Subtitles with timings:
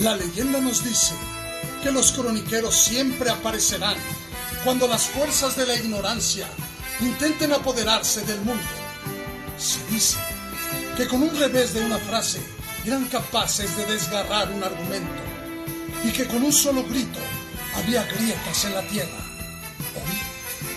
[0.00, 1.12] La leyenda nos dice
[1.82, 3.96] que los croniqueros siempre aparecerán
[4.64, 6.46] cuando las fuerzas de la ignorancia
[7.00, 8.62] intenten apoderarse del mundo.
[9.58, 10.16] Se dice
[10.96, 12.40] que con un revés de una frase
[12.86, 15.22] eran capaces de desgarrar un argumento
[16.02, 17.20] y que con un solo grito
[17.76, 19.20] había grietas en la tierra.
[19.96, 20.18] Hoy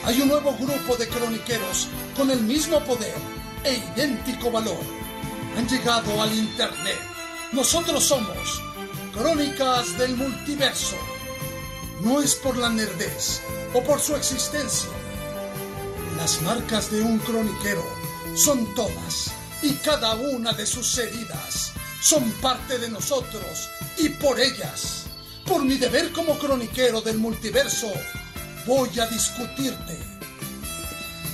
[0.04, 1.88] hay un nuevo grupo de croniqueros
[2.18, 3.16] con el mismo poder
[3.64, 4.84] e idéntico valor.
[5.58, 7.00] Han llegado al Internet.
[7.54, 8.62] Nosotros somos
[9.14, 10.98] Crónicas del Multiverso.
[12.02, 13.42] No es por la nerdez
[13.76, 14.90] o por su existencia.
[16.18, 17.86] Las marcas de un croniquero
[18.36, 19.32] son todas
[19.62, 25.04] y cada una de sus heridas son parte de nosotros y por ellas,
[25.46, 27.94] por mi deber como croniquero del multiverso,
[28.66, 30.00] voy a discutirte.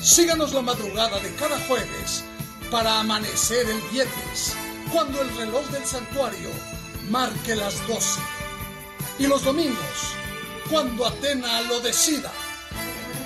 [0.03, 2.25] Síganos la madrugada de cada jueves
[2.69, 4.53] para amanecer el viernes,
[4.91, 6.49] cuando el reloj del santuario
[7.09, 8.21] marque las 12.
[9.19, 10.15] Y los domingos,
[10.69, 12.31] cuando Atena lo decida,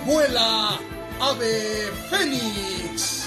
[0.05, 0.79] vuela
[1.19, 3.22] Ave Fénix.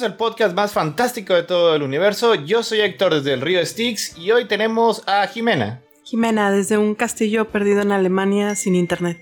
[0.00, 2.34] Bienvenidos al podcast más fantástico de todo el universo.
[2.34, 5.82] Yo soy Héctor desde el río Styx y hoy tenemos a Jimena.
[6.04, 9.18] Jimena, desde un castillo perdido en Alemania sin internet.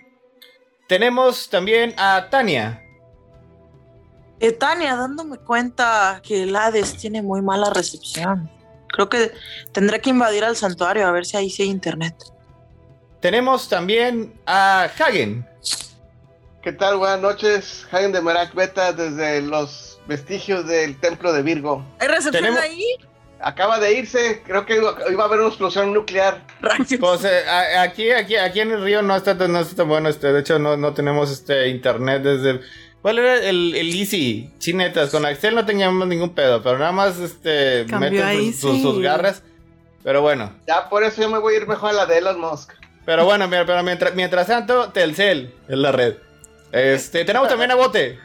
[0.86, 2.80] Tenemos también a Tania.
[4.38, 8.48] Eh, Tania, dándome cuenta que el Hades tiene muy mala recepción.
[8.88, 9.32] Creo que
[9.72, 12.14] tendré que invadir al santuario a ver si ahí sí hay internet.
[13.20, 15.44] Tenemos también a Hagen.
[16.62, 16.98] ¿Qué tal?
[16.98, 17.84] Buenas noches.
[17.90, 21.84] Hagen de Merak Beta desde los vestigios del templo de Virgo.
[22.00, 22.84] ¿Hay recepción Tenemos- ahí?
[23.40, 26.42] Acaba de irse, creo que iba a haber una explosión nuclear.
[26.98, 27.42] Pues eh,
[27.78, 30.08] aquí, aquí, aquí en el río no está, tan- no está tan bueno.
[30.08, 32.50] Este, de hecho, no, no tenemos este internet desde.
[32.50, 32.60] el-
[33.00, 34.50] ¿Cuál era el, el Easy?
[34.58, 39.44] Chinetas, con Axel no teníamos ningún pedo, pero nada más este meten sus, sus garras.
[40.02, 40.52] Pero bueno.
[40.66, 42.72] Ya por eso yo me voy a ir mejor a la de Elon Musk.
[43.06, 46.16] Pero bueno, mira, pero mientras, mientras tanto, Telcel es la red.
[46.72, 48.18] Este, tenemos también a Bote.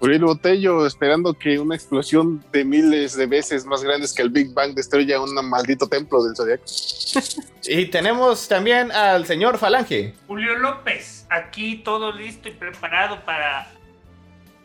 [0.00, 4.52] Uriel Botello esperando que una explosión de miles de veces más grandes que el Big
[4.54, 6.64] Bang destruya un maldito templo del Zodiaco.
[7.64, 10.14] Y tenemos también al señor Falange.
[10.26, 13.70] Julio López, aquí todo listo y preparado para.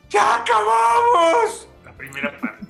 [0.09, 1.68] ¡Ya acabamos!
[1.84, 2.66] La primera parte.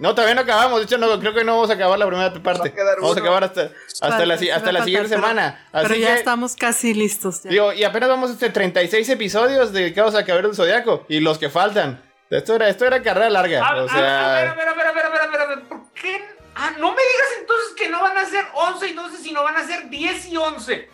[0.00, 0.80] No, todavía no acabamos.
[0.80, 2.60] De hecho, no, creo que no vamos a acabar la primera parte.
[2.60, 3.70] Va a quedar Vamos a acabar hasta,
[4.00, 5.66] hasta la, hasta faltar, siguiente pero- semana.
[5.72, 7.42] Así Pero ya que, estamos casi listos.
[7.44, 7.50] ya.
[7.50, 11.04] digo, y apenas vamos a este 36 episodios dedicados a Caballero del Zodiaco.
[11.08, 12.02] Y los que faltan.
[12.30, 13.66] Esto era, esto era carrera larga.
[13.66, 15.26] A, o a- a ver, a sea, ver, a ver, a ver, a ver, a
[15.28, 16.24] ver, a ver, ¿por qué?
[16.54, 19.56] Ah, no me digas entonces que no van a ser 11 y 12, sino van
[19.56, 20.90] a ser 10 y 11.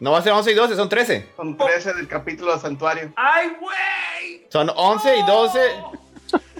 [0.00, 1.28] no va a ser 11 y 12, son 13.
[1.36, 3.12] Son 13 del capítulo de Santuario.
[3.16, 4.46] ¡Ay, güey!
[4.50, 5.60] Son 11 y 12.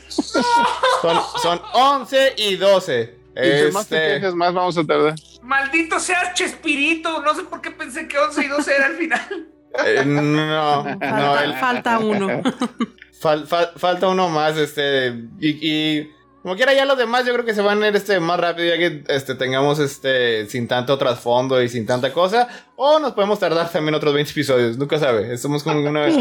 [0.09, 3.19] Son, son 11 y 12.
[3.35, 5.15] Entre más te Este, quejes, más vamos a tardar.
[5.43, 7.23] Maldito seas Chespirito.
[7.23, 9.49] No sé por qué pensé que 11 y 12 era el final.
[9.85, 12.43] eh, no, no, Falta, el- falta uno.
[13.21, 15.15] Fal- fal- falta uno más, este.
[15.41, 15.59] Y.
[15.61, 16.13] y
[16.43, 18.69] Como quiera, ya los demás yo creo que se van a ir este, más rápido
[18.75, 22.49] ya que este, tengamos este, sin tanto trasfondo y sin tanta cosa.
[22.77, 25.37] O nos podemos tardar también otros 20 episodios, nunca sabe.
[25.37, 26.07] Somos como una...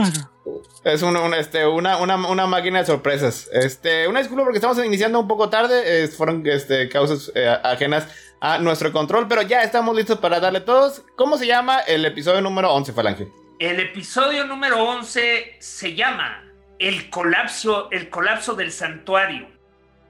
[0.84, 3.50] Es una, una, este, una, una, una máquina de sorpresas.
[3.52, 6.04] Este, una disculpa porque estamos iniciando un poco tarde.
[6.04, 8.08] eh, fueron este, causas eh, ajenas
[8.40, 11.04] a nuestro control, pero ya estamos listos para darle todos.
[11.18, 13.28] ¿Cómo se llama el episodio número 11, Falange?
[13.60, 16.44] El episodio número 11 se llama
[16.80, 19.48] El colapso, el colapso del santuario.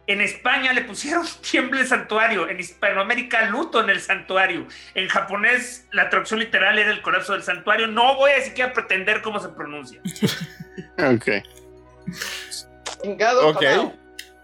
[0.08, 4.66] En España le pusieron tiemble el santuario, en Hispanoamérica luto en el santuario.
[4.96, 7.88] En japonés la traducción literal era el colapso del santuario.
[7.88, 10.02] No voy a siquiera pretender cómo se pronuncia.
[10.98, 11.28] Ok.
[13.04, 13.60] Chingado Ok.
[13.60, 13.94] quedao.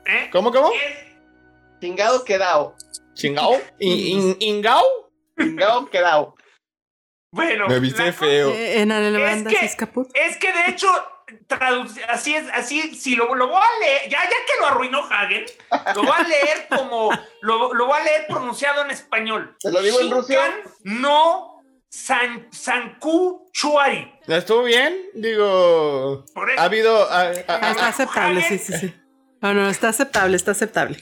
[0.06, 0.30] ¿Eh?
[0.32, 0.72] ¿Cómo, cómo?
[0.72, 1.14] Es-
[1.82, 2.76] Chingado quedao.
[3.14, 3.60] ¿Chingao?
[3.80, 4.84] ¿In- in- ¿Ingao?
[5.40, 6.36] Chingado quedao.
[7.32, 8.52] Bueno, Me viste feo.
[8.52, 9.66] Eh, en Es que-
[10.14, 10.88] es que de hecho,
[12.10, 15.46] así es, así, si lo, lo voy a leer, ya, ya que lo arruinó Hagen,
[15.96, 17.10] lo voy a leer como,
[17.42, 19.56] lo, lo voy a leer pronunciado en español.
[19.60, 20.34] ¿Te lo digo en ruso?
[20.84, 24.12] No san, Sanku Chuari.
[24.28, 24.98] ¿Estuvo bien?
[25.14, 26.26] Digo...
[26.34, 27.10] Por eso, Ha habido...
[27.12, 28.94] ha- ha- está aceptable, sí, sí, sí.
[29.42, 30.98] No, no, está aceptable, está aceptable.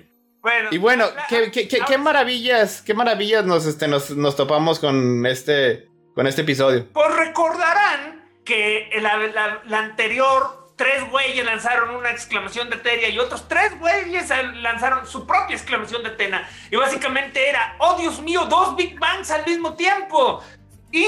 [0.40, 4.36] bueno, Y bueno, la- ¿qué, qué, qué- qué maravillas, qué maravillas nos, este, nos, nos
[4.36, 6.86] topamos con este, con este episodio.
[6.92, 8.19] Pues recordarán
[8.50, 13.78] que la, la- la anterior, tres güeyes lanzaron una exclamación de Teria y otros tres
[13.78, 16.48] güeyes lanzaron su propia exclamación de Tena.
[16.68, 20.42] Y básicamente era, oh Dios mío, dos Big Bangs al mismo tiempo.
[20.90, 21.06] Y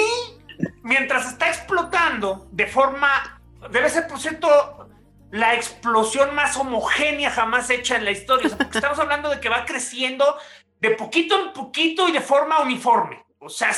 [0.82, 3.40] mientras está explotando de forma,
[3.70, 4.88] debe ser por cierto,
[5.32, 8.46] la explosión más homogénea jamás hecha en la historia.
[8.46, 10.38] O sea, porque estamos hablando de que va creciendo
[10.78, 13.24] de poquito en poquito y de forma uniforme.
[13.40, 13.72] O sea,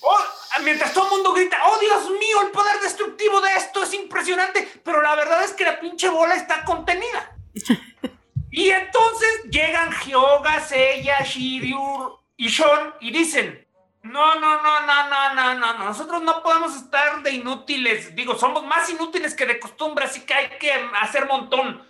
[0.00, 0.16] oh,
[0.62, 4.80] mientras todo el mundo grita, oh Dios mío, el poder destructivo de esto es impresionante,
[4.84, 7.36] pero la verdad es que la pinche bola está contenida.
[8.50, 13.66] y entonces llegan Hyoga, Seiya, Shiryu y Shon y dicen,
[14.02, 18.36] no, no, no, no, no, no, no, no, nosotros no podemos estar de inútiles, digo,
[18.36, 21.86] somos más inútiles que de costumbre, así que hay que hacer montón.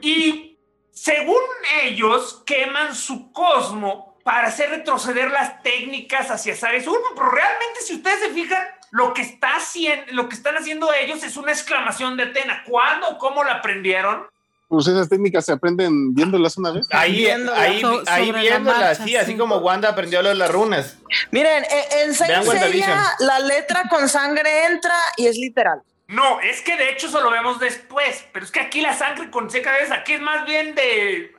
[0.00, 0.58] Y
[0.92, 1.42] según
[1.82, 7.96] ellos, queman su cosmo para hacer retroceder las técnicas hacia Zares Urbo, pero realmente si
[7.96, 8.62] ustedes se fijan,
[8.92, 12.62] lo que, está haciendo, lo que están haciendo ellos es una exclamación de Atena.
[12.64, 14.28] ¿Cuándo o cómo la aprendieron?
[14.68, 16.86] Pues esas técnicas se aprenden viéndolas una vez.
[16.92, 19.36] Ahí, Viéndola ahí, so- ahí sobre la viéndola, marcha, sí, así sí.
[19.36, 20.98] como Wanda aprendió lo de las runas.
[21.32, 22.14] Miren, eh, en.
[22.14, 25.82] Seiya la letra con sangre entra y es literal.
[26.06, 29.30] No, es que de hecho eso lo vemos después, pero es que aquí la sangre
[29.30, 31.32] con seca es, aquí es más bien de,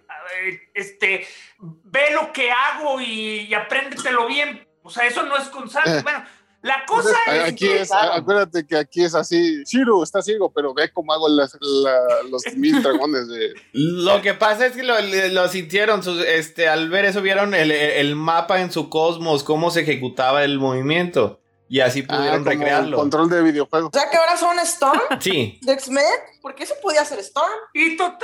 [0.74, 1.26] este,
[1.60, 4.68] ve lo que hago y, y apréndetelo bien.
[4.84, 6.00] O sea, eso no es con sangre.
[6.00, 6.04] Eh.
[6.04, 6.24] Bueno,
[6.64, 9.64] la cosa es Aquí que- es, acuérdate que aquí es así.
[9.66, 13.54] Shiro está ciego, pero ve cómo hago las, la- los mil dragones de.
[13.74, 17.72] Lo que pasa es que lo, lo sintieron, sus- este, al ver eso vieron el,
[17.72, 21.40] el mapa en su cosmos, cómo se ejecutaba el movimiento.
[21.68, 22.98] Y así Ah, pudieron como recrearlo.
[22.98, 23.88] control de videojuego.
[23.88, 26.04] O sea que ahora son Storm Sí, de X-Men.
[26.42, 27.50] ¿Por qué se podía hacer Storm?
[27.74, 28.20] Y total,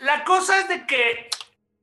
[0.00, 1.30] la cosa es de que,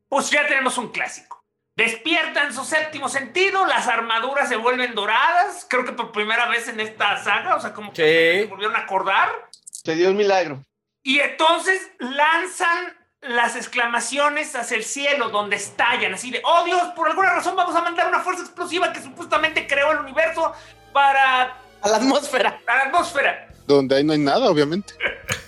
[0.09, 1.43] pues ya tenemos un clásico.
[1.75, 6.79] Despiertan su séptimo sentido, las armaduras se vuelven doradas, creo que por primera vez en
[6.79, 8.41] esta saga, o sea, como que Sí.
[8.41, 9.29] se volvieron a acordar.
[9.71, 10.63] Se dio un milagro.
[11.03, 17.09] Y entonces lanzan las exclamaciones hacia el cielo, donde estallan, así de, oh Dios, por
[17.09, 20.53] alguna razón vamos a mandar una fuerza explosiva que supuestamente creó el universo
[20.93, 22.59] para A la atmósfera.
[22.65, 23.47] la atmósfera.
[23.67, 24.93] Donde ahí no hay nada, obviamente.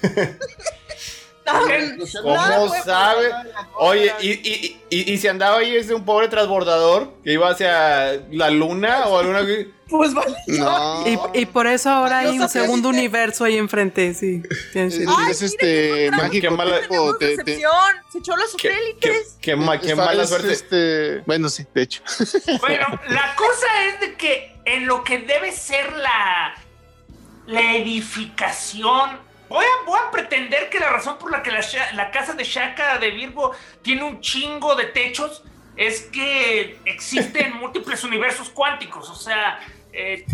[2.21, 3.31] ¿cómo sabe?
[3.77, 8.13] Oye, y, y, y, y si andaba ahí ese un pobre transbordador que iba hacia
[8.31, 9.41] la luna o alguna...
[9.89, 10.35] Pues vale.
[10.45, 11.03] No.
[11.33, 14.43] Y, y por eso ahora hay un segundo universo ahí enfrente, sí.
[14.75, 16.47] Es, este mágico.
[16.47, 17.71] Qué mala- tipo, te- te- Recepción.
[18.11, 19.37] Se echó los Qué, qué, satélites.
[19.41, 20.51] qué ma- qué es- mala suerte.
[20.53, 22.03] Este, bueno, sí, de hecho.
[22.59, 26.53] Bueno, la cosa es de que en lo que debe ser la,
[27.47, 29.09] la edificación,
[29.49, 33.51] voy a, pretender que la razón por la que la, casa de Shaka de Virgo
[33.81, 35.43] tiene un chingo de techos
[35.75, 39.59] es que existen múltiples universos cuánticos, o sea,
[39.91, 40.25] eh,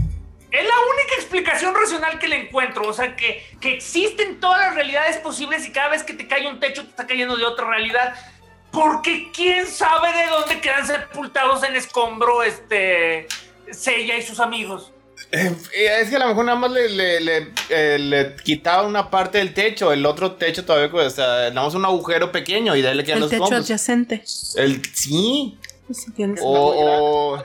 [0.51, 5.17] es la única explicación racional que le encuentro, o sea, que, existen todas las realidades
[5.17, 8.15] posibles y cada vez que te cae un techo te está cayendo de otra realidad.
[8.71, 13.27] Porque quién sabe de dónde quedan sepultados en escombro este
[13.71, 14.93] Seiya y sus amigos.
[15.31, 15.55] Eh,
[16.01, 19.39] es que a lo mejor nada más le, le, le, eh, le quitaba una parte
[19.39, 22.81] del techo, el otro techo todavía, pues, o sea, nada más un agujero pequeño y
[22.81, 24.23] de ahí le quedan El los techo adyacente.
[24.55, 27.37] El, sí, Pues tienes- o.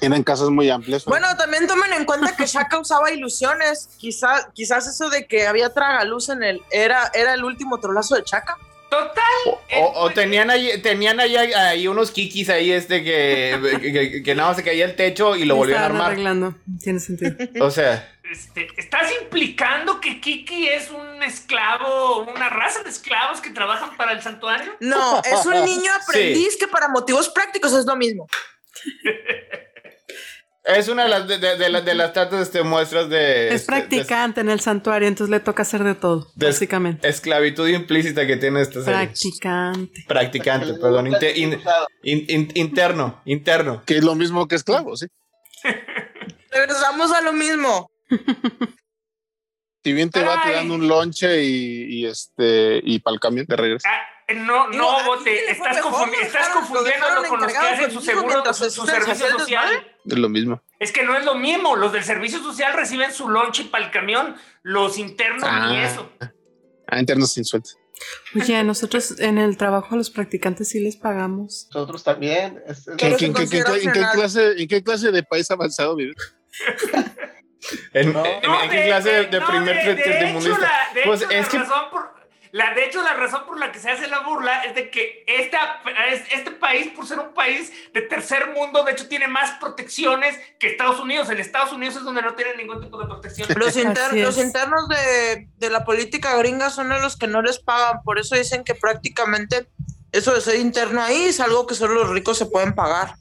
[0.00, 1.04] Eran casas muy amplias.
[1.04, 3.90] Bueno, también tomen en cuenta que Shaka usaba ilusiones.
[3.98, 8.22] Quizás, quizás eso de que había tragaluz en el era, era el último trolazo de
[8.24, 8.56] Shaka.
[8.90, 9.24] Total.
[9.46, 14.22] O, o- o tenían ahí, tenían ahí, ahí unos kikis ahí este que, que, que-
[14.22, 16.06] que nada más se caía el techo y lo volvían a armar.
[16.12, 16.54] arreglando.
[16.82, 17.36] Tiene sentido.
[17.64, 23.50] O sea, Este, ¿Estás implicando que Kiki es un esclavo, una raza de esclavos que
[23.50, 24.72] trabajan para el santuario?
[24.80, 28.28] No, es un niño aprendiz que para motivos prácticos es lo mismo.
[30.76, 33.54] es una de las de, de- de las- de las tantas este, muestras de Es
[33.62, 37.08] este, de- practicante en el santuario, entonces le toca hacer de todo, de- básicamente.
[37.08, 39.06] esclavitud implícita que tiene esta serie.
[39.06, 40.04] Practicante.
[40.08, 41.60] Practicante, perdón, inte- in-
[42.02, 43.82] in- in- interno, interno.
[43.86, 45.06] Que es lo mismo que esclavo, sí.
[46.50, 47.90] Regresamos a lo mismo.
[49.82, 50.54] Si bien te va, te Ay.
[50.56, 53.88] dan un lonche y, y este y para el camión de regreso.
[53.88, 54.00] Ah,
[54.34, 58.44] no, Digo, no, Bote, estás, mejor, estás lo confundiéndolo con los que hacen su seguro,
[58.52, 59.96] su, se- su se servicio social.
[60.04, 60.62] Es lo mismo.
[60.78, 61.76] Es que no es lo mismo.
[61.76, 65.84] Los del servicio social reciben su lonche para el camión, los internos ni Ah.
[65.84, 66.12] eso.
[66.88, 67.68] Ah, internos sin sueldo.
[68.34, 71.68] Oye, nosotros en el trabajo a los practicantes sí les pagamos.
[71.74, 72.62] Nosotros también.
[72.66, 75.12] es- es- ¿Qué- Pero qué- se qué- qué- considera ¿En qué clase, en qué clase
[75.12, 76.16] de país avanzado vives?
[77.92, 78.24] ¿En, No.
[78.24, 80.70] en- No, en qué clase de, de primer de- de, hecho, la-
[81.04, 82.10] Pues es la que razón por-
[82.52, 85.24] la, de hecho, la razón por la que se hace la burla es de que
[85.26, 85.80] esta,
[86.12, 90.36] es- este país, por ser un país de tercer mundo, de hecho tiene más protecciones
[90.58, 91.30] que Estados Unidos.
[91.30, 93.48] En Estados Unidos es donde no tienen ningún tipo de protección.
[93.56, 98.02] Los, inter- internos de, de la política gringa son a los que no les pagan.
[98.04, 99.68] Por eso dicen que prácticamente
[100.12, 103.14] eso de ser interno ahí es algo que solo los ricos se pueden pagar.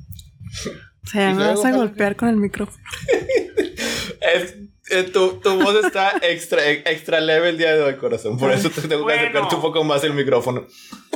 [1.04, 2.84] O sea, me vas a golpear con el micrófono.
[4.22, 4.56] es-
[4.90, 8.38] eh, tu, tu voz está extra, extra leve el día de hoy, corazón.
[8.38, 9.22] Por eso te tengo que Bueno.
[9.22, 10.66] acercarte un poco más el micrófono.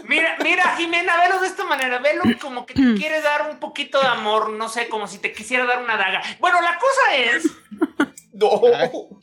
[0.05, 4.01] Mira, mira, Jimena, velo de esta manera, velo como que te quiere dar un poquito
[4.01, 6.21] de amor, no sé, como si te quisiera dar una daga.
[6.39, 7.43] Bueno, la cosa es,
[8.33, 8.61] No.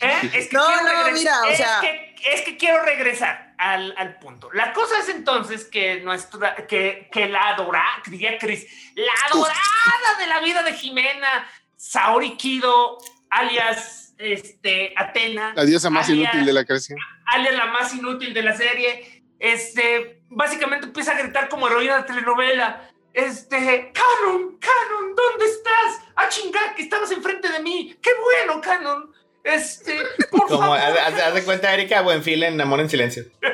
[0.01, 0.31] ¿eh?
[0.35, 0.65] es que No,
[1.13, 4.49] mira, o es sea- que, es que quiero regresar al, al punto.
[4.53, 10.27] La cosa es entonces que nuestra, que, que la adorada, diría Cris, la adorada de
[10.29, 12.99] la vida de Jimena, Saori Kido,
[13.31, 15.53] alias este, Atena.
[15.55, 16.99] La diosa más inútil de la creación.
[17.27, 22.03] alias la más inútil de la serie, este, básicamente empieza a gritar como heroína de
[22.05, 22.87] telenovela.
[23.13, 26.01] Este, Canon, Canon, ¿dónde estás?
[26.17, 27.97] Ah, chingar, que estabas enfrente de mí.
[28.01, 29.11] Qué bueno, Canon.
[29.43, 29.99] Este,
[30.31, 30.79] por Como favor.
[30.79, 33.25] haz, haz- de cuenta, Erika Buenfil en Amor en Silencio.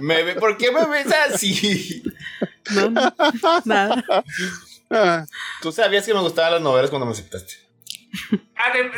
[0.00, 2.02] Me ve- ¿Por qué me ves así?
[2.70, 3.12] No, no,
[3.64, 4.04] nada.
[5.60, 7.54] Tú sabías que me gustaban las novelas cuando me aceptaste.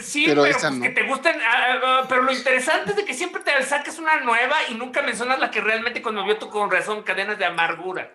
[0.02, 0.82] Sí, Pero pues no.
[0.82, 1.36] que te gusten.
[1.40, 5.02] ah, ah, pero lo interesante es de que siempre te saques una nueva y nunca
[5.02, 8.14] mencionas la que realmente conmovió tu corazón, cadenas de amargura.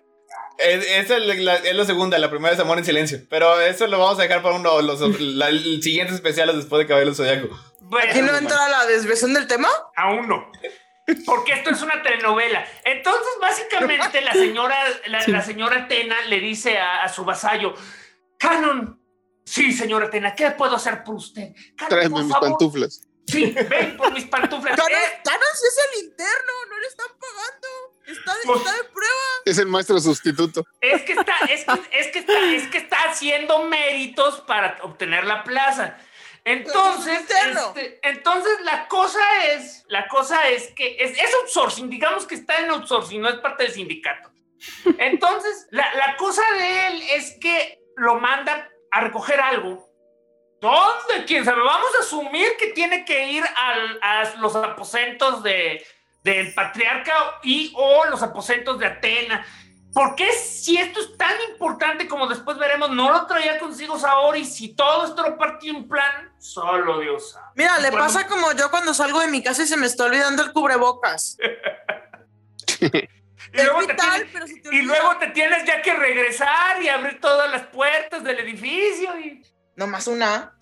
[0.58, 3.18] Es, esa es, la, es la segunda, la primera es Amor en Silencio.
[3.30, 6.86] Pero eso lo vamos a dejar para uno, los, la- el siguientes especiales después de
[6.86, 7.48] Cabello Zodiaco.
[7.80, 9.68] Bueno, ¿Aquí no entra la desviación del tema?
[9.96, 10.52] Aún no.
[11.26, 12.64] Porque esto es una telenovela.
[12.84, 14.76] Entonces, básicamente, la señora,
[15.06, 17.74] la, la señora Atena le dice a, a su vasallo:
[18.38, 18.99] Canon,
[19.50, 21.52] sí, señora Atena, ¿qué puedo hacer por usted?
[21.88, 23.02] Tráeme por mis favor, pantuflas.
[23.26, 24.76] Sí, ven por mis pantuflas.
[24.76, 27.68] Canon, Eh, es el interno, no le están pagando.
[28.06, 29.14] Está de, Pues- está de prueba.
[29.44, 30.64] Es el maestro sustituto.
[30.80, 35.24] es que está, es que, es que está, es que está haciendo méritos para obtener
[35.24, 35.96] la plaza.
[36.44, 39.20] Entonces, este, entonces la cosa
[39.52, 43.36] es, la cosa es que es, es outsourcing, digamos que está en outsourcing, no es
[43.36, 44.30] parte del sindicato.
[44.98, 49.86] Entonces, la, la cosa de él es que lo mandan a recoger algo.
[50.60, 51.24] ¿Dónde?
[51.26, 51.62] ¿Quién sabe?
[51.62, 55.84] Vamos a asumir que tiene que ir al- a los aposentos de,
[56.22, 59.46] del patriarca y o los aposentos de Atena.
[59.94, 64.44] ¿Por qué si esto es tan importante como después veremos, no lo traía consigo Saori?
[64.44, 67.46] Si todo esto lo partió en plan, solo Dios sabe.
[67.56, 70.42] Mira, le pasa como yo cuando salgo de mi casa y se me está olvidando
[70.42, 71.38] el cubrebocas.
[73.52, 74.84] Y es luego, te tienes, pero se te y olvida.
[74.84, 79.18] luego te tienes ya que regresar y abrir todas las puertas del edificio.
[79.18, 79.42] Y...
[79.76, 80.56] Nomás una.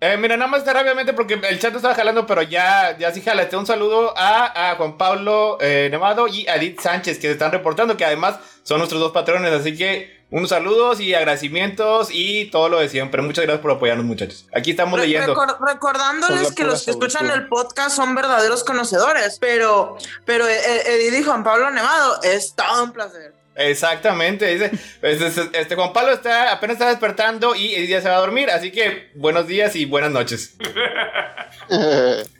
[0.00, 3.56] Eh, mira, nada más rápidamente porque el chat estaba jalando, pero ya, ya sí jalaste.
[3.56, 7.50] Un saludo a, a Juan Pablo eh, Nevado y a Edith Sánchez que se están
[7.52, 9.52] reportando, que además son nuestros dos patrones.
[9.52, 13.22] Así que unos saludos y agradecimientos y todo lo de siempre.
[13.22, 14.46] Muchas gracias por apoyarnos, muchachos.
[14.54, 15.36] Aquí estamos Re- leyendo.
[15.66, 21.22] recordándoles que los que escuchan el podcast son verdaderos conocedores, pero, pero eh, Edith y
[21.22, 23.32] Juan Pablo Nevado, es todo un placer.
[23.58, 24.70] Exactamente, dice.
[25.00, 28.20] Este, este- este Juan Pablo está, apenas está despertando y Edith ya se va a
[28.20, 28.50] dormir.
[28.50, 30.56] Así que buenos días y buenas noches.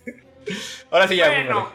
[0.90, 1.28] Ahora sí, ya.
[1.28, 1.72] Bueno.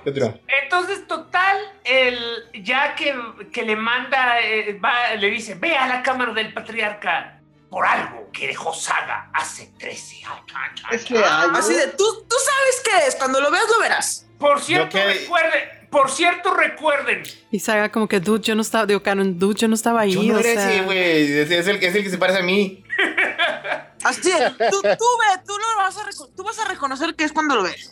[0.63, 2.17] Entonces, total, el,
[2.63, 3.15] ya que,
[3.51, 8.29] que le manda, eh, va, le dice, ve a la cámara del patriarca por algo
[8.33, 10.81] que dejó Saga hace 13 años.
[10.91, 11.17] Es que.
[11.17, 14.27] Así de, tú, tú sabes qué es, cuando lo veas lo verás.
[14.39, 18.85] Por cierto, que- recuerde, por cierto, recuerden, Y Saga como que, dude, yo no estaba,
[18.85, 20.13] digo, Canon, dude, yo no estaba ahí.
[20.13, 20.99] Yo no o era sea, ese, güey.
[21.39, 22.83] Es, es el, es el que se parece a mí.
[24.03, 26.01] Así, es, tú, tú ve, tú lo vas a,
[26.35, 27.90] tú vas a reconocer que es cuando lo ves.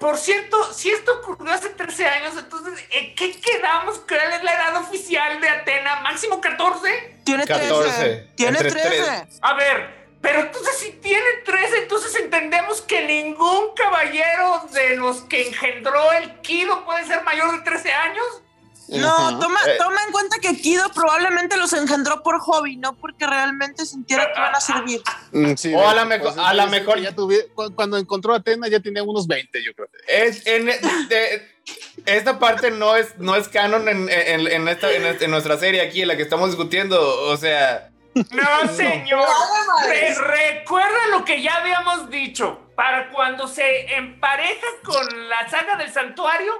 [0.00, 4.00] Por cierto, si esto ocurrió hace 13 años, entonces, ¿en qué quedamos?
[4.08, 6.00] ¿Cuál es la edad oficial de Atena?
[6.00, 7.18] ¿Máximo 14?
[7.22, 8.30] Tiene 14, 13.
[8.34, 8.88] Tiene entre 13.
[8.88, 9.38] tres.
[9.42, 15.48] A ver, pero entonces si tiene 13, entonces entendemos que ningún caballero de los que
[15.48, 18.42] engendró el Kido puede ser mayor de 13 años.
[18.98, 19.76] No, toma, Eh.
[19.78, 24.38] toma en cuenta que Kido probablemente los engendró por hobby, no porque realmente sintiera que
[24.40, 25.00] iban a servir.
[25.32, 28.68] Mm, sí, O a la mejor- a la mejor- Ya cu- cuando encontró a Atena
[28.68, 29.88] ya tenía unos 20, yo creo.
[30.08, 31.48] Es, en, de-
[32.06, 35.56] esta parte no es, no es canon en, en, en esta, en, esta- en nuestra
[35.58, 37.00] serie aquí, en la que estamos discutiendo.
[37.28, 37.89] O sea,
[38.32, 39.26] No, señor.
[39.86, 42.66] Re- recuerda lo que ya habíamos dicho.
[42.74, 46.52] Para cuando se empareja con la saga del santuario,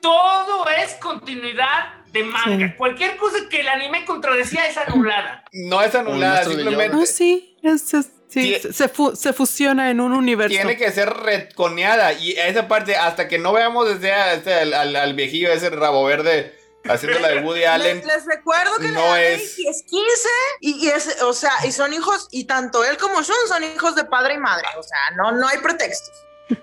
[0.00, 2.68] todo es continuidad de manga.
[2.68, 2.74] Sí.
[2.78, 5.44] Cualquier cosa que el anime contradecía es anulada.
[5.52, 9.90] no es anulada, simplemente No, sí, es- es- sí, Tie- se, se fu- se fusiona
[9.90, 10.54] en un universo.
[10.56, 12.14] tiene que ser retconeada.
[12.14, 15.68] Y esa parte, hasta que no veamos desde a- este, al, al- al viejillo ese
[15.70, 16.55] rabo verde
[16.88, 17.98] haciendo la de Woody Allen.
[17.98, 19.66] Les, les recuerdo que no la es- es...
[19.66, 20.28] es 15
[20.60, 23.94] y, y es, o sea, y son hijos, y tanto él como Shun son hijos
[23.94, 24.66] de padre y madre.
[24.78, 26.12] O sea, no, no hay pretextos.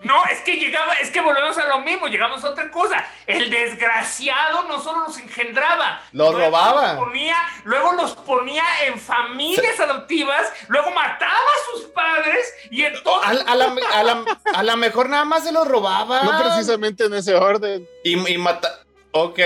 [0.01, 3.05] No, es que llegaba, es que volvemos a lo mismo, llegamos a otra cosa.
[3.27, 6.93] El desgraciado no solo los engendraba, Los robaba.
[6.93, 12.87] Los ponía, luego los ponía en familias adoptivas, luego mataba a sus padres y A,
[12.87, 13.29] entonces.
[13.45, 16.23] a la, a, la, a la mejor nada más se los robaba.
[16.23, 17.85] No precisamente en ese orden.
[18.05, 18.85] Y, y mata.
[19.11, 19.39] Ok.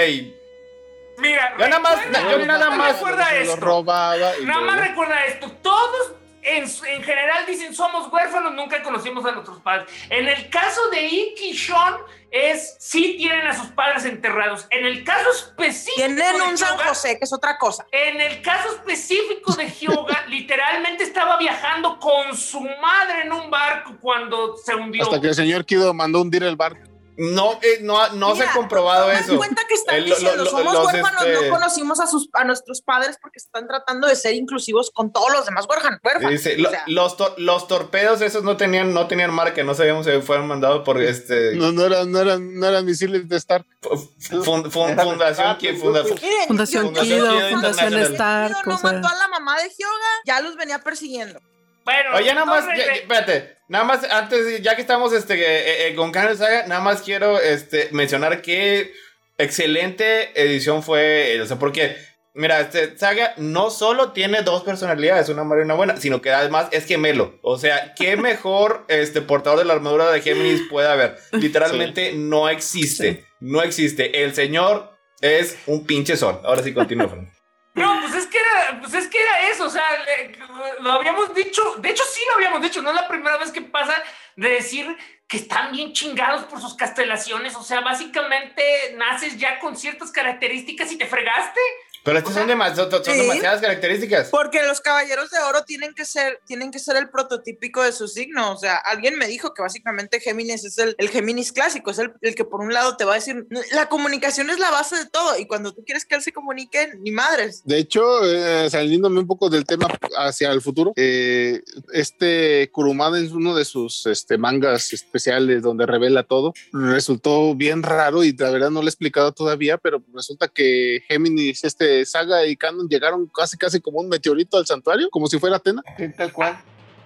[1.18, 3.56] Mira, Yo nada más- recuerda- yo nada más- recuerda esto.
[3.58, 4.38] robaba.
[4.40, 5.52] y Nada más recuerda esto.
[5.64, 9.92] Todos en, en general dicen somos huérfanos, nunca conocimos a nuestros padres.
[10.10, 11.96] En el caso de Ikki y Sean,
[12.32, 14.68] es sí tienen a sus padres enterrados.
[14.70, 15.96] En el caso específico.
[15.98, 17.86] Tienen de un San José, que es otra cosa.
[17.92, 23.96] En el caso específico de Hyoga, literalmente estaba viajando con su madre en un barco
[24.00, 25.04] cuando se hundió.
[25.04, 26.80] Hasta que el señor Kido mandó hundir el barco.
[27.18, 29.38] No, eh, no, no se ha comprobado eso.
[29.38, 32.44] cuenta que están lo- diciendo, lo- somos los, huérfanos, este- no conocimos a, sus, a
[32.44, 36.00] nuestros padres porque están tratando de ser inclusivos con todos los demás huérfanos.
[36.04, 36.32] huérfanos.
[36.32, 39.74] Dice, O lo- sea, los, tor- los torpedos esos no tenían, no tenían marca, no
[39.74, 43.36] sabíamos si fueron mandados por este No, no eran, no eran, no eran misiles de
[43.38, 43.66] Stark.
[43.82, 47.94] fun- fun- Era fundación miren, Fundación Fundación Kido, Fundación.
[48.14, 51.40] Stark, no mató a la mamá de Hyoga, ya los venía persiguiendo.
[51.88, 55.88] Bueno, Oye, nada más, ya- ya- espérate, nada más antes, ya que estamos este, eh,
[55.88, 58.92] eh, con Canon Saga, nada más quiero este, mencionar que
[59.38, 61.96] excelente edición fue, eh, o sea, porque,
[62.34, 66.32] mira, este Saga no solo tiene dos personalidades, una mala y una buena, sino que
[66.32, 70.90] además es gemelo, o sea, qué mejor este portador de la armadura de Géminis puede
[70.90, 77.08] haber, literalmente no existe, no existe, el señor es un pinche sol, ahora sí continúo.
[77.08, 77.32] Fran.
[77.78, 80.38] No, pues es que era, pues es que era eso, o sea, le-
[80.82, 83.62] lo habíamos dicho, de hecho sí lo habíamos dicho, no es la primera vez que
[83.62, 83.96] pasa
[84.36, 88.64] de decir que están bien chingados por sus castellaciones, o sea, básicamente
[88.96, 91.60] naces ya con ciertas características y te fregaste.
[92.08, 93.12] Pero estas son, demas- son- son Sí.
[93.12, 94.30] demasiadas características.
[94.30, 98.08] Porque los caballeros de oro tienen que ser, tienen que ser el prototípico de su
[98.08, 98.52] signo.
[98.54, 102.14] O sea, alguien me dijo que básicamente Géminis es el, el Géminis clásico, es el,
[102.22, 105.06] el que por un lado te va a decir, la comunicación es la base de
[105.06, 105.38] todo.
[105.38, 107.62] Y cuando tú quieres que él se comunique, ni madres.
[107.66, 111.62] De hecho, eh, saliéndome un poco del tema hacia el futuro, eh,
[111.94, 116.54] este Kurumada es uno de sus este, mangas especiales donde revela todo.
[116.72, 121.64] Resultó bien raro y la verdad no lo he explicado todavía, pero resulta que Géminis,
[121.64, 125.58] este Saga y Canon llegaron casi casi como un meteorito al santuario, como si fuera
[125.58, 125.82] Atena.
[125.98, 126.60] Sí, tal cual.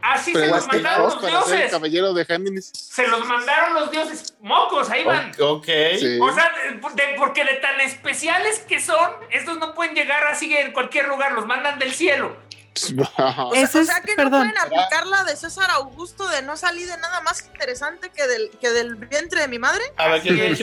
[0.03, 1.71] Así se los Predestinados mandaron los para ser el dioses.
[1.71, 2.71] caballero de Géminis.
[2.73, 4.33] Se los mandaron los dioses.
[4.41, 5.29] Mocos, ahí van.
[5.39, 5.39] Ok.
[5.39, 5.65] ok.
[5.99, 6.17] Sí.
[6.19, 6.73] O sea, de-
[7.03, 11.33] de- porque de tan especiales que son, estos no pueden llegar así en cualquier lugar,
[11.33, 12.35] los mandan del cielo.
[12.73, 14.31] O sea, o que perdón.
[14.31, 18.25] no pueden aplicar la de César Augusto de no salir de nada más interesante que
[18.27, 19.83] del, que del vientre de mi madre.
[19.97, 20.55] A ver, ¿qué?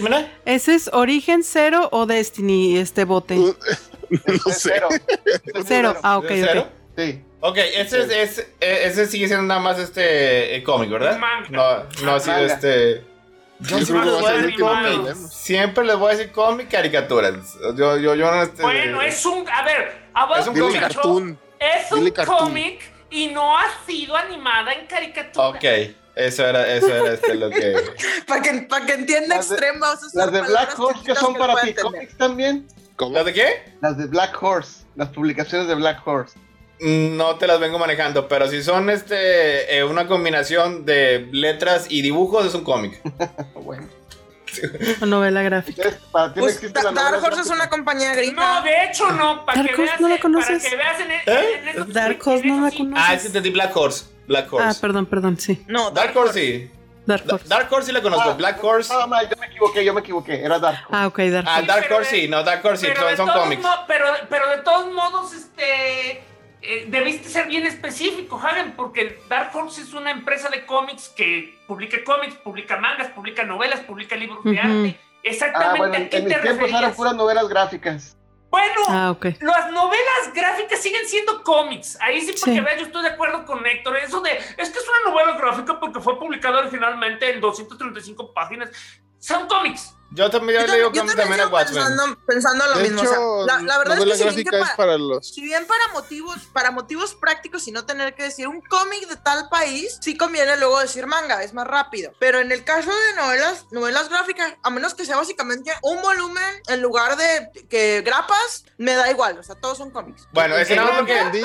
[0.46, 3.36] ¿Ese es Origen Cero o Destiny, este bote?
[4.26, 4.70] no Es sé.
[4.74, 4.88] cero.
[5.66, 5.96] Cero.
[6.02, 6.60] Ah, ok, ¿Es cero?
[6.62, 6.68] ok.
[6.98, 7.24] Sí.
[7.40, 11.18] Ok, ese, es, es- eh, ese sigue siendo nada más este eh, cómic, ¿verdad?
[11.18, 11.48] Manga.
[11.50, 12.52] No, no ha sido Manga.
[12.54, 13.04] este.
[13.60, 15.14] Yo siempre les voy a decir cómic.
[15.30, 17.34] Siempre les voy a decir cómic, caricaturas.
[17.76, 18.62] Yo, yo, yo no este.
[18.62, 19.48] Bueno, es un.
[19.48, 19.92] A ver,
[20.38, 20.80] Es un cómic.
[20.80, 21.38] Cartoon.
[21.60, 25.48] Es un cómic y no ha sido animada en caricatura.
[25.48, 25.64] Ok,
[26.14, 27.74] eso era, eso era este lo que.
[28.26, 29.56] Para que, para que entienda Las de-
[30.14, 32.66] Las de Black Horse que son para ti cómics también.
[32.98, 33.14] ¿Cómo?
[33.14, 33.46] ¿Las de qué?
[33.80, 34.84] Las de Black Horse.
[34.96, 36.38] Las publicaciones de Black Horse.
[36.80, 42.02] No te las vengo manejando, pero si son este eh, una combinación de letras y
[42.02, 43.00] dibujos, es un cómic.
[43.54, 43.86] Bueno.
[45.06, 45.82] Novela gráfica.
[46.10, 48.62] Para ti no Pues, Dark Horse es una compañía No, gringa.
[48.62, 50.62] de hecho no, para Dark que Horse veas, no la conoces.
[50.62, 51.60] para que veas en, ¿Eh?
[51.62, 53.04] en esos- Dark Horse no la conoces.
[53.08, 54.04] Ah, sí entendí Black Horse.
[54.26, 54.68] Black Horse.
[54.68, 55.62] Ah, perdón, perdón, sí.
[55.68, 56.70] No, Dark Horse sí.
[57.08, 57.48] Dark Da- Horse.
[57.48, 58.30] Dark Horse sí la conozco.
[58.30, 58.92] Ah, Black Horse.
[58.92, 60.44] No, no, yo me equivoqué, yo me equivoqué.
[60.44, 60.96] Era Dark Horse.
[61.02, 62.28] Ah, ok, Dark Ah, Sí, Dark pero Horse de- sí.
[62.28, 62.92] No, Dark Horse sí.
[62.92, 63.66] pero Son, de son todos cómics.
[63.88, 66.22] pero, pero de todos modos, este.
[66.60, 71.56] eh, debiste ser bien específico, Hagen, porque Dark Horse es una empresa de cómics que
[71.66, 74.98] publica cómics, publica mangas, publica novelas, publica libros de arte.
[75.00, 78.16] Ah, Exactamente bueno, a en qué en mis te tiempos eran puras novelas gráficas.
[78.50, 81.98] Bueno, Ah, las novelas gráficas siguen siendo cómics.
[82.00, 82.60] Ahí sí, para Sí.
[82.60, 83.96] veas, yo estoy de acuerdo con Héctor.
[83.98, 88.70] Eso de, es que es una novela gráfica porque fue publicada originalmente en 235 páginas.
[89.18, 89.94] Son cómics.
[90.10, 91.84] Yo también Yo le digo que también a Watchmen.
[91.84, 93.02] pensando, pensando lo De mismo.
[93.02, 94.96] hecho, o sea, la, la verdad es que si bien, que gráfica es pa- para
[94.98, 95.28] los.
[95.34, 99.16] si bien para motivos, para motivos prácticos y no tener que decir un cómic de
[99.16, 102.12] tal país, sí conviene luego decir manga, es más rápido.
[102.18, 106.62] Pero en el caso de novelas, novelas gráficas, a menos que sea básicamente un volumen
[106.68, 110.26] en lugar de que grapas, me da igual, o sea, todos son cómics.
[110.32, 111.42] Bueno, ese No, no porque entendí.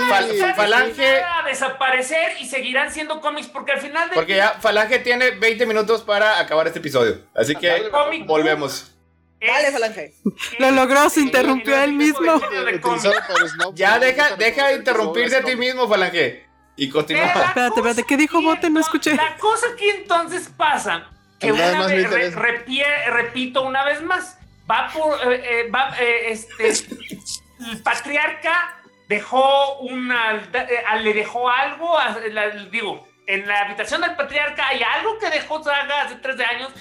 [0.56, 1.22] Falange.
[1.24, 5.66] a desaparecer y seguirán siendo cómics porque al final de Porque ya Falange tiene 20
[5.66, 7.22] minutos para acabar este episodio.
[7.36, 8.90] Así que Cómic volvemos.
[9.40, 10.14] Dale, Falange.
[10.60, 12.40] Lo logró, se interrumpió él mismo.
[13.74, 16.46] Ya deja, deja de conocer interrumpirte a ti mismo, Falange.
[16.76, 17.26] Y continúa.
[17.26, 18.70] Espérate, espérate, cosa ¿qué dijo Bote?
[18.70, 19.16] No entonces- escuché.
[19.16, 22.40] La cosa aquí entonces pasa que una vez, re- interesa.
[22.40, 24.38] repie- repito una vez más,
[24.70, 30.34] va por, eh, eh, va, eh, este, el patriarca dejó una,
[31.02, 31.96] le dejó algo,
[32.72, 36.72] digo, en la habitación del patriarca hay algo que dejó Saga hace 13 años.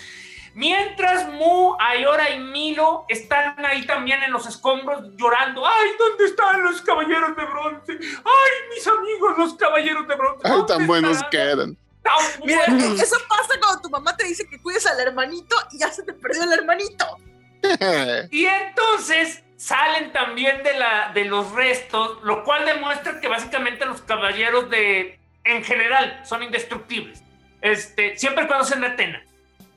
[0.55, 5.67] Mientras Mu, Ayora y Milo están ahí también en los escombros llorando.
[5.67, 7.93] ¡Ay, ¿dónde están los caballeros de bronce?
[7.93, 10.41] ¡Ay, mis amigos, los caballeros de bronce!
[10.45, 11.31] Ay, ¿Dónde tan buenos están?
[11.31, 11.79] que eran.
[12.45, 13.01] Mira, buenos".
[13.03, 16.13] eso pasa cuando tu mamá te dice que cuides al hermanito y ya se te
[16.13, 17.19] perdió el hermanito.
[18.33, 24.03] Y entonces salen también de, la, de los restos, lo cual demuestra que básicamente los
[24.03, 27.23] caballeros de, en general, son indestructibles.
[27.61, 29.25] Este, siempre cuando sean de Atena.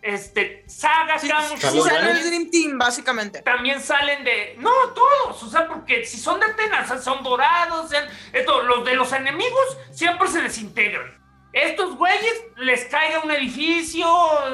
[0.06, 2.22] Este, Saga, Sí, Camus, ¿Son sí los sale buenos?
[2.22, 3.42] el Dream Team, básicamente.
[3.42, 4.56] también salen de.
[4.60, 5.42] No, todos.
[5.42, 7.90] O sea, porque si son de Atenas, son dorados.
[7.90, 11.24] sean- esto, los de los enemigos siempre se desintegran.
[11.54, 14.06] Estos güeyes les caiga un edificio,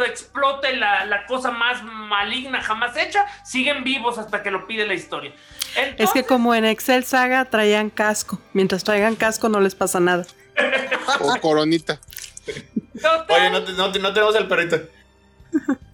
[0.05, 4.93] explote la, la cosa más maligna jamás hecha, siguen vivos hasta que lo pide la
[4.93, 5.33] historia.
[5.97, 8.39] Es que como en Excel Saga traían casco.
[8.53, 10.25] Mientras traigan casco no les pasa nada.
[11.19, 11.99] O coronita.
[13.01, 14.79] total, Oye, no, te- no no tenemos el perrito.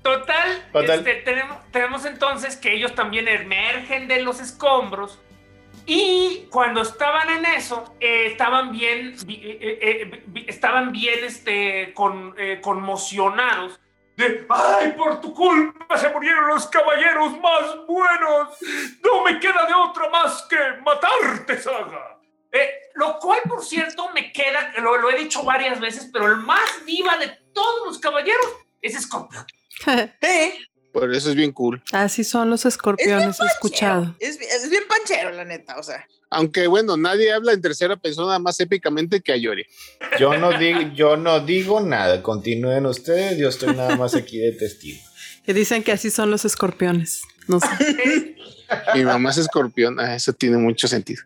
[0.02, 1.00] Total, Total.
[1.00, 5.20] este, tenemos, tenemos entonces que ellos también emergen de los escombros
[5.90, 13.80] y cuando estaban en eso, eh, estaban bien, eh, eh, estaban bien este, con, conmocionados.
[14.18, 18.58] De, ¡ay, por tu culpa se murieron los caballeros más buenos!
[19.02, 22.20] No me queda de otra más que matarte, Saga.
[22.96, 26.84] Lo cual, por cierto, me queda, lo, lo he dicho varias veces, pero el más
[26.84, 28.46] viva de todos los caballeros
[28.82, 29.46] es Scorpion.
[30.94, 31.84] Por eso es bien cool.
[31.92, 34.16] Así son los escorpiones, he escuchado.
[34.20, 36.08] es, es bien panchero, la neta, o sea.
[36.30, 39.66] Aunque bueno, nadie habla en tercera persona más épicamente que Ayori.
[40.20, 42.22] Yo no digo, yo no digo nada.
[42.22, 43.38] Continúen ustedes.
[43.38, 45.00] Yo estoy nada más aquí de testigo.
[45.46, 47.22] Que dicen que así son los escorpiones.
[47.48, 48.36] No sé.
[48.94, 50.00] Mi mamá es escorpión.
[50.00, 51.22] Ah, eso tiene mucho sentido.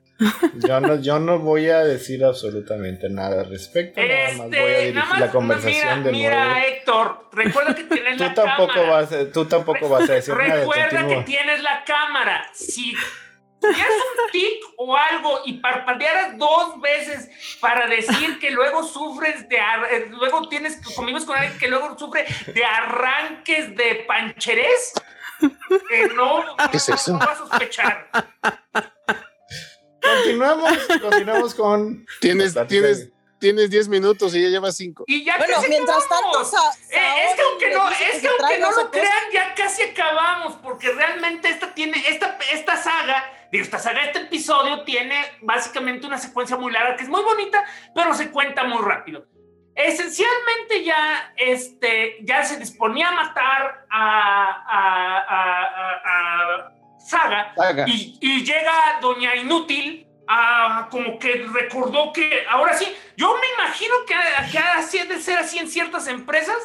[0.56, 4.00] Yo no, yo no voy a decir absolutamente nada al respecto.
[4.00, 6.60] Nada más voy a Este, dirigir nada más, la conversación mira, de mira, nuevo.
[6.68, 8.92] Héctor, recuerda que tienes Tú la tampoco cámara.
[8.92, 10.60] vas, a- tú tampoco vas a decir nada.
[10.60, 12.46] Recuerda que tienes la cámara.
[12.54, 12.94] Si
[13.60, 19.60] tuvieras un tic o algo y parpadearas dos veces para decir que luego sufres de
[19.60, 24.94] ar- eh, luego tienes convives con alguien que luego sufre de arranques de pancherés,
[25.42, 27.14] eh, no, no, ¿Qué es eso?
[27.14, 28.10] no va a sospechar.
[30.02, 32.06] Continuamos, continuamos con.
[32.20, 35.06] Tienes, tienes, tienes 10 minutos y ya llevas 5.
[35.08, 36.54] Y ya Bueno, casi mientras tanto, acabamos.
[36.90, 40.92] Eh, es que aunque no, es que aunque no lo crean, ya casi acabamos, porque
[40.92, 46.58] realmente esta tiene, esta, esta saga, digo, esta saga, este episodio tiene básicamente una secuencia
[46.58, 49.28] muy larga que es muy bonita, pero se cuenta muy rápido.
[49.76, 56.02] Esencialmente ya, este, ya se disponía a matar a, a, a- a-
[56.66, 57.86] a Saga, Saga.
[57.88, 63.94] y, y llega Doña Inútil a como que recordó que ahora sí, yo me imagino
[64.08, 64.16] que,
[64.52, 66.56] que así de ser así en ciertas empresas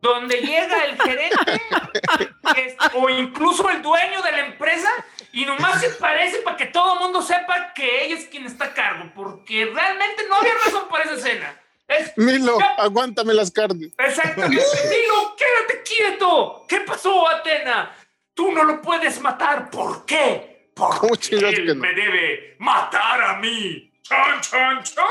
[0.00, 1.62] donde llega el gerente
[2.56, 4.90] es- o incluso el dueño de la empresa
[5.32, 8.66] y nomás se parece para que todo el mundo sepa que ella es quien está
[8.66, 11.60] a cargo, porque realmente no había razón para esa escena.
[11.88, 12.12] ¿Ves?
[12.16, 13.92] Milo, Ya- aguántame las carnes.
[13.98, 14.56] Exactamente.
[14.88, 16.64] Dilo, quédate quieto.
[16.68, 17.94] ¿Qué pasó, Atena?
[18.34, 19.70] Tú no lo puedes matar.
[19.70, 20.70] ¿Por qué?
[20.74, 21.80] Porque ¿Cómo chingados él que no?
[21.80, 23.90] me debe matar a mí.
[24.02, 25.04] ¡Chan, chan, chan!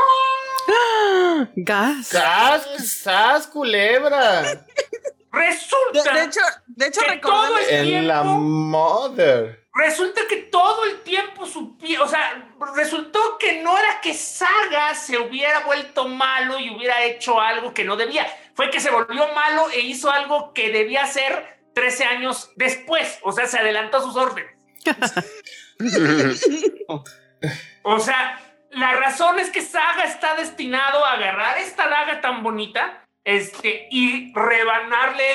[1.56, 2.08] Gas.
[2.08, 2.68] ¡Sas,
[3.02, 4.44] sas, culebra!
[5.34, 9.68] Resulta de hecho, de hecho que todo el En la tiempo, mother.
[9.74, 15.18] resulta que todo el tiempo supie, o sea, resultó que no era que Saga se
[15.18, 19.72] hubiera vuelto malo y hubiera hecho algo que no debía, fue que se volvió malo
[19.72, 24.16] e hizo algo que debía hacer 13 años después, o sea, se adelantó a sus
[24.16, 24.54] órdenes.
[27.86, 28.40] O sea,
[28.72, 34.34] la razón es que Saga está destinado a agarrar esta daga tan bonita este, y
[34.34, 35.26] rebanarle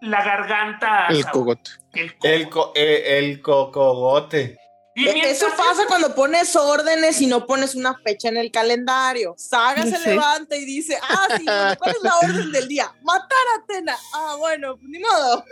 [0.00, 1.70] la garganta a El cogote.
[1.94, 4.58] El El, co- eh, el cocogote.
[4.94, 9.34] Y E- Eso pasa cuando pones órdenes y no pones una fecha en el calendario.
[9.38, 10.08] Saga se Sí.
[10.10, 11.44] levanta y dice, ah, sí,
[11.78, 12.92] ¿cuál es la orden del día?
[13.02, 13.96] Matar a Atena.
[14.14, 15.44] Ah, bueno, pues ni modo.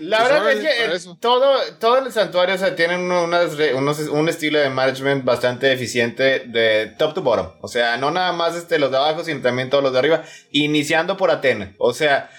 [0.00, 3.52] La Pues verdad es que eh, todo, todo el santuario o sea, tiene uno- unas
[3.74, 7.52] unos- un estilo de management bastante eficiente de top to bottom.
[7.60, 10.22] O sea, no nada más este, los de abajo, sino también todos los de arriba,
[10.50, 11.72] iniciando por Atena.
[11.78, 12.30] O sea,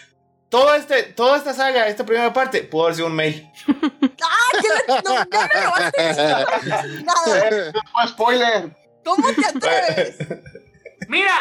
[0.50, 3.50] todo este, toda esta saga, esta primera parte, pudo haber sido un mail.
[4.24, 7.04] Ah, ¿qué le- no, ya me lo vas a decir.
[7.06, 7.72] Nada.
[7.96, 8.70] Oh, spoiler.
[9.04, 10.16] ¿Cómo te atreves?
[11.08, 11.34] Mira,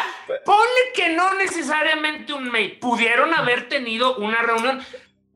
[0.43, 2.79] ponle que no necesariamente un mail.
[2.79, 4.83] Pudieron haber tenido una reunión.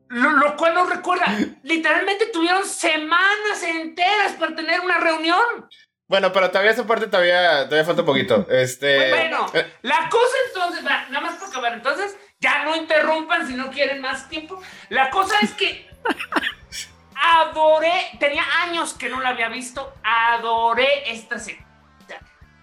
[0.08, 1.26] Lo, lo cual nos recuerda,
[1.62, 5.68] literalmente tuvieron semanas enteras para tener una reunión.
[6.08, 8.46] Bueno, pero todavía esa parte todavía, todavía falta un poquito.
[8.48, 9.10] Este.
[9.10, 13.70] Bueno, eh, la cosa entonces, nada más por acabar, entonces ya no interrumpan si no
[13.70, 14.62] quieren más tiempo.
[14.90, 15.90] La cosa es que
[17.16, 21.56] adoré, tenía años que no la había visto, adoré esta sea,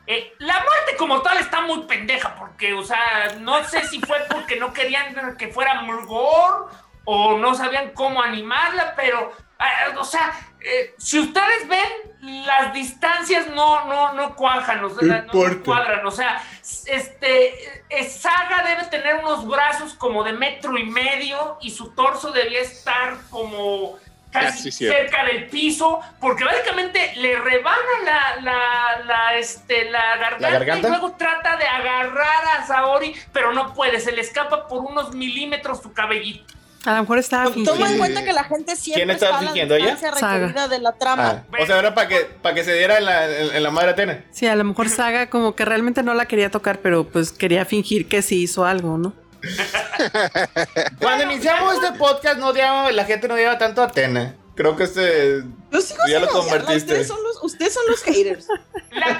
[0.05, 4.17] eh, la muerte como tal está muy pendeja, porque, o sea, no sé si fue
[4.29, 6.69] porque no querían que fuera Murgor
[7.05, 13.47] o no sabían cómo animarla, pero, eh, o sea, eh, si ustedes ven, las distancias
[13.47, 16.41] no, no, no cuajan, o sea, no, cuadran, o sea,
[16.85, 22.31] este, eh, Saga debe tener unos brazos como de metro y medio y su torso
[22.31, 23.97] debía estar como
[24.31, 30.87] casi cerca del piso, porque básicamente le rebana la, la, la, este, la garganta, garganta?
[30.87, 35.13] y luego trata de agarrar a Saori, pero no puede, se le escapa por unos
[35.13, 36.53] milímetros su cabellito.
[36.85, 37.97] A lo mejor estaba Toma en fingiendo.
[37.97, 39.97] cuenta que la gente siempre ¿Quién estaba está fingiendo, ella?
[39.97, 40.33] Saga.
[40.47, 41.45] requerida de la trama.
[41.49, 43.71] ah, o sea, era para que, para que se diera en la, en, en la
[43.71, 44.25] madre Atena.
[44.31, 47.63] Sí, a lo mejor Saga como que realmente no la quería tocar, pero pues quería
[47.65, 49.13] fingir que sí hizo algo, ¿no?
[50.99, 54.35] Cuando iniciamos este podcast, no odiaba- la gente no odiaba tanto a Atena.
[54.55, 55.43] Creo que este.
[55.71, 56.75] Yo sigo Ya lo convertiste.
[56.77, 58.47] Ustedes son los, ustedes son los haters.
[58.91, 59.17] La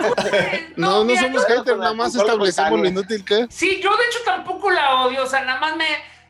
[0.78, 3.48] No, no mira, somos haters, nada más establecemos lo inútil que.
[3.50, 5.86] Sí, yo de hecho tampoco la odio, o sea, nada más me,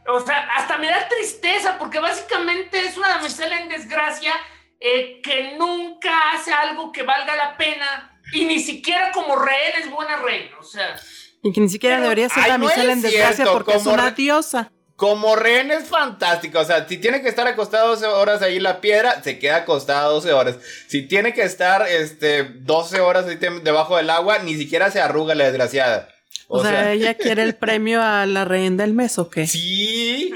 [0.08, 4.34] o sea, hasta me da tristeza porque básicamente es una damisela en desgracia
[4.80, 9.90] eh, que nunca hace algo que valga la pena y ni siquiera como rehén es
[9.90, 10.96] buena reina, o sea,
[11.42, 13.86] Y que ni siquiera Pero- debería ser no damisela es en desgracia cierto, porque es
[13.86, 14.72] una diosa.
[14.96, 16.60] Como rehén es fantástico.
[16.60, 19.58] O sea, si tiene que estar acostado 12 horas ahí en la piedra, se queda
[19.58, 20.58] acostado 12 horas.
[20.88, 25.34] Si tiene que estar este, 12 horas ahí debajo del agua, ni siquiera se arruga
[25.36, 26.10] la desgraciada.
[26.56, 29.48] O, sea, ella quiere el premio a la reina del mes o qué.
[29.48, 30.32] Sí.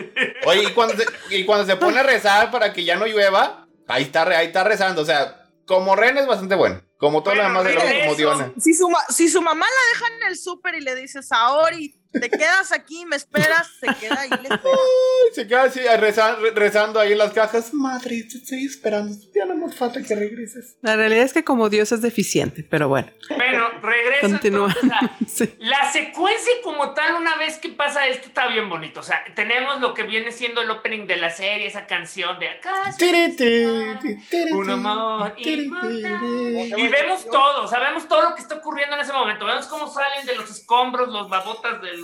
[0.45, 3.67] Oye, y cuando, se, y cuando se pone a rezar para que ya no llueva,
[3.87, 5.01] ahí está, re- ahí está rezando.
[5.01, 6.81] O sea, como rehén es bastante bueno.
[6.97, 8.05] Como todo Bueno, lo demás de la regreso.
[8.05, 8.53] como Diona.
[8.59, 11.96] Si su, ma- si su mamá la deja en el súper y le dice, Saori,
[12.19, 14.77] te quedas aquí, me esperas, se queda ahí, le espera.
[15.33, 17.73] Se queda así reza- re- rezando ahí en las cajas.
[17.73, 19.13] Madre, te estoy esperando.
[19.35, 20.77] Ya no nos falta que regreses.
[20.81, 23.11] La realidad es que como dios es deficiente, pero bueno.
[23.35, 24.73] bueno, regreso Continúa.
[24.81, 25.53] entonces a- Sí.
[25.59, 29.01] La secuencia como tal, una vez que pasa esto, está bien bonito.
[29.01, 32.47] O sea, tenemos lo que viene siendo el opening de la serie, esa canción de
[32.49, 32.95] acá.
[32.97, 36.19] Tiri, tiri, tiri, Un amor tiri, inmortal.
[36.21, 36.73] tiri.
[36.81, 39.45] Y vemos todo, o sea, vemos todo lo que está ocurriendo en ese momento.
[39.45, 42.01] Vemos cómo salen de los escombros los babotas del,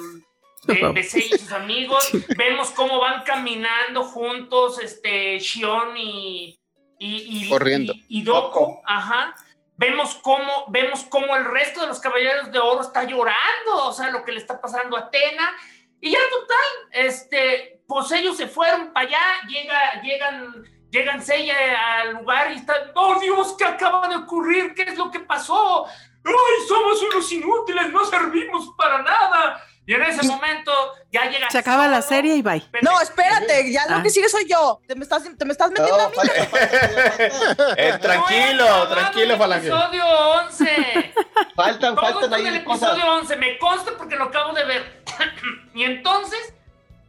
[0.66, 2.10] de, de Sei y sus amigos.
[2.38, 6.60] Vemos cómo van caminando juntos, este, Shion y.
[7.00, 7.94] y, y Corriendo.
[8.08, 9.36] Y, y Doku, ajá.
[9.76, 14.12] Vemos cómo, vemos cómo el resto de los caballeros de oro está llorando, o sea,
[14.12, 15.52] lo que le está pasando a Atena.
[16.00, 22.14] Y ya total, este, pues ellos se fueron para allá, llega, llegan, llegan Seiya al
[22.14, 24.74] lugar y están, oh Dios, ¿qué acaba de ocurrir?
[24.76, 25.86] ¿Qué es lo que pasó?
[25.86, 29.64] ¡Ay, somos unos inútiles, no servimos para nada!
[29.86, 30.72] Y en ese momento
[31.12, 31.50] ya llega.
[31.50, 32.64] Se acaba la serie y bye.
[32.82, 33.98] No, espérate, ya Ah.
[33.98, 34.80] lo que sigue soy yo.
[34.88, 36.16] Te me estás, te me estás metiendo a mí.
[37.78, 39.68] Eh, tranquilo, tranquilo, el Falange.
[39.68, 41.14] Episodio 11.
[41.56, 42.92] Faltan, faltan ahí del cosas.
[42.94, 43.36] episodio 11.
[43.38, 45.04] Me consta porque lo acabo de ver.
[45.76, 46.54] y entonces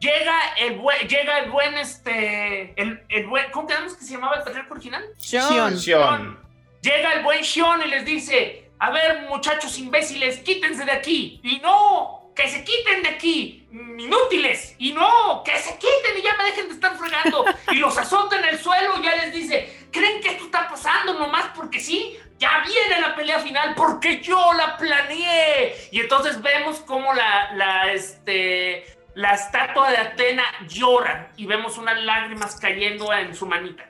[0.00, 4.36] llega el buen, llega el buen, este, el, el buen, ¿cómo quedamos que se llamaba
[4.36, 5.04] el patriarca original?
[5.18, 5.76] Shion.
[5.76, 6.40] Shion.
[6.82, 11.40] Llega el buen Shion y les dice, a ver muchachos imbéciles, quítense de aquí.
[11.42, 14.74] Y no, que se quiten de aquí, inútiles.
[14.78, 17.44] Y no, que se quiten y ya me dejen de estar fregando.
[17.70, 21.46] Y los azota en el suelo ya les dice, ¿creen que esto está pasando nomás
[21.54, 22.18] porque sí?
[22.38, 25.88] Ya viene la pelea final porque yo la planeé.
[25.92, 32.02] Y entonces vemos cómo la, la, este, la estatua de Atena llora y vemos unas
[32.02, 33.84] lágrimas cayendo en su manita.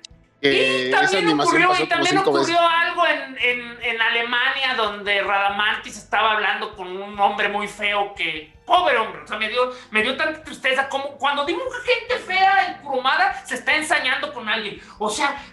[0.47, 2.59] Eh, y esa también animación ocurrió, pasó y también ocurrió veces.
[2.61, 8.53] algo en, en- en Alemania donde Radamantis estaba hablando con un hombre muy feo que,
[8.67, 12.67] pobre hombre, o sea, me dio, me dio tanta tristeza como cuando dibuja gente fea
[12.67, 14.81] en Kurumada se está ensañando con alguien.
[14.99, 15.43] O sea,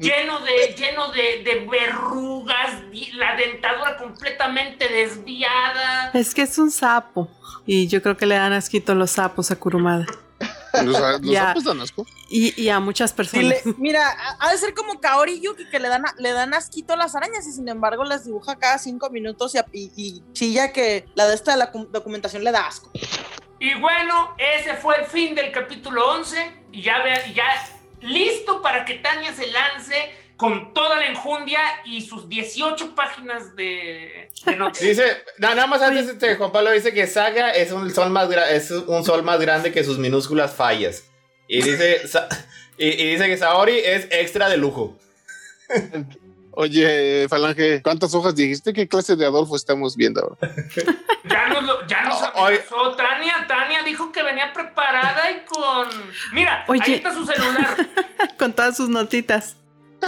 [0.00, 2.74] lleno de, lleno de, de verrugas,
[3.14, 6.10] la dentadura completamente desviada.
[6.14, 7.28] Es que es un sapo.
[7.66, 10.06] Y yo creo que le dan asquito los sapos a Kurumada.
[10.74, 12.06] Los, los sapos dan asco.
[12.28, 13.44] Y, y a muchas Y personas.
[13.66, 14.08] le- mira,
[14.40, 17.14] ha- de ser como Kaori Yuki que le dan, a- le dan asquito a las
[17.14, 21.26] arañas y sin embargo las dibuja cada cinco minutos y, y- y chilla que la
[21.26, 22.90] de esta de la documentación le da asco.
[23.58, 26.62] Y bueno, ese fue el fin del capítulo 11.
[26.72, 26.96] Y ya,
[27.34, 27.44] ya
[28.00, 34.30] listo para que Tania se lance con toda la enjundia y sus 18 páginas de,
[34.44, 34.88] de noticias.
[34.96, 38.28] Dice, na- nada más antes, este, Juan Pablo dice que Saga es un sol más,
[38.28, 41.04] gra- es un sol más grande que sus minúsculas fallas.
[41.48, 42.00] Y dice,
[42.78, 44.98] y, y dice que Saori es extra de lujo.
[46.54, 48.72] Oye, Falange, ¿cuántas hojas dijiste?
[48.74, 50.54] ¿Qué clase de Adolfo estamos viendo ahora?
[51.24, 52.20] Ya nos, lo- ya nos
[52.72, 53.46] Oh, Tania.
[53.48, 55.88] Tania dijo que venía preparada y con.
[56.32, 56.82] Mira, Oye.
[56.84, 57.76] ahí está su celular.
[58.38, 59.56] Con todas sus notitas.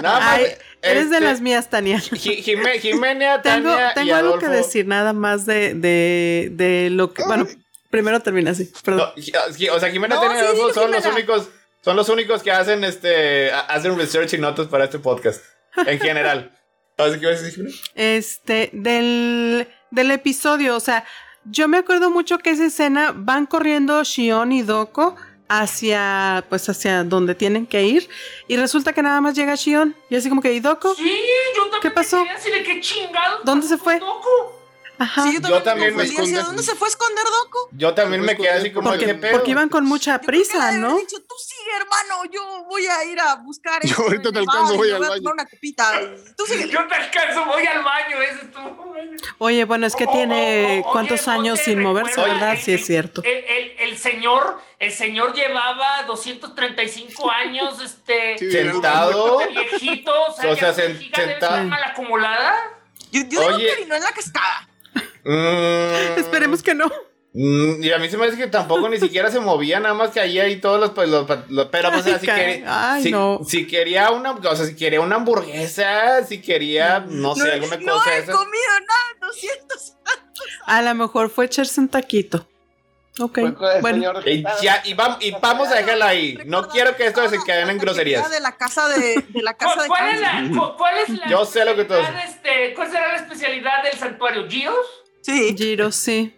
[0.02, 0.38] Nada más.
[0.38, 0.46] Ay,
[0.83, 1.98] eres de este, las mías, Tania.
[1.98, 4.46] Ji- Jime- Jimena, Tengo, Tania y tengo algo Adolfo.
[4.46, 7.22] que decir, nada más de, de, de lo que.
[7.24, 7.46] Bueno,
[7.90, 8.70] primero termina así.
[8.85, 9.11] Perdón.
[9.16, 11.48] No, Ji- Ji- o sea, Jimena No, Tania y sí, Adolfo son los únicos,
[11.83, 15.42] son los únicos que hacen este, ha- hacen research y notas para este podcast.
[15.87, 16.50] En general.
[16.96, 17.66] ¿Sabes qué ibas a decir?
[17.96, 21.04] Este, del, del episodio, o sea,
[21.44, 25.16] yo me acuerdo mucho que esa escena van corriendo Shion y Doko
[25.48, 28.09] hacia, pues hacia donde tienen que ir
[28.48, 30.94] y resulta que nada más llega Shion y así como que, ¿y Doko?
[30.94, 31.02] Sí,
[31.57, 31.80] yo también.
[31.83, 32.18] ¿Qué pasó?
[32.18, 33.40] me quedé así de qué chingados.
[33.44, 34.00] ¿Dónde se fue?
[34.96, 35.24] Ajá.
[35.24, 36.46] Sí, yo también me confundí, ¿hacia escondí.
[36.46, 37.59] dónde se fue a esconder Doku?
[37.72, 39.33] Yo también me quedé así como, porque, ¿qué pedo?
[39.33, 40.96] porque iban con mucha prisa, ¿no?
[40.98, 44.76] dicho, tú sigue, hermano, yo voy a ir a buscar Yo esto ahorita te alcanzo,
[44.76, 45.30] voy me al baño.
[45.33, 46.00] una copita.
[46.37, 46.44] Tú.
[46.46, 48.59] Yo te alcanzo, voy al baño, ese es tu.
[49.38, 52.57] Oye, bueno, es que tiene O- o- cuántos oye, años sin moverse, ¿verdad?
[52.62, 53.20] Sí, es cierto.
[53.24, 58.37] El, el- el señor, el señor llevaba 235 años, este.
[58.38, 59.38] Sí, Sentado.
[59.48, 61.64] Viejito, o sea, O sen- sentado.
[61.64, 62.54] mal acumulada.
[63.12, 63.66] Yo, yo digo Oye.
[63.66, 64.68] que orinó en la cascada.
[65.24, 66.87] Mm, Esperemos que no.
[67.33, 70.11] mm, y a mí se me hace que tampoco ni siquiera se movía, nada más
[70.11, 72.92] que ahí ahí todos los, pues, los, los- pero pues, o sea, si, Ay, quería,
[72.94, 73.40] ay, si, no.
[73.46, 77.76] si quería una, o sea, si quería una hamburguesa, si quería, no sé, no, alguna
[77.78, 78.33] no cosa he esa.
[78.33, 79.94] comido nada, 200.
[80.66, 82.46] A lo mejor fue echarse un taquito.
[83.20, 83.38] Ok,
[83.81, 84.12] bueno.
[84.27, 86.37] Y, ya, y, vam- y vamos a dejarla ahí.
[86.46, 88.29] No quiero que esto se queden en groserías.
[88.29, 91.29] De la casa de, de la casa ¿Cuál, de cuál es la, cuál es la
[91.29, 94.48] Yo sé lo que todos- especialidad, este, ¿Cuál será la especialidad del santuario?
[94.48, 94.74] ¿Gios?
[95.20, 96.35] Sí, Giro, sí.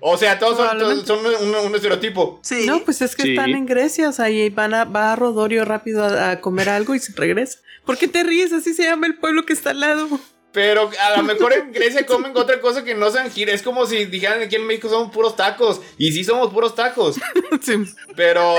[0.00, 2.40] O sea, todos son, todos son un, un estereotipo.
[2.42, 2.64] sí.
[2.66, 3.30] No, pues es que Sí.
[3.30, 6.68] están en Grecia, o sea, y van a, va a Rodorio rápido a, a comer
[6.70, 7.58] algo y se regresa.
[7.84, 8.52] ¿Por qué te ríes?
[8.52, 10.08] Así se llama el pueblo que está al lado.
[10.56, 13.50] Pero a lo mejor en Grecia comen otra cosa que no sean gir.
[13.50, 15.82] Es como si dijeran aquí en México somos puros tacos.
[15.98, 17.16] Y sí somos puros tacos.
[17.62, 17.74] Sí.
[18.16, 18.54] Pero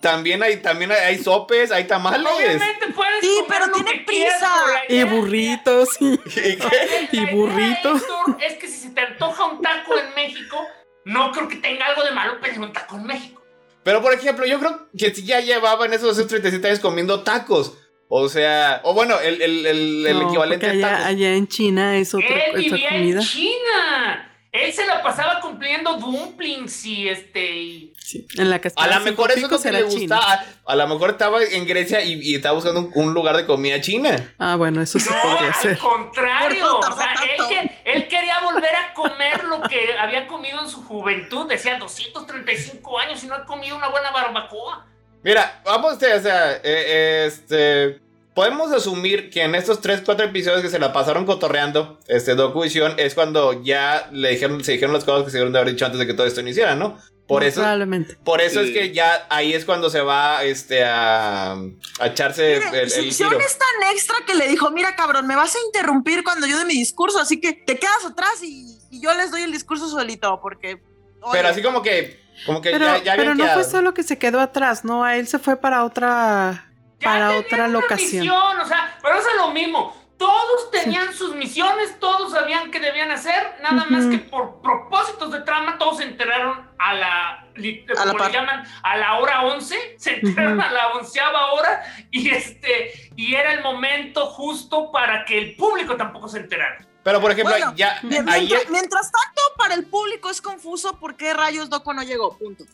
[0.00, 2.26] también hay, también hay, hay sopes, hay tamales.
[2.26, 4.52] Obviamente puedes Sí, comer pero lo tiene que prisa.
[4.88, 5.88] Y burritos.
[6.00, 6.18] y- ¿Y
[6.56, 7.08] qué?
[7.12, 8.02] y burritos.
[8.02, 10.58] Héctor, es que si se te antoja un taco en México,
[11.04, 13.40] no creo que tenga algo de malo pedir un taco en México.
[13.84, 17.74] Pero por ejemplo, yo creo que sí ya llevaban esos 37 años comiendo tacos.
[18.08, 21.04] O sea, o bueno, el, el, el, el No, equivalente a allá, tacos.
[21.06, 23.20] allá en China es otra, Él otra vivía comida.
[23.20, 24.30] en China.
[24.52, 27.56] Él se la pasaba cumpliendo dumplings y este.
[27.56, 30.16] y- Sí, en la A cascada lo mejor eso es lo que le China.
[30.16, 30.32] gustaba.
[30.34, 33.46] A, a lo mejor estaba en Grecia y, y estaba buscando un, un lugar de
[33.46, 34.34] comida china.
[34.38, 35.78] Ah, bueno, eso sí No, podría al ser.
[35.78, 36.64] contrario.
[36.80, 40.60] Por eso O sea, él, que- él quería volver a comer lo que había comido
[40.60, 41.48] en su juventud.
[41.48, 44.86] Decía 235 años y no ha comido una buena barbacoa.
[45.24, 48.00] Mira, vamos, o sea, eh, este.
[48.34, 52.64] Podemos asumir que en estos 3, 4 episodios que se la pasaron cotorreando, este Doku
[52.64, 55.60] y Shion, es cuando ya le dijeron, se dijeron las cosas que se dieron de
[55.60, 56.98] haber dicho antes de que todo esto iniciara, ¿no?
[57.28, 58.16] Por eso, Probablemente.
[58.24, 58.68] por eso Sí.
[58.68, 63.12] es que ya ahí es cuando se va este, a, a echarse el, Mire, el
[63.12, 63.40] Sion tiro.
[63.40, 66.64] es tan extra que le dijo, mira cabrón, me vas a interrumpir cuando yo dé
[66.64, 70.38] mi discurso, así que te quedas atrás y, y yo les doy el discurso solito,
[70.42, 70.82] porque...
[71.22, 74.02] oye, Pero así como que, como que Pero, ya, ya pero no fue solo que
[74.02, 75.04] se quedó atrás, ¿no?
[75.04, 76.70] A él se fue para otra,
[77.00, 78.22] Ya para otra locación.
[78.22, 80.02] misión, o sea, pero eso es lo mismo.
[80.16, 85.40] Todos tenían sus misiones, todos sabían qué debían hacer, nada más que por propósitos de
[85.40, 88.28] trama, todos se enteraron a la, A la como par.
[88.28, 91.82] le llaman, a la hora 11, se enteraron a la onceava hora
[92.12, 96.86] y este, y era el momento justo para que el público tampoco se enterara.
[97.04, 101.68] Pero por ejemplo, Bueno, ya Mientras, tanto, para el público es confuso por qué rayos
[101.70, 102.64] Doco no llegó, punto.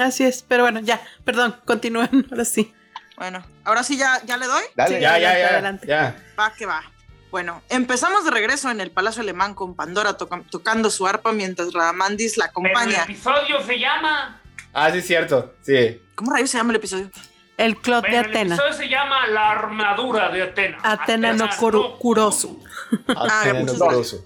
[0.00, 2.72] Así es, pero bueno, ya, perdón, continúen, ahora sí.
[3.16, 4.62] Bueno, ahora sí ya, ya le doy.
[4.76, 4.96] Dale.
[4.96, 5.02] Sí.
[5.02, 5.86] ya, ya, adelante, ya, adelante.
[5.86, 6.34] ya.
[6.38, 6.82] Va que va.
[7.30, 11.72] Bueno, empezamos de regreso en el Palacio Alemán con Pandora toca- tocando su arpa mientras
[11.72, 13.02] Radamandis la Pero el acompaña.
[13.04, 14.40] episodio se llama,
[14.72, 15.54] Ah, sí, es cierto.
[15.62, 16.02] Sí.
[16.14, 17.10] ¿Cómo rayos se llama el episodio?
[17.56, 18.54] El Clot de bueno, el Atena.
[18.54, 20.78] episodio se llama La armadura de Atena.
[20.82, 21.48] Atena no
[21.98, 22.62] Kurosu.
[23.08, 23.40] Ah.
[23.40, 23.72] Atena no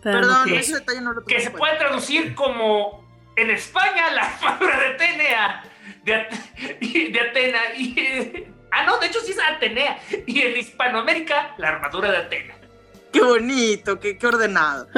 [0.02, 0.54] Perdón, Kurosu.
[0.56, 5.62] ese detalle no lo que se puede traducir como en España la armadura de Atenea.
[6.04, 6.12] De,
[7.12, 7.58] de Atena.
[7.76, 9.98] Y, ah, no, de hecho sí es Atenea.
[10.26, 12.54] Y en Hispanoamérica, la armadura de Atena.
[13.12, 14.88] Qué bonito, qué, qué ordenado.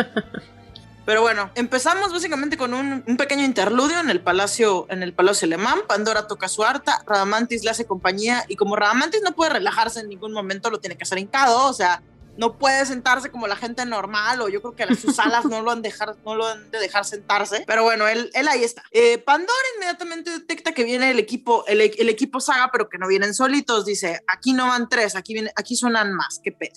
[1.04, 5.80] Pero bueno, empezamos básicamente con un, pequeño interludio en el palacio, en el palacio alemán.
[5.88, 10.08] Pandora toca su arta, Radamantis le hace compañía y como Radamantis no puede relajarse en
[10.08, 12.02] ningún momento, lo tiene que hacer hincado, o sea,
[12.36, 15.70] no puede sentarse como la gente normal o yo creo que sus alas no lo
[15.70, 17.64] han, dejar, no lo han de dejar sentarse.
[17.66, 18.82] Pero bueno, él, él ahí está.
[18.90, 23.06] Eh, Pandora inmediatamente detecta que viene el equipo, el, el equipo Saga, pero que no
[23.08, 23.84] vienen solitos.
[23.84, 26.72] Dice, aquí no van tres, aquí, viene, aquí suenan más, qué pedo.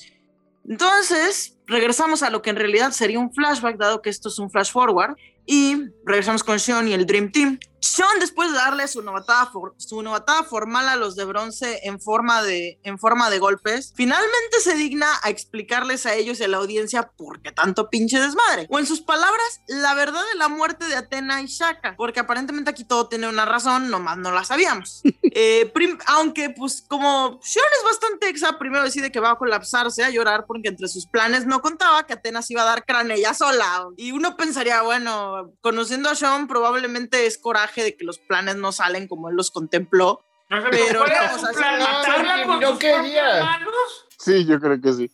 [0.68, 4.49] Entonces, regresamos a lo que en realidad sería un flashback, dado que esto es un
[4.49, 7.59] flash forward, y regresamos con Sean y el Dream Team.
[7.86, 12.41] Sean, después de darle su novatada, su novatada formal a los de bronce en forma
[12.41, 16.57] de, en forma de golpes, finalmente se digna a explicarles a ellos y a la
[16.57, 18.65] audiencia por qué tanto pinche desmadre.
[18.71, 22.71] O en sus palabras, la verdad de la muerte de Atena y Shaka, porque aparentemente
[22.71, 25.03] aquí todo tiene una razón, nomás no la sabíamos.
[25.38, 25.69] Eh,
[26.05, 30.45] aunque, pues, como Sean es bastante exa, primero decide que va a colapsarse, a llorar,
[30.47, 33.86] porque entre sus planes no contaba que Atenas iba a dar cráneo ella sola.
[33.97, 38.71] Y uno pensaría, bueno, conociendo a Sean, probablemente es coraje de que los planes no
[38.71, 40.21] salen como él los contempló.
[40.49, 41.80] No Pero ¿cuál no, era o su sea, plan?
[41.80, 43.43] no, ¿Matarla no con sus quería.
[43.43, 43.73] manos?
[44.19, 45.11] Sí, yo creo que sí.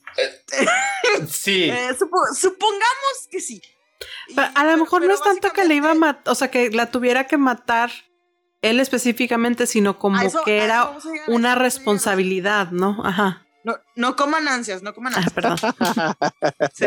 [1.29, 1.69] Sí.
[1.71, 3.61] Eh, supo- supongamos que sí.
[4.27, 6.69] Y- a lo mejor no es tanto que le iba a matar, o sea, que
[6.71, 7.91] la tuviera que matar
[8.61, 10.91] él específicamente, sino como eso- que era
[11.27, 13.01] una responsabilidad, ¿no?
[13.05, 13.45] Ajá.
[13.63, 15.33] No, no coman ansias, no coman Ah, ansias.
[15.33, 15.57] perdón.
[16.73, 16.85] Sí.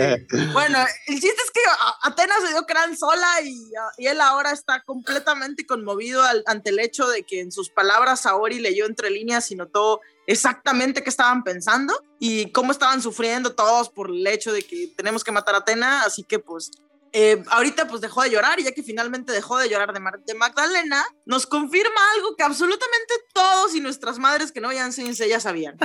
[0.52, 1.60] Bueno, el chiste es que
[2.02, 6.78] Atenas se dio crán sola y, y él ahora está completamente conmovido al- ante el
[6.80, 11.44] hecho de que en sus palabras Saori leyó entre líneas y notó exactamente qué estaban
[11.44, 15.58] pensando y cómo estaban sufriendo todos por el hecho de que tenemos que matar a
[15.58, 16.70] Atena, así que pues
[17.12, 20.34] eh, ahorita pues dejó de llorar y ya que finalmente dejó de llorar de, de
[20.34, 25.38] Magdalena, nos confirma algo que absolutamente todos y nuestras madres que no veían Saint Seiya
[25.38, 25.76] sabían.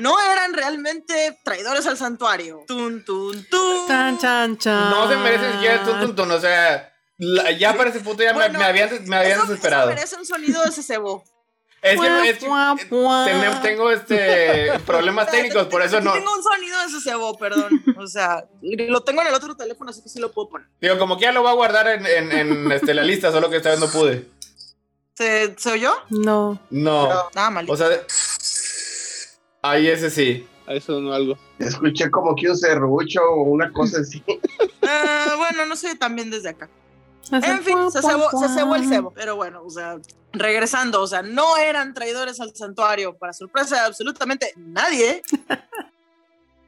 [0.00, 2.64] No eran realmente traidores al santuario.
[2.66, 3.86] Tun, tun, tun.
[3.88, 4.90] Chan, chan, chan.
[4.90, 8.32] No se merece siquiera tun, tun, tun, O sea, la- ya para ese punto ya
[8.32, 9.88] me- Bueno, me, habían, me habían Eso- desesperado.
[9.90, 11.24] Eso merece un sonido de ese cebo.
[11.82, 16.12] Es que, es que, eh, tengo- este problemas técnicos, por eso no.
[16.14, 17.82] Tengo un sonido de ese cebo, perdón.
[17.98, 20.66] O sea, lo tengo en el otro teléfono, así que sí lo puedo poner.
[20.80, 23.48] Digo, como que ya lo voy a guardar en, en, en, este, la lista, solo
[23.50, 24.26] que esta vez no pude.
[25.14, 25.94] ¿Se, ¿se oyó?
[26.10, 26.58] No.
[26.70, 27.30] No.
[27.34, 27.66] Nada mal.
[27.70, 27.88] O sea,
[29.70, 30.46] ahí ese sí.
[30.66, 31.38] A eso no algo.
[31.58, 34.22] Escuché como que un serrucho o una cosa así.
[34.88, 36.68] Ah, bueno, no sé también desde acá.
[37.32, 39.10] En fin, se cebó, se cebó el cebo.
[39.10, 39.96] Pero bueno, o sea,
[40.32, 45.22] regresando, o sea, no eran traidores al santuario, para sorpresa de absolutamente nadie.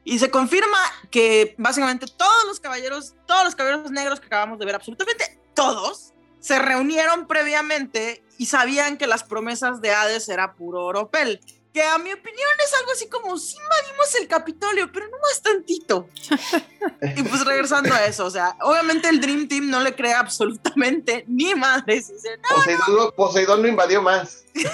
[0.05, 0.79] Y se confirma
[1.11, 6.15] que básicamente todos los caballeros, todos los caballeros negros que acabamos de ver, absolutamente todos,
[6.41, 11.41] se reunieron previamente y sabían que las promesas de Hades era puro oropel.
[11.79, 15.41] Que a mi opinión es algo así como, sí invadimos el Capitolio, pero no más
[15.41, 16.09] tantito.
[17.17, 21.25] y pues regresando a eso, o sea, obviamente el Dream Team no le cree absolutamente
[21.29, 22.09] ni madres.
[22.09, 24.43] Dice, no, Poseidón, no, Poseidón no invadió más.
[24.55, 24.67] Sí.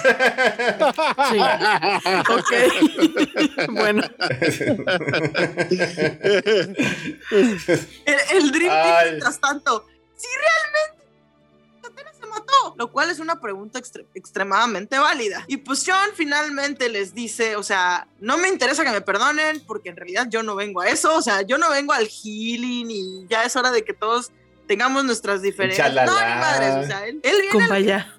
[2.27, 2.51] ok.
[3.69, 4.01] bueno.
[7.29, 9.85] el, el Dream Team, mientras tanto,
[10.15, 10.94] si realmente
[12.77, 15.43] lo cual es una pregunta extre- extremadamente válida.
[15.47, 19.89] Y pues Sean finalmente les dice, o sea, no me interesa que me perdonen porque
[19.89, 23.27] en realidad yo no vengo a eso, o sea, yo no vengo al healing y
[23.27, 24.31] ya es hora de que todos
[24.67, 25.87] tengamos nuestras diferencias.
[25.87, 26.11] Chalala.
[26.11, 28.11] No, ni madres, o sea, él, él viene Compa ya.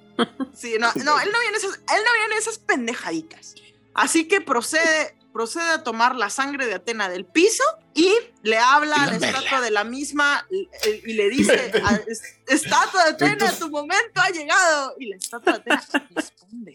[0.55, 3.55] Sí, no, no, él no viene esas, él no viene esas pendejaditas.
[3.93, 7.63] Así que procede, procede a tomar la sangre de Atena del piso
[7.93, 8.11] y
[8.43, 10.67] le habla a la estatua de la misma y,
[11.11, 14.95] y le dice, a- "Es- estatua de Atena, tu momento ha llegado.
[14.99, 16.75] Y la estatua de Atena responde.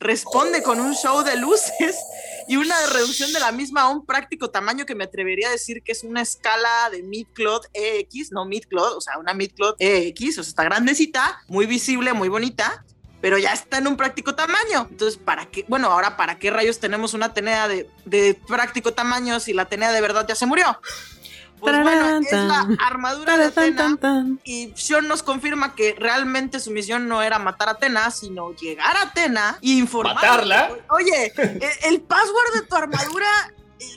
[0.00, 1.96] Responde con un show de luces
[2.46, 5.82] y una reducción de la misma a un práctico tamaño que me atrevería a decir
[5.82, 10.42] que es una escala de mid-cloth EX, no mid-cloth, o sea, una mid-cloth EX, o
[10.42, 12.84] sea, está grandecita, muy visible, muy bonita,
[13.24, 14.86] pero ya está en un práctico tamaño.
[14.90, 15.64] Entonces, ¿para qué?
[15.66, 19.92] Bueno, ahora, ¿para qué rayos tenemos una Atenea de, de práctico tamaño si la Atenea
[19.92, 20.78] de verdad ya se murió?
[21.58, 23.96] Pues bueno, es la armadura de Atena
[24.44, 28.94] y Sion nos confirma que realmente su misión no era matar a Atena, sino llegar
[28.94, 30.16] a Atena y informar.
[30.16, 30.76] ¿Matarla?
[30.90, 33.96] Oye, el, el password de tu armadura, eh,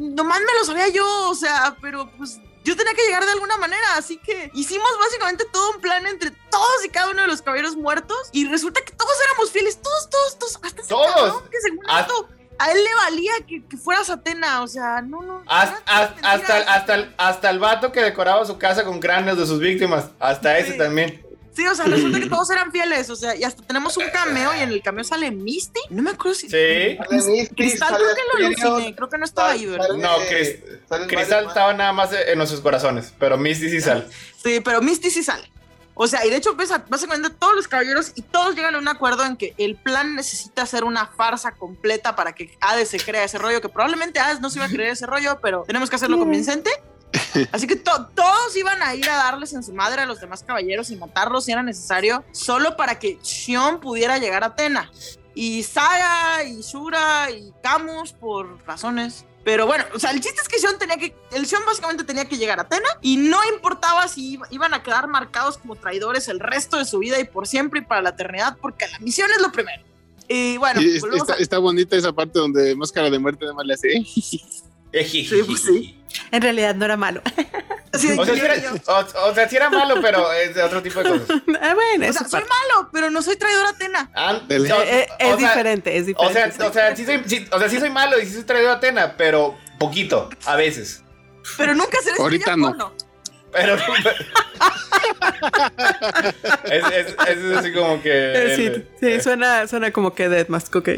[0.00, 3.56] nomás me lo sabía yo, o sea, pero pues yo tenía que llegar de alguna
[3.58, 7.40] manera, así que hicimos básicamente todo un plan entre todos y cada uno de los
[7.40, 11.14] caballeros muertos y resulta que todos éramos fieles, todos, todos, todos, hasta ese Todos.
[11.14, 15.22] cabrón que según esto, a él le valía que, que fueras Atena, o sea, no,
[15.22, 15.44] no.
[15.46, 19.38] Hasta, hasta, hasta, el, hasta, el, hasta el vato que decoraba su casa con cráneos
[19.38, 20.06] de sus víctimas.
[20.18, 21.25] Hasta ese también.
[21.56, 24.54] Sí, o sea, resulta que todos eran fieles, o sea, y hasta tenemos un cameo
[24.54, 25.80] y en el cameo sale Misty.
[25.88, 26.50] No me acuerdo si.
[26.50, 26.98] Sí.
[26.98, 29.88] Sale Misty, Cristal sale creo que lo aluciné, creo que no estaba ahí, ¿verdad?
[29.96, 30.08] No,
[30.88, 34.04] salen Cristal estaba nada más en nuestros corazones, pero Misty sí sale.
[34.42, 35.50] Sí, pero Misty sí sale.
[35.98, 38.86] O sea, y de hecho, a- básicamente todos los caballeros y todos llegan a un
[38.86, 43.24] acuerdo en que el plan necesita ser una farsa completa para que Hades se crea
[43.24, 45.96] ese rollo, que probablemente Hades no se iba a creer ese rollo, pero tenemos que
[45.96, 46.68] hacerlo convincente.
[47.52, 50.42] Así que to- todos iban a ir a darles en su madre a los demás
[50.42, 54.90] caballeros y matarlos si era necesario, solo para que Shion pudiera llegar a Atena.
[55.34, 59.26] Y Saga y Shura y Camus por razones.
[59.44, 61.14] Pero bueno, o sea, el chiste es que Shion tenía que.
[61.30, 64.82] El Shion básicamente tenía que llegar a Atena y no importaba si iba- iban a
[64.82, 68.10] quedar marcados como traidores el resto de su vida y por siempre y para la
[68.10, 69.82] eternidad, porque la misión es lo primero.
[70.26, 73.66] Y bueno, Y está, a- está bonita esa parte donde Máscara de Muerte nada más
[73.66, 73.88] le hace.
[74.92, 75.04] ¿Eh?
[75.04, 75.98] Sí, pues sí.
[76.30, 77.22] En realidad no era malo.
[77.94, 78.56] O sea, sí era,
[78.88, 81.28] o, o sea, sí era malo, pero es de otro tipo de cosas.
[81.62, 82.48] Ah, bueno, o sea, soy parte.
[82.48, 84.10] malo, pero no soy traidor a Atena.
[84.14, 86.56] Ah, Del- o- Eh, eh, es diferente, es O diferente.
[86.58, 88.68] sea, o sea, sí soy, sí- o sea, sí soy malo y sí soy traído
[88.70, 91.02] a Atena, pero poquito, a veces.
[91.56, 92.68] Pero nunca seré Ahorita no.
[92.68, 92.92] porno.
[93.52, 93.76] Pero.
[96.64, 98.52] es, es, es así como que.
[98.56, 100.88] Sí, sí, suena, suena como que Dead Mask, ok.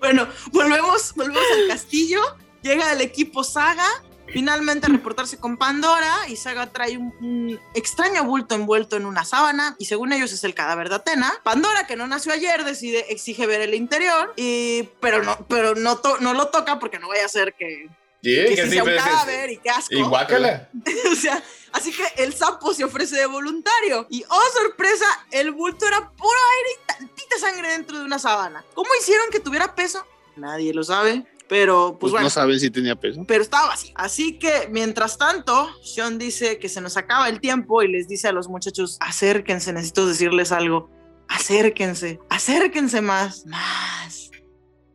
[0.00, 2.20] Bueno, volvemos, volvemos al castillo.
[2.62, 3.86] Llega el equipo Saga.
[4.28, 9.24] Finalmente a reportarse con Pandora y Saga trae un, un extraño bulto envuelto en una
[9.24, 11.32] sábana y según ellos es el cadáver de Atena.
[11.44, 15.98] Pandora, que no nació ayer, decide, exige ver el interior, y, pero, no, pero no,
[15.98, 17.88] to- no lo toca porque no vaya a ser que,
[18.20, 19.94] Sí, que que sí sí, sea un pero es- cadáver y qué asco.
[19.94, 20.70] Y guácala.
[21.12, 21.40] o sea,
[21.76, 24.06] así que el sapo se ofrece de voluntario.
[24.10, 28.62] Y oh sorpresa, el bulto era puro aire y tantita sangre dentro de una sábana.
[28.74, 30.04] ¿Cómo hicieron que tuviera peso?
[30.36, 31.26] Nadie lo sabe.
[31.48, 32.24] Pero, pues, Pues bueno.
[32.24, 33.24] no saben si tenía peso.
[33.28, 33.92] pero estaba así.
[33.94, 38.26] Así que, mientras tanto, Sean dice que se nos acaba el tiempo y les dice
[38.26, 40.90] a los muchachos, acérquense, necesito decirles algo.
[41.28, 44.30] Acérquense, acérquense más, más.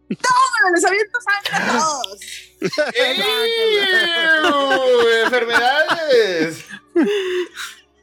[0.09, 0.71] ¡Toma!
[0.75, 2.19] ¡Les aviento sangre a todos!
[5.25, 6.65] ¡Enfermedades!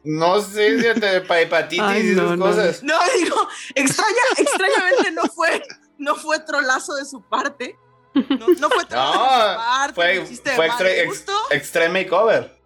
[0.05, 2.45] No sé si te pa- hepatitis Ay, y no, esas no.
[2.47, 2.83] cosas.
[2.83, 5.63] No, digo, extraña, extrañamente no fue,
[5.99, 7.77] no fue trolazo de su parte.
[8.15, 9.95] No, no fue trolazo de su parte.
[9.95, 10.27] fue,
[10.57, 12.57] fue extra, ex- extreme makeover.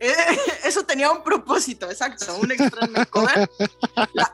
[0.00, 0.12] Eh,
[0.64, 3.48] eso tenía un propósito, exacto, un extreme makeover.
[4.14, 4.32] La,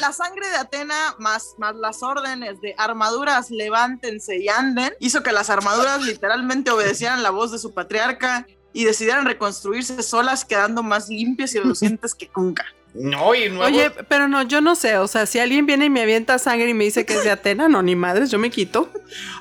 [0.00, 5.32] la sangre de Atena más, más las órdenes de armaduras levántense y anden hizo que
[5.32, 11.08] las armaduras literalmente obedecieran la voz de su patriarca y decidieran reconstruirse solas quedando más
[11.08, 12.64] limpias y relucientes que nunca.
[12.94, 13.64] No, y nuevo.
[13.64, 14.98] Oye, pero no, yo no sé.
[14.98, 17.30] O sea, si alguien viene y me avienta sangre y me dice que es de
[17.30, 18.82] Atena, no, ni madres, yo me quito.
[18.92, 18.98] O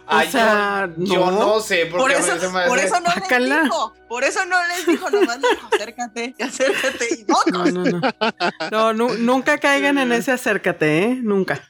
[0.08, 1.32] Ay, yo- sea, yo, no.
[1.32, 4.56] no sé, porque Por eso, se me por eso no les dijo, por eso no
[4.68, 8.02] les dijo, nomás les dijo, acércate, acércate y No, no, no, no.
[8.72, 11.20] No, nu- nunca caigan en ese acércate, ¿eh?
[11.22, 11.62] Nunca.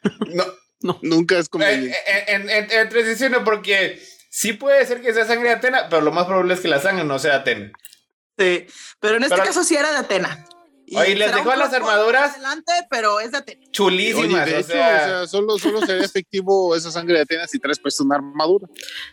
[0.84, 1.98] No, Nunca es eh, conveniente.
[2.08, 4.00] eh, en, en, en transición, porque
[4.34, 6.80] sí puede ser que sea sangre de Atena, pero lo más probable es que la
[6.80, 7.72] sangre no sea Atena.
[8.38, 8.66] Sí,
[9.00, 10.46] pero en este Pero- caso sí era de Atena.
[10.88, 12.32] Y Oye, ¿les dejó las armaduras?
[12.34, 13.62] Adelante, pero es de Atena.
[13.62, 17.22] Oye, Chulísimas, de o hecho, sea, o sea, solo, solo sería efectivo esa sangre de
[17.22, 18.68] Atenas si traes puesto una armadura.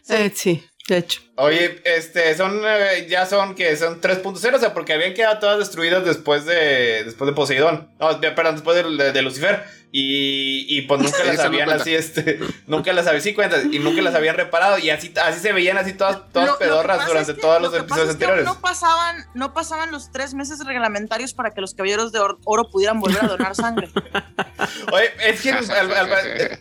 [0.09, 0.65] Eh, sí.
[0.89, 1.21] De hecho.
[1.37, 5.59] Oye, este, son, eh, ya son que son 3.0, o sea, porque habían quedado todas
[5.59, 7.95] destruidas después de, después de Poseidón.
[8.01, 9.63] No, perdón, después de, de- de Lucifer.
[9.91, 13.79] Y, y pues nunca las no habían así, este, nunca las habían, sí cuentas, y
[13.79, 14.79] nunca las habían reparado.
[14.79, 17.55] Y así, así se veían así todas, todas Lo- lo pedorras durante es que- todos
[17.63, 18.45] lo los pasa episodios anteriores.
[18.45, 22.69] No pasaban, no pasaban los tres meses reglamentarios para que los caballeros de or- oro
[22.71, 23.89] pudieran volver a donar sangre.
[24.93, 26.59] Oye, es que al- al- al-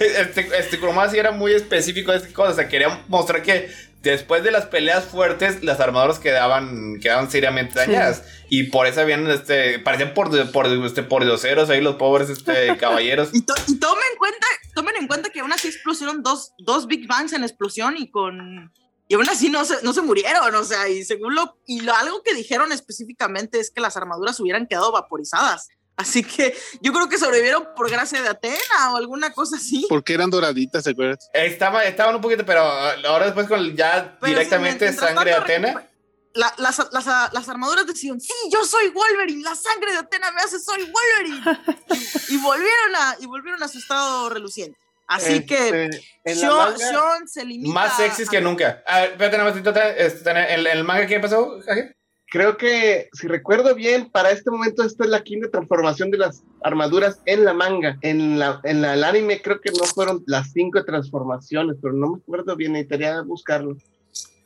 [0.00, 0.78] este, este
[1.10, 2.52] sí era muy específico de estas cosas.
[2.52, 3.70] O sea, quería mostrar que
[4.10, 7.78] después de las peleas fuertes, las armaduras quedaban, quedaban seriamente Sí.
[7.78, 8.22] dañadas.
[8.48, 12.76] Y por eso habían, este, parecían por, por, este, por dioseros ahí los pobres este,
[12.78, 13.30] caballeros.
[13.32, 16.86] Y, to- y tomen en cuenta, tomen en cuenta que aún así explosionaron dos, dos
[16.86, 18.72] Big Bangs en la explosión y con.
[19.08, 21.58] Y aún así no se, no se murieron, o sea, y según lo.
[21.66, 25.68] Y lo, algo que dijeron específicamente es que las armaduras hubieran quedado vaporizadas.
[25.96, 29.86] Así que yo creo que sobrevivieron por gracia de Atena o alguna cosa así.
[29.88, 31.28] Porque eran doraditas, ¿te acuerdas?
[31.32, 35.86] Estaba, estaban un poquito, pero ahora después con ya Pero directamente sangre de Atena.
[36.34, 40.42] La- las, las- las armaduras decían, sí, yo soy Wolverine, la sangre de Atena me
[40.42, 41.60] hace, soy Wolverine.
[42.28, 44.78] y, y volvieron a, y volvieron a su estado reluciente.
[45.08, 45.54] Así que
[45.86, 48.82] Este, en la Sean, manga- Sean se limita Más sexys que a- nunca.
[48.86, 51.58] A ver, espérate, nada más, este, en el, manga, ¿qué pasó?
[51.64, 51.95] Jaque?
[52.30, 56.42] Creo que, si recuerdo bien, para este momento esta es la quinta transformación de las
[56.62, 57.98] armaduras en la manga.
[58.02, 62.12] En la, en la- el anime creo que no fueron las cinco transformaciones, pero no
[62.12, 63.76] me acuerdo bien, necesitaría buscarlo.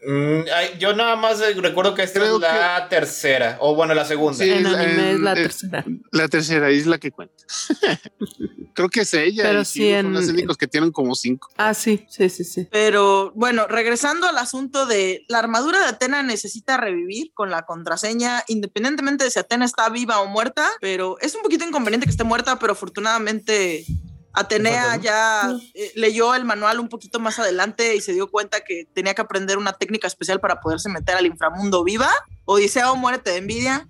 [0.07, 3.59] Mm, ay, yo nada más eh, recuerdo que esta Creo es la tercera.
[3.61, 4.39] O bueno, la segunda.
[4.43, 4.51] Sí.
[4.51, 5.85] En Es- anime es la tercera.
[6.13, 7.35] La tercera es la que cuenta.
[8.75, 9.43] Creo que es ella.
[9.43, 11.49] Pero y sí en- Son los únicos que tienen como cinco.
[11.57, 12.67] Ah, sí, sí, sí, sí.
[12.71, 18.43] Pero bueno, regresando al asunto de la armadura de Atena necesita revivir con la contraseña,
[18.49, 22.25] independientemente de si Atena está viva o muerta, pero es un poquito inconveniente que esté
[22.25, 23.85] muerta, pero afortunadamente
[24.33, 28.85] Atenea ya eh, leyó el manual un poquito más adelante y se dio cuenta que
[28.95, 32.11] tenía que aprender una técnica especial para poderse meter al inframundo viva.
[32.45, 33.89] Odisea o muérete de envidia.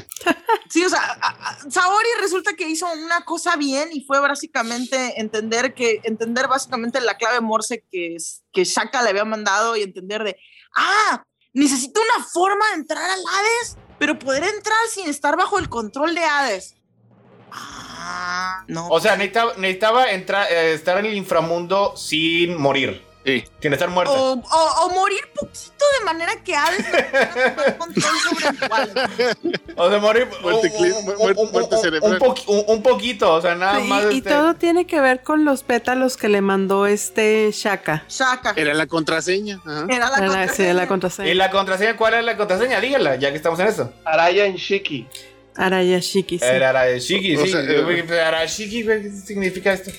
[0.69, 5.19] Sí, o sea, a- a- Saori resulta que hizo una cosa bien y fue básicamente
[5.21, 8.17] entender que, entender básicamente la clave Morse que,
[8.51, 10.37] que Shaka le había mandado y entender de,
[10.75, 15.69] ah, necesito una forma de entrar al Hades, pero poder entrar sin estar bajo el
[15.69, 16.74] control de Hades.
[17.57, 18.87] Ah, no.
[18.89, 23.03] O sea, necesitaba, necesitaba entrar, eh, estar en el inframundo sin morir.
[23.25, 23.43] Sí.
[23.59, 24.13] Sin estar muerta.
[24.13, 26.85] O, o- o morir poquito de manera que Hades
[27.67, 29.09] no control sobre el cual.
[29.75, 30.27] O sea, morir.
[30.43, 31.41] Muerte
[32.67, 34.03] un- poquito, o sea, nada Sí, más.
[34.11, 38.03] y, este, todo tiene que ver con los pétalos que le mandó este Shaka.
[38.07, 38.53] Shaka.
[38.57, 39.59] Era la contraseña.
[39.65, 39.87] ajá.
[39.89, 40.73] Era la Era- sí, contraseña.
[40.75, 41.29] la contraseña.
[41.29, 41.97] ¿Y la contraseña?
[41.97, 42.79] ¿Cuál es la contraseña?
[42.79, 43.91] Dígala, ya que estamos en eso.
[44.05, 45.07] Araya en Shiki.
[45.55, 46.45] Arayashiki, sí.
[46.45, 47.51] Era O sí.
[47.51, 49.91] sea, eh, Arashiki, güey, ¿qué significa esto?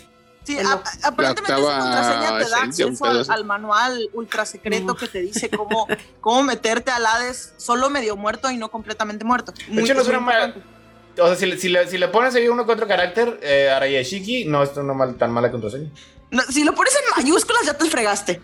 [0.44, 5.20] Sí, a- aparentemente la esa contraseña te da acceso al, manual ultra secreto que te
[5.20, 5.88] dice cómo,
[6.20, 9.52] cómo meterte al Hades solo medio muerto y no completamente muerto.
[9.68, 10.76] De hecho, no es muy una mala- importante.
[11.20, 13.70] O sea, si, le- si, le, si le pones ahí uno que otro carácter, eh,
[13.70, 15.90] Arayashiki, no es una mal- tan mala contraseña.
[16.30, 18.40] No, si lo pones en mayúsculas ya te fregaste.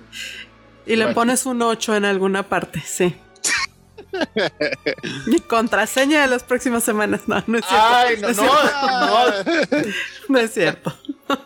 [0.86, 1.14] Y le Bueno.
[1.14, 3.14] pones un 8 en alguna parte, sí.
[5.26, 7.22] Mi contraseña de las próximas semanas.
[7.26, 7.86] No, no es cierto.
[7.86, 8.86] Ay, no, es no, cierto.
[8.86, 9.92] no.
[10.28, 10.94] No es cierto.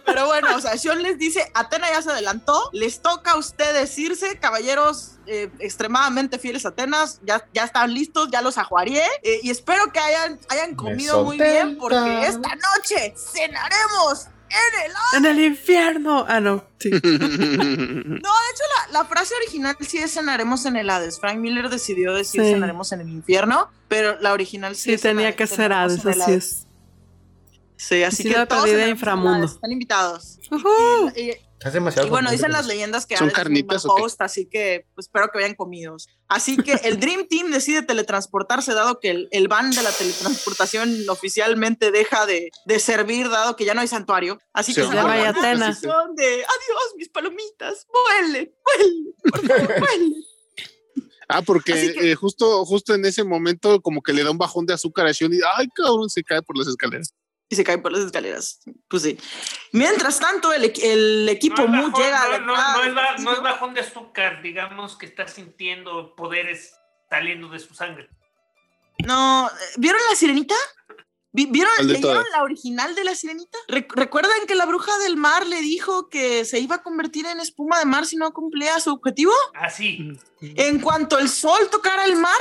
[0.04, 3.96] Pero bueno, o sea, Sean les dice, Atena ya se adelantó, les toca a ustedes
[3.98, 9.40] irse, caballeros eh, extremadamente fieles a Atenas, ya, ya están listos, ya los ajuarié, eh,
[9.42, 15.38] y espero que hayan, hayan comido muy bien, porque esta noche cenaremos en el En
[15.38, 16.24] el infierno.
[16.28, 16.64] Ah, no.
[16.78, 16.90] Sí.
[17.00, 21.18] No, de hecho, la, la frase original sí es cenaremos en el Hades.
[21.20, 22.50] Frank Miller decidió decir Sí.
[22.52, 26.04] cenaremos en el infierno, pero la original sí, Sí, es tenía cenar- que ser Hades,
[26.04, 26.66] en el así es.
[27.76, 29.38] Sí, así Sí, que la todos inframundo.
[29.38, 30.38] Hades, Están invitados.
[30.50, 31.12] Ujú.
[31.16, 31.32] Y,
[31.64, 33.88] Es demasiado y bueno, dicen las leyendas que ¿Son un carnitas qué?
[33.88, 36.06] host, así que pues, espero que vayan comidos.
[36.28, 41.08] Así que el Dream Team decide teletransportarse, dado que el, el ban de la teletransportación
[41.08, 44.38] oficialmente deja de, de servir, dado que ya no hay santuario.
[44.52, 45.68] Así que se ya no van hay a Atena.
[45.68, 50.14] posición de adiós, mis palomitas, vuelen, vuelen, por favor, vuelen.
[51.28, 54.64] Ah, porque que- eh, justo, justo en ese momento como que le da un bajón
[54.66, 57.12] de azúcar a Shion y ay cabrón se cae por las escaleras.
[57.48, 58.60] Y se cae por las escaleras.
[58.88, 59.18] Pues sí.
[59.72, 62.52] Mientras tanto, el, el equipo Mu bajón, llega a la no, no,
[62.84, 66.74] entrada no es no bajón de azúcar, digamos que está sintiendo poderes
[67.08, 68.08] saliendo de su sangre.
[69.04, 70.54] No, ¿vieron la sirenita?
[71.30, 73.58] Vi- ¿Vieron, ¿Cuál de leyeron la original de la sirenita?
[73.68, 77.38] Re- ¿Recuerdan que la bruja del mar le dijo que se iba a convertir en
[77.40, 79.32] espuma de mar si no cumplía su objetivo?
[79.54, 80.18] Así.
[80.40, 82.40] En cuanto el sol tocara el mar.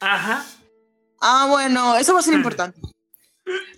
[0.00, 0.44] Ajá.
[1.20, 2.78] Ah, bueno, eso va a ser importante.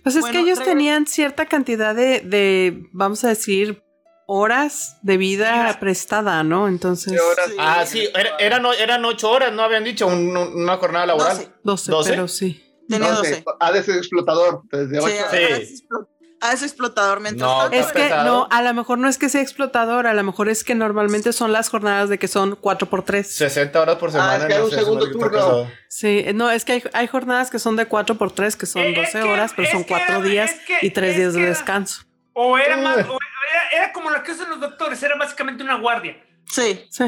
[0.03, 3.83] Pues es Bueno, que ellos tenían cierta cantidad de, de, vamos a decir,
[4.27, 6.67] horas de vida prestada, ¿no?
[6.67, 7.45] Entonces, ¿Qué horas?
[7.47, 7.55] Sí.
[7.59, 9.61] Ah, sí, era- eran, eran ocho horas, ¿no?
[9.63, 11.35] Habían dicho un- un- una jornada laboral.
[11.37, 11.51] 12.
[11.63, 12.09] 12, ¿Doce?
[12.09, 12.59] pero sí.
[12.89, 13.29] Tenía Doce.
[13.43, 13.45] 12.
[13.59, 14.61] Ha de ser explotador.
[14.71, 15.37] Desde Sí, 8 Sí.
[15.37, 16.05] a
[16.43, 17.77] ese explo- a ese explotador mientras No, tanto.
[17.77, 20.63] Es que no, a lo mejor no es que sea explotador, a lo mejor es
[20.63, 24.33] que normalmente son las jornadas de que son 4 por 3 60 horas por semana.
[24.33, 25.67] Ah, es que hay un segundo turno.
[25.87, 28.81] Sí, no, es que hay, hay jornadas que son de 4 por 3 que son
[28.81, 30.89] Eh, es 12 que- horas, pero es son que 4 era- días es que- y
[30.91, 32.03] 3 es días de descanso.
[32.33, 33.05] O era más, Eh.
[33.09, 36.17] o era, era como lo que hacen los doctores, era básicamente una guardia.
[36.45, 36.85] Sí.
[36.89, 37.05] Sí.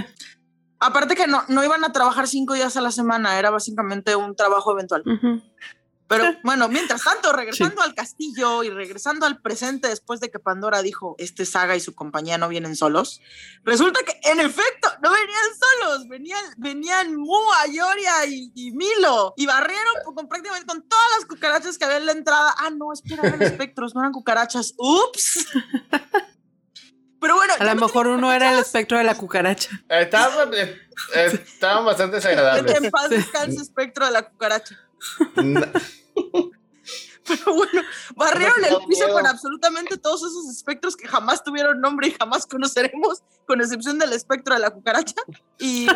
[0.80, 4.36] Aparte que no, no iban a trabajar cinco días a la semana, era básicamente un
[4.36, 5.02] trabajo eventual.
[5.06, 5.42] Ujú.
[6.08, 10.82] Pero bueno, mientras tanto, regresando al castillo y regresando al presente después de que Pandora
[10.82, 13.22] dijo, este Saga y su compañía no vienen solos,
[13.64, 19.46] resulta que en efecto no venían solos, venían, venían Mua, Yoria y, y Milo y
[19.46, 22.54] barrieron con prácticamente con todas las cucarachas que había en la entrada.
[22.58, 24.74] Ah, no, espera, eran espectros, no eran cucarachas.
[24.78, 25.48] Ups.
[27.20, 29.70] Pero bueno, A lo no mejor uno era el espectro de la cucaracha.
[29.90, 30.80] Estaban, eh,
[31.16, 32.76] estaban bastante desagradables.
[32.76, 34.80] En paz descanse espectro de la cucaracha.
[37.28, 37.82] Pero bueno,
[38.16, 43.24] barrieron el piso con absolutamente todos esos espectros que jamás tuvieron nombre y jamás conoceremos,
[43.48, 45.16] con excepción del espectro de la cucaracha.
[45.58, 45.88] Y,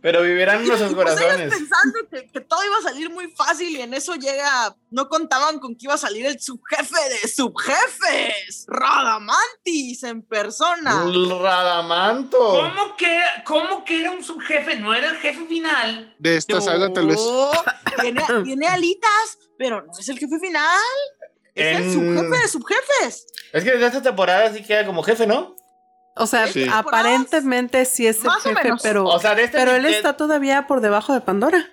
[0.00, 1.50] Pero vivirán en nuestros pues corazones.
[1.50, 5.58] pensando que, que todo iba a salir muy fácil y en eso llega, no contaban
[5.58, 11.04] con que iba a salir el subjefe de subjefes, Radamantis en persona.
[11.40, 12.38] Radamanto.
[12.38, 14.76] ¿Cómo que, ¿Cómo que era un subjefe?
[14.76, 16.14] No era el jefe final.
[16.18, 17.16] De esta saga, tal vez.
[17.16, 17.50] No,
[18.00, 20.78] tiene, tiene alitas, pero no es el jefe final.
[21.56, 23.26] Es el subjefe de subjefes.
[23.52, 25.56] Es que desde esta temporada sí queda como jefe, ¿no?
[26.18, 26.66] O sea, Sí.
[26.70, 30.16] aparentemente sí es el Más jefe, pero, O sea, de este pero él de- está
[30.16, 31.68] todavía por debajo de Pandora.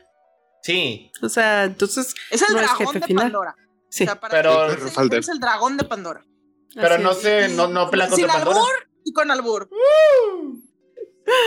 [0.64, 3.24] Sí, O sea, entonces Es el no es dragón jefe de final.
[3.26, 3.56] Pandora.
[3.90, 4.04] Sí.
[4.04, 6.24] O sea, para Pero- falta- es el dragón de Pandora.
[6.74, 7.22] pero Así no es.
[7.22, 8.58] sé, no, no pelea Sin contra Pandora.
[8.60, 9.70] albur y con albur.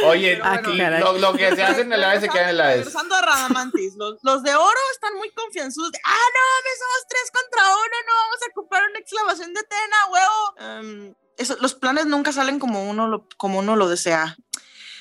[0.06, 1.00] Oye, Ah, bueno, qué caray.
[1.00, 2.76] lo, lo que se hace en el AES se queda en el AES.
[2.78, 5.92] Regresando a Radamantis, los, los de oro están muy confianzudos.
[5.92, 9.96] De, ah, no, somos tres contra uno, no vamos a ocupar una exclamación de Tena,
[10.10, 10.54] huevo.
[10.80, 14.36] Em, eso, los planes nunca salen como uno lo, como uno lo desea.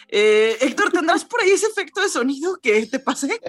[0.09, 3.41] Eh, Héctor, ¿tendrás por ahí ese efecto de sonido que te pasé?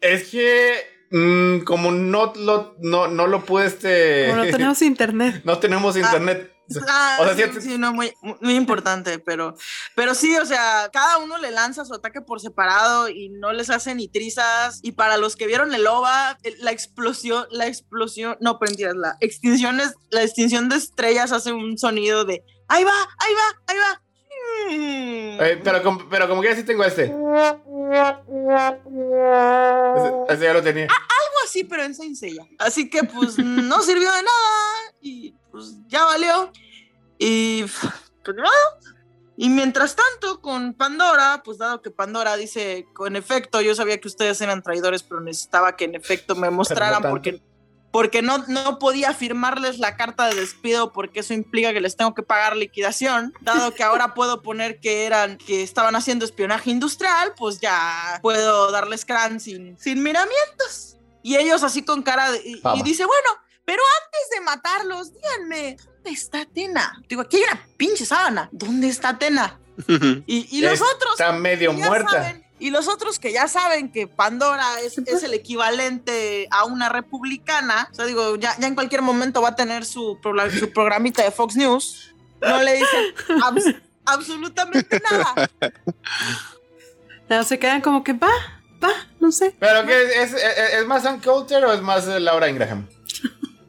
[0.00, 0.74] Es que
[1.10, 4.28] mm, como no lo, no, no lo pude este.
[4.28, 5.42] Como no tenemos internet.
[5.44, 6.50] no tenemos internet.
[6.50, 6.55] Ah,
[7.20, 9.54] O sea, sí, sí- sí, no, muy, muy importante, pero,
[9.94, 13.70] pero sí, o sea, cada uno le lanza su ataque por separado y no les
[13.70, 14.80] hace ni trizas.
[14.82, 19.80] Y para los que vieron el OVA, la explosión, la explosión, no, mentiras, la extinción,
[19.80, 24.02] es, la extinción de estrellas hace un sonido de ahí va, ahí va, ahí va.
[24.68, 27.04] Eh, pero, como, pero como que ya sí tengo este.
[29.96, 30.84] Ese, ese ya lo tenía.
[30.84, 31.15] Algo
[31.46, 32.46] así, pero en Saint Seiya.
[32.58, 36.52] Así que pues no sirvió de nada y pues ya valió.
[37.18, 37.64] Y
[38.24, 38.50] pues nada.
[39.36, 44.08] Y mientras tanto, con Pandora, pues dado que Pandora dice, con efecto, yo sabía que
[44.08, 47.10] ustedes eran traidores, pero necesitaba que en efecto me mostraran tanto.
[47.10, 47.42] porque,
[47.92, 52.14] porque no, no podía firmarles la carta de despido porque eso implica que les tengo
[52.14, 53.34] que pagar liquidación.
[53.42, 58.70] Dado que ahora puedo poner que eran, que estaban haciendo espionaje industrial, pues ya puedo
[58.70, 60.95] darles crán sin, sin miramientos.
[61.26, 62.38] Y ellos así con cara de...
[62.38, 63.28] Y, dice, bueno,
[63.64, 67.02] pero antes de matarlos, díganme, ¿dónde está Atena?
[67.08, 68.48] Digo, aquí hay una pinche sábana.
[68.52, 69.58] ¿Dónde está Atena?
[69.88, 71.12] Y, y los otros...
[71.18, 72.10] Está medio muerta.
[72.12, 76.88] saben- y los otros que ya saben que Pandora es, es el equivalente a una
[76.88, 80.70] republicana, o sea, digo, ya, ya en cualquier momento va a tener su, pro- su
[80.72, 85.50] programita de Fox News, no le dicen abs- absolutamente nada.
[87.28, 88.30] No, se quedan como que va,
[89.20, 89.54] no sé.
[89.58, 90.32] ¿Pero qué es?
[90.32, 92.86] ¿Es, es, es más Sam Coulter o es más Laura Ingraham?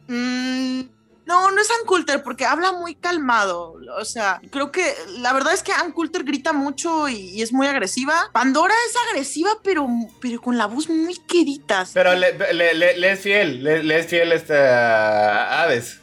[0.09, 0.83] Mm,
[1.25, 3.75] no, no es Ann Coulter porque habla muy calmado.
[3.99, 7.51] O sea, creo que la verdad es que Ann Coulter grita mucho y, y es
[7.51, 8.29] muy agresiva.
[8.31, 9.85] Pandora es agresiva, pero,
[10.21, 11.85] pero con la voz muy quedita.
[11.93, 15.99] Pero le, le, le- le es fiel, le, le es fiel este, a Hades.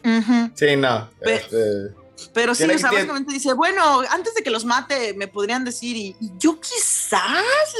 [0.54, 1.08] Sí, no.
[1.22, 1.56] Este,
[2.32, 5.96] Pero sí, o sea, básicamente dice, bueno, antes de que los mate, me podrían decir,
[5.96, 7.22] y, y yo quizás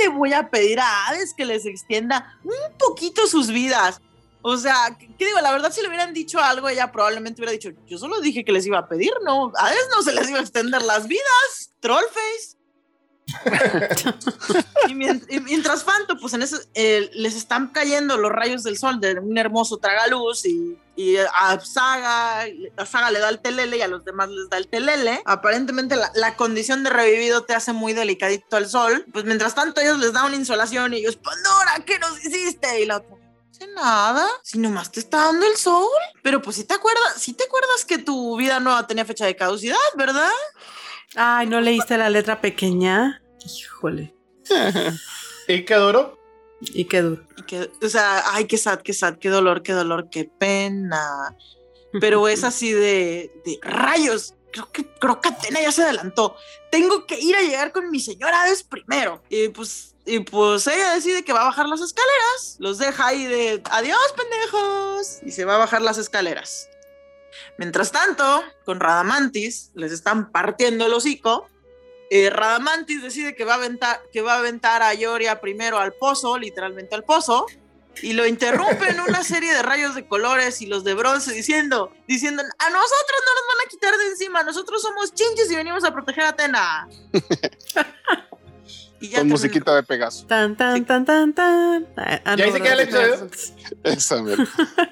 [0.01, 4.01] le voy a pedir a Hades que les extienda un poquito sus vidas.
[4.43, 5.41] O sea, ¿qué digo?
[5.41, 8.53] La verdad, si le hubieran dicho algo, ella probablemente hubiera dicho, yo solo dije que
[8.53, 9.53] les iba a pedir, ¿no?
[9.57, 11.73] A Hades no se les iba a extender las vidas.
[11.81, 12.57] Trollface.
[14.89, 18.77] y, mien- y mientras tanto, pues en eso eh, les están cayendo los rayos del
[18.79, 23.79] sol de un hermoso tragaluz y, y a Saga, a Saga le da el telele
[23.79, 25.23] y a los demás les da el telele.
[25.25, 29.05] Aparentemente la, la condición de revivido te hace muy delicadito al sol.
[29.13, 32.81] Pues mientras tanto ellos les da una insolación y ellos, Pandora, ¿qué nos hiciste?
[32.81, 33.17] Y la otra,
[33.51, 35.89] hace nada, si nomás te está dando el sol.
[36.23, 39.37] Pero pues si te acuerdas, si te acuerdas que tu vida nueva tenía fecha de
[39.37, 40.31] caducidad, ¿verdad?
[41.17, 43.23] Ay, ¿no leíste la letra pequeña?
[43.45, 44.15] Híjole.
[45.49, 46.24] ¿Y qué duro?
[46.73, 47.23] Y qué duro.
[47.37, 51.37] Y que, o sea, ay, qué sad, qué sad, qué dolor, qué dolor, qué pena.
[52.01, 54.35] Pero es así de, de rayos.
[54.53, 56.37] Creo que, creo que Atena ya se adelantó.
[56.71, 59.23] Tengo que ir a llegar con mi señora Hades primero.
[59.29, 62.57] Y pues, y pues ella decide que va a bajar las escaleras.
[62.59, 65.19] Los deja ahí de adiós, pendejos.
[65.25, 66.69] Y se va a bajar las escaleras.
[67.59, 71.49] Mientras tanto, con Radamantis les están partiendo el hocico.
[72.11, 75.93] Eh, Radamantis decide que va, a aventar, que va a aventar a Ioria primero al
[75.95, 77.47] pozo, literalmente al pozo,
[78.03, 81.93] y lo interrumpe en una serie de rayos de colores y los de bronce diciendo,
[82.07, 85.85] diciendo, a nosotros no nos van a quitar de encima, nosotros somos chinches y venimos
[85.85, 86.89] a proteger a Atena.
[89.01, 90.27] y ya Con musiquita de Pegaso.
[90.27, 91.87] Tan, tan, tan, tan, tan.
[91.97, 93.31] Ah, ah, ¿Y ahí no, se queda el episodio?
[93.85, 94.45] Esa, mira.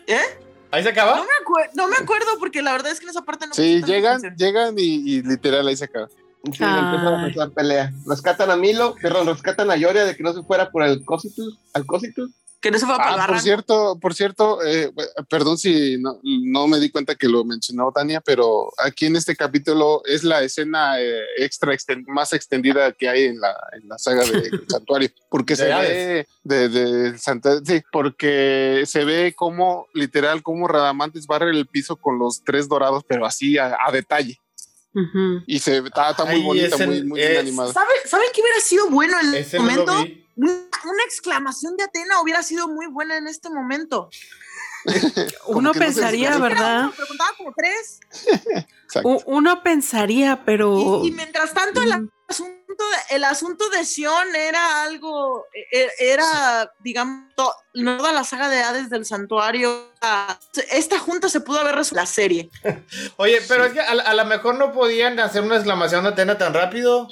[0.07, 0.21] ¿Eh?
[0.71, 1.17] ¿Ahí se acaba?
[1.17, 3.53] No me, acue- no me acuerdo porque la verdad es que en esa parte no
[3.55, 6.09] Sí, llegan, llegan y, y literal ahí se acaba.
[6.45, 7.93] Sí, empiezan a empezar pelea.
[8.07, 11.59] Rescatan a Milo, perdón, rescatan a Yoria de que no se fuera por el Cositus,
[11.75, 12.31] al Cositus.
[12.61, 14.93] Que no se fue Ah, por cierto, por cierto, eh,
[15.29, 19.35] perdón si no, no me di cuenta que lo mencionó Tania, pero aquí en este
[19.35, 23.99] capítulo es la escena eh, extra exten- más extendida que hay en la, en la
[23.99, 29.89] saga del santuario, porque se De ve de, de Santa- sí, porque se ve como
[29.93, 34.39] literal como Radamantes barre el piso con los tres dorados, pero así a, a detalle
[35.47, 37.73] Y se está, está muy Ay, bonita, muy, muy es- bien animada.
[37.73, 39.93] ¿Saben, ¿Saben qué hubiera sido bueno en Ese este momento?
[40.37, 40.53] Una,
[40.85, 44.11] una exclamación de Atena hubiera sido muy buena en este momento.
[45.47, 46.37] Uno no pensaría.
[46.39, 46.91] ¿verdad?
[47.39, 48.01] Como tres.
[49.27, 51.01] Uno pensaría, pero.
[51.05, 52.09] Y, y mientras tanto, Mm.
[52.33, 58.63] Asunto, el asunto de Sion era algo, e- era, digamos, to- toda la saga de
[58.63, 59.93] Hades del santuario.
[60.71, 62.51] Esta junta se pudo haber resuelto la serie.
[63.17, 66.39] Oye, pero es que a, a lo mejor no podían hacer una exclamación de Atena
[66.39, 67.09] tan rápido.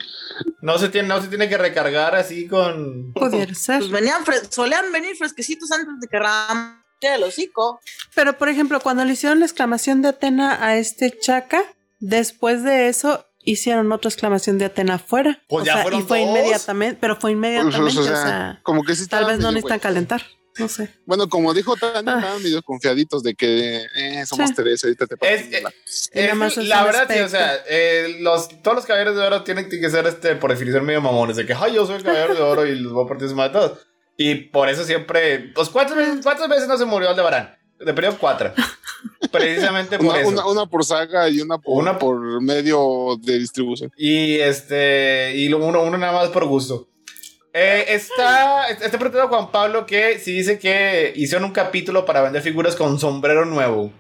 [0.63, 3.13] No se tiene, no se tiene que recargar así con.
[3.13, 3.79] Pudiera ser.
[3.79, 7.81] Pues venían, fre- solían venir fresquecitos antes de que Ram el hocico.
[8.15, 11.63] Pero, por ejemplo, cuando le hicieron la exclamación de Atena a este Chaca,
[11.99, 15.43] después de eso hicieron otra exclamación de Atena afuera.
[15.49, 16.29] Pues O ya sea, fueron y fue dos.
[16.29, 19.53] inmediatamente, pero fue inmediatamente, O o sea, sea, como que sí tal vez no medio
[19.53, 20.23] necesitan calentar.
[20.59, 20.91] No sé.
[21.07, 22.19] Bueno, como dijo Tania, Ah.
[22.19, 24.57] estaban medio confiaditos de que eh, somos Sí.
[24.57, 28.85] tres, ahorita te Es, es- es la verdad, sí, o sea, eh, los, todos los
[28.85, 31.87] caballeros de oro tienen que ser, este, por definición, medio mamones, de que, ay, yo
[31.87, 33.79] soy el caballero de oro y los voy a partir encima de todos.
[34.19, 37.57] Y por eso siempre, pues, ¿cuántas veces, cuántas veces no se murió Aldebarán?
[37.81, 38.53] De periodo cuatro.
[39.33, 40.29] Precisamente por una, eso.
[40.29, 43.93] una, una por saga y una por, Una- por medio de distribución.
[43.97, 46.89] Y este, y lo- uno, uno nada más por gusto.
[47.53, 52.43] Eh, está, está preguntando Juan Pablo que si dice que hicieron un capítulo para vender
[52.43, 53.93] figuras con sombrero nuevo.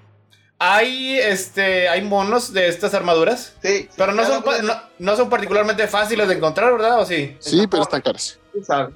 [0.62, 5.86] Hay, este, hay monos de estas armaduras, Sí, pero no son, no, no son particularmente
[5.88, 7.00] fáciles de encontrar, ¿verdad?
[7.00, 7.34] ¿O sí?
[7.38, 8.38] Sí, pero están caras.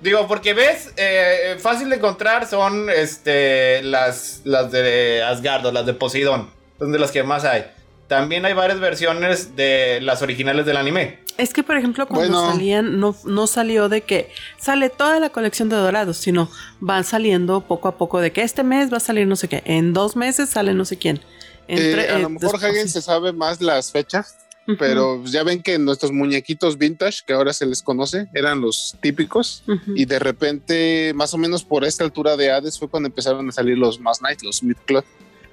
[0.02, 5.86] Digo, porque ves, eh, fácil de encontrar son este, las, las de Asgard o las
[5.86, 7.64] de Poseidón, son de las que más hay.
[8.08, 11.20] También hay varias versiones de las originales del anime.
[11.38, 12.52] Es que, por ejemplo, cuando Bueno.
[12.52, 16.50] salían, no, no salió de que sale toda la colección de dorados, sino
[16.80, 19.62] van saliendo poco a poco de que este mes va a salir no sé qué,
[19.64, 21.20] en dos meses sale no sé quién.
[21.66, 24.36] Entre- Eh, a eh, lo mejor después- Hagen se sabe más las fechas,
[24.78, 29.62] Pero ya ven que nuestros muñequitos vintage, que ahora se les conoce, eran los típicos.
[29.94, 33.52] Y de repente, más o menos por esta altura de Hades, fue cuando empezaron a
[33.52, 35.04] salir los más Knight, los Mid-Cloth.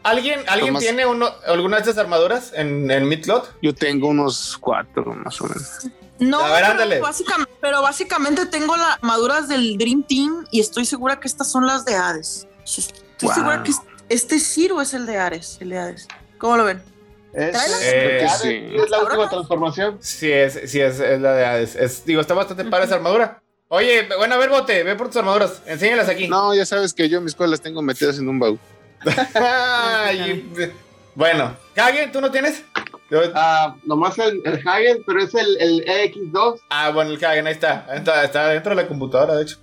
[0.04, 3.50] ¿Alguien, ¿alguien tiene uno, alguna de estas armaduras en el Midcloth?
[3.62, 5.64] Yo tengo unos cuatro, más o menos.
[6.18, 6.96] No, A ver, ándale.
[6.96, 11.52] pero, básicamente, pero básicamente tengo las armaduras del Dream Team y estoy segura que estas
[11.52, 12.48] son las de Hades.
[12.66, 12.94] Estoy
[13.28, 13.34] Wow.
[13.34, 16.08] segura que es- este Ciro es el de Ares, el de Hades.
[16.40, 16.82] ¿Cómo lo ven?
[17.34, 17.82] Es.
[17.84, 18.76] Eh, que sí.
[18.84, 19.98] es la última transformación.
[20.02, 21.76] Sí, es, sí es, es la de Hades.
[21.76, 23.42] Es- digo, está bastante para esa armadura.
[23.70, 25.62] Oye, bueno, a ver, bote, ve por tus armaduras.
[25.66, 26.28] Enséñalas aquí.
[26.28, 28.60] No, ya sabes que yo en mi escuela las tengo metidas en un baúl.
[29.36, 30.50] Ay,
[31.16, 32.64] bueno, ¿Hagen, tú no tienes?
[33.34, 36.60] Ah, nomás el, el Hagen, pero es el, el EX2.
[36.70, 37.86] Ah, bueno, el Hagen, ahí está.
[37.94, 39.58] Está, está dentro de la computadora, de hecho.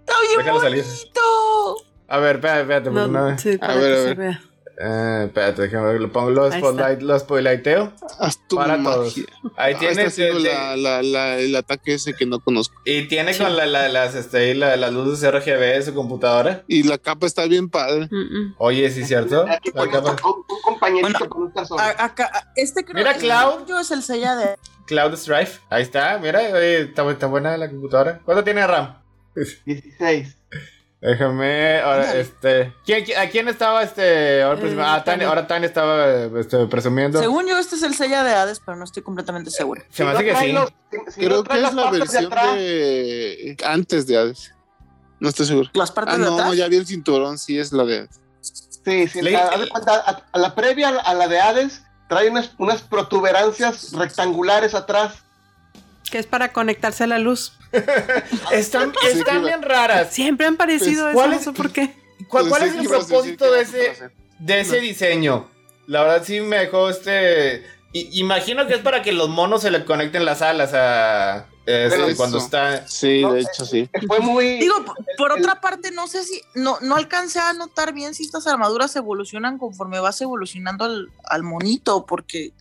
[0.00, 0.84] ¡Está bien Déjalo salir.
[0.84, 1.76] bonito!
[2.08, 2.90] A ver, espérate, espérate.
[2.90, 4.38] No, sí, para ver, a se ver.
[4.78, 7.00] Eh, espérate, déjame ver, lo pongo los Ahí spotlight.
[8.18, 8.94] Haz tu Para magia.
[8.94, 9.14] todos.
[9.56, 10.10] Ahí Ah, tiene,
[10.40, 12.74] la- la- la- el ataque ese que no conozco.
[12.84, 16.62] y tiene con la, la- las, este, la- las luces RGB de su computadora.
[16.68, 18.08] Y la capa está bien padre.
[18.10, 18.54] Mm, mm.
[18.58, 19.46] Oye, sí, cierto.
[19.48, 21.80] Aquí La capa- un, un compañerito Bueno, con un tazón.
[21.80, 23.66] A- acá, a- este creo Mira, que Cloud.
[23.66, 24.56] yo es el sella de.
[24.86, 25.60] Cloud Strife.
[25.70, 28.20] Ahí está, mira, oye, está, bu- está buena la computadora.
[28.24, 28.98] ¿Cuánto tiene RAM?
[29.64, 30.36] 16.
[31.00, 32.72] Déjame, ahora, este.
[32.84, 34.42] ¿quién, quién- ¿A quién estaba este?
[34.42, 34.82] Ahora, presumiendo?
[34.82, 35.28] Eh, ah, Tania, Tania.
[35.28, 37.20] ahora Tania estaba este, presumiendo.
[37.20, 39.82] Según yo, este es el sella de Hades, pero no estoy completamente segura.
[39.90, 40.52] Se me hace que sí.
[40.52, 44.52] los- si- si Creo no que es la de versión de antes de Hades.
[45.20, 45.70] No estoy seguro.
[45.74, 46.56] Las partes Ah, de no, atrás.
[46.56, 48.20] ya vi el cinturón, sí es la de Hades.
[48.40, 49.20] Sí, sí.
[49.22, 55.24] Le- a la previa, a la de Hades, trae unas, unas protuberancias rectangulares atrás.
[56.10, 57.52] Que es para conectarse a la luz.
[58.52, 60.12] Están, están bien raras.
[60.12, 61.94] Siempre han parecido Pues, eso, ¿cuál no es- sé por qué.
[62.28, 65.48] ¿Cuál, cuál Pensé es el decir propósito de ese, de ese diseño?
[65.86, 67.64] La verdad sí me dejó este...
[67.92, 71.46] i- imagino que es para que los monos se le conecten las alas a...
[71.64, 72.86] Pero cuando está...
[72.86, 73.90] Sí, No, de eh, hecho, sí.
[74.06, 74.58] Fue muy.
[74.60, 78.14] Digo, por, por el- otra parte, no sé si, no, no alcancé a notar bien
[78.14, 82.52] si estas armaduras evolucionan conforme vas evolucionando al, al monito, porque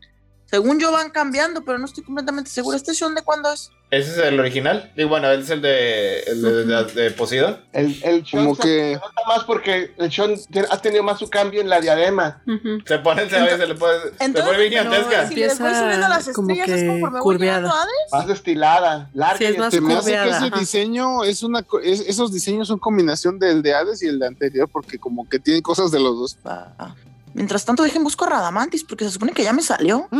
[0.45, 2.77] según yo van cambiando, pero no estoy completamente segura.
[2.77, 3.71] ¿Este Sean de cuándo es?
[3.91, 4.91] ¿Ese es el original?
[4.97, 7.59] Y bueno, él es el de, el de, de- de Poseidon.
[7.71, 10.35] el, el Sean Como se- que- se nota más porque el Sean
[10.71, 12.41] ha tenido más su cambio en la diadema.
[12.85, 14.01] Se pone, se, se le puede...
[14.17, 15.09] se Entonces, no, gigantesca.
[15.27, 17.57] Si voy Empieza subiendo las como estrellas, es que conforme curveada.
[17.59, 18.11] llegando a Hades.
[18.11, 19.37] Más destilada, larga.
[19.37, 20.59] Sí, es más Se me hace que curveada, ese ajá.
[20.59, 21.61] diseño es una.
[21.63, 25.27] co- es- esos diseños son combinación del de Hades y el de anterior, porque como
[25.29, 26.37] que tienen cosas de los dos.
[26.43, 26.95] Ah,
[27.35, 30.07] Mientras tanto, dejen busco a Radamantis, porque se supone que ya me salió.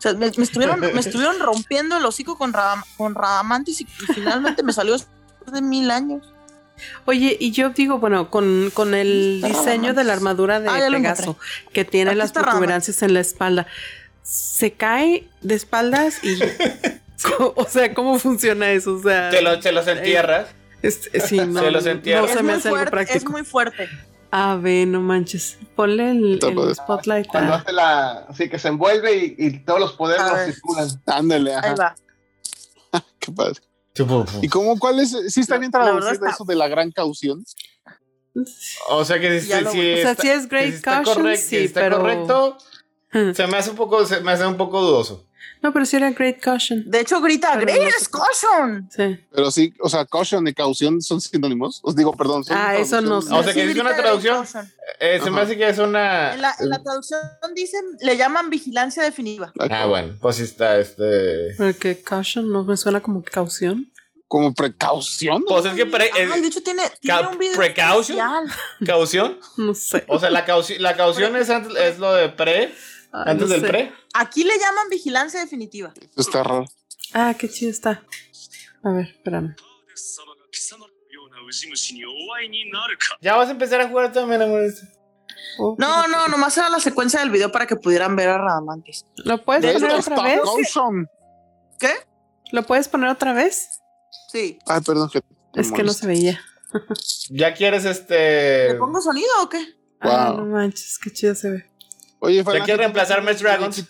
[0.00, 3.84] O sea, me, me estuvieron, me estuvieron rompiendo el hocico con, Radam- con Radamantis y,
[3.84, 6.26] y finalmente me salió después de mil años.
[7.04, 10.80] Oye, y yo digo, bueno, con, con el Está diseño de la armadura de Ah,
[10.90, 11.36] Pegaso,
[11.74, 13.66] que tiene Aquí las protuberancias en la espalda,
[14.22, 16.38] se cae de espaldas y...
[17.54, 18.94] o sea, ¿cómo funciona eso?
[18.94, 20.48] O sea, Se, lo, se los entierras.
[20.82, 22.22] es- sí, no, se los entierra.
[22.22, 23.32] no Es se es, me hace algo fuerte, es práctico.
[23.32, 23.88] muy fuerte.
[24.32, 25.58] A ver, no manches.
[25.74, 26.40] Ponle el,
[26.74, 27.26] spotlight.
[27.26, 28.26] Cuando hace la.
[28.28, 30.88] Así que se envuelve y, y todos los poderes los circulan.
[31.06, 31.94] Ándale, Ahí ajá.
[32.92, 33.02] va.
[33.18, 33.60] Qué padre.
[34.40, 35.10] ¿Y cómo, cuál es?
[35.28, 37.44] Sí está bien traducido está- eso de la gran caución.
[38.88, 39.92] O sea que si, lo si voy.
[39.94, 42.56] O sea, está- sí es Great si está Caution, correct- sí, si está pero- correcto,
[43.34, 45.26] se me hace un poco, se me hace un poco dudoso.
[45.62, 46.84] No, pero sí era Great Caution.
[46.86, 48.06] De hecho, grita, Pero Great no sé.
[48.10, 48.88] Caution.
[48.90, 49.24] Sí.
[49.30, 51.80] Pero sí, o sea, caution y caución son sinónimos.
[51.82, 52.44] Os digo, perdón.
[52.44, 53.40] son Ah, eso no traducciones.
[53.40, 54.46] O sea que Sí, dice una traducción.
[55.00, 56.34] Eh, se me hace que es una.
[56.34, 57.20] En la, en la traducción
[57.54, 59.52] dicen, le llaman vigilancia definitiva.
[59.70, 61.54] Ah, bueno, pues sí está este.
[61.58, 63.90] Porque Caution no me suena como caución.
[64.28, 65.44] Como precaución.
[65.46, 68.16] Pues es que pre- Ay, de hecho tiene, tiene un video precaution.
[68.18, 68.44] especial.
[68.86, 69.38] caución.
[69.56, 70.04] No sé.
[70.06, 72.72] O sea, la caución, la caución es, es lo de pre,
[73.12, 73.68] Ah, ¿Antes del sé.
[73.68, 73.92] pre?
[74.14, 75.92] Aquí le llaman vigilancia definitiva.
[76.00, 76.64] Eso está raro.
[77.12, 78.02] Ah, qué chido está.
[78.82, 79.56] A ver, espérame.
[83.20, 84.82] Ya vas a empezar a jugar también, amores.
[85.58, 85.74] Oh.
[85.78, 89.04] No, no, nomás era la secuencia del video para que pudieran ver a Radamantis.
[89.16, 90.40] ¿Lo puedes poner otra vez?
[91.78, 91.92] ¿Qué?
[92.52, 93.80] ¿Lo puedes poner otra vez?
[94.30, 94.58] Sí.
[94.66, 95.10] Ay, perdón.
[95.10, 95.22] Que
[95.54, 96.40] es que no se veía.
[97.30, 98.68] ¿Ya quieres este...?
[98.68, 99.76] ¿Le pongo sonido o qué?
[100.00, 100.44] Ah, wow.
[100.44, 101.69] No manches, qué chido se ve.
[102.20, 103.84] Oye, ¿Ya quieres reemplazar Mesh Dragons?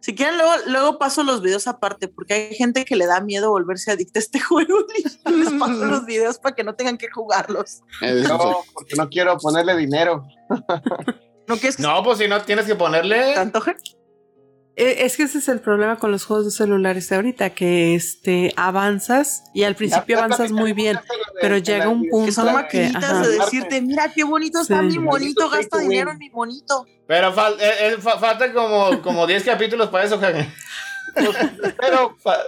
[0.00, 3.50] Si quieren, luego, luego paso los videos aparte, porque hay gente que le da miedo
[3.50, 4.78] volverse adicta a este juego.
[4.96, 7.82] y les paso los videos para que no tengan que jugarlos.
[8.00, 10.26] Eh, No, porque no quiero ponerle dinero.
[11.46, 13.36] ¿No quieres que No, pues si no tienes que ponerle.
[13.36, 13.76] antoje?
[14.74, 17.94] Eh, Es que ese es el problema con los juegos de celulares de ahorita, que
[17.94, 20.98] este avanzas y al principio avanzas muy bien,
[21.42, 24.86] pero llega un punto Que son maquinitas de decirte, mira qué bonito está Sí.
[24.86, 26.86] mi monito, gasta dinero en mi monito.
[27.06, 30.50] Pero fal- eh, eh, fa- falta como, como 10 capítulos para eso, Jaime.
[31.78, 32.38] Pero Fa-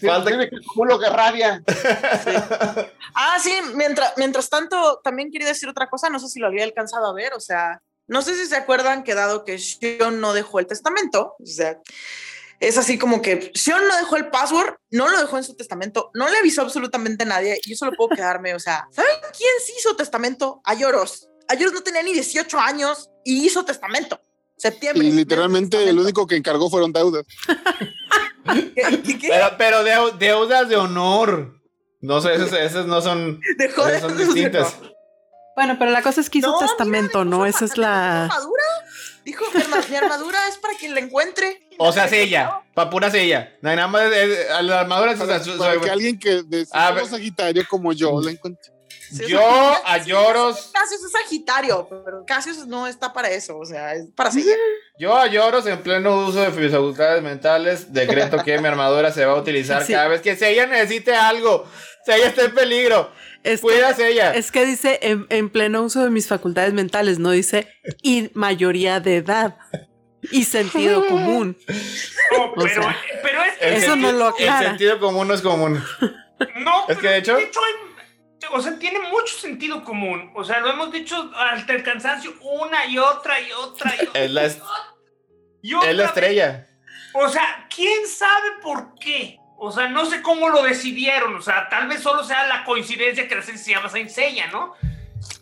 [0.00, 1.62] Falta- que acumulo que rabia.
[3.20, 6.62] Ah, sí, mientras, mientras tanto, también quería decir otra cosa, no sé si lo había
[6.62, 10.32] alcanzado a ver, o sea, no sé si se acuerdan que dado que Shion no
[10.34, 11.78] dejó el testamento, o sea,
[12.60, 16.10] es así como que Shion no dejó el password, no lo dejó en su testamento,
[16.14, 19.50] no le avisó absolutamente a nadie, y yo solo puedo quedarme, o sea, ¿saben quién
[19.64, 20.60] sí hizo testamento?
[20.64, 21.28] Ayoros.
[21.48, 24.20] Ayoros no tenía ni 18 años y hizo testamento.
[24.56, 25.06] Septiembre.
[25.06, 27.24] Y literalmente el único que encargó fueron deudas.
[28.74, 29.28] ¿Qué- qué- qué?
[29.28, 31.54] Pero, pero deu- deudas de honor.
[32.00, 33.40] No sé, esas, esas no son.
[33.56, 34.74] Dejó de Esas son distintas.
[35.56, 37.44] Bueno, pero la cosa es que hizo No, testamento, ¿no?
[37.44, 38.28] Esa es la...
[39.24, 41.68] Dijo, mi, arma- mi armadura es para quien la encuentre.
[41.78, 42.60] O sea, sella.
[42.74, 43.52] Pa' pura sella.
[43.60, 44.10] No hay nada más.
[44.10, 45.12] de- a la armadura.
[45.12, 47.06] o sea, Para, soy- para soy- que alguien que de A ver.
[47.06, 48.72] Sagitario como yo la encuentre.
[49.10, 50.70] Sí, o Yo sea, a Lloros.
[50.74, 54.58] Casios es Sagitario, pero Casios no está para eso, o sea, es para sellar.
[54.98, 57.90] Yo a Lloros en pleno uso de mis facultades mentales.
[57.92, 59.92] Decreto que mi armadura se va a utilizar Sí.
[59.94, 61.64] cada vez que Sella necesite algo.
[62.04, 63.10] Sella está en peligro.
[63.44, 64.34] Es que, Sella.
[64.34, 67.68] es que dice en, en pleno uso de mis facultades mentales, no dice
[68.02, 69.56] y mayoría de edad
[70.30, 71.56] y sentido común.
[72.36, 74.60] No, O pero, sea, pero es El Eso no lo aclara.
[74.60, 75.82] El sentido común no es común.
[76.56, 77.38] No, Es que, de hecho-
[78.50, 80.30] o sea, tiene mucho sentido común.
[80.34, 84.20] O sea, lo hemos dicho hasta el cansancio una y otra y otra y otra.
[84.24, 84.58] Es la, es
[85.62, 86.08] y otra la vez.
[86.08, 86.66] estrella.
[87.14, 89.38] O sea, ¿quién sabe por qué?
[89.60, 91.34] O sea, no sé cómo lo decidieron.
[91.36, 94.46] O sea, tal vez solo sea la coincidencia que la serie se llama Saint Seiya,
[94.48, 94.74] ¿no?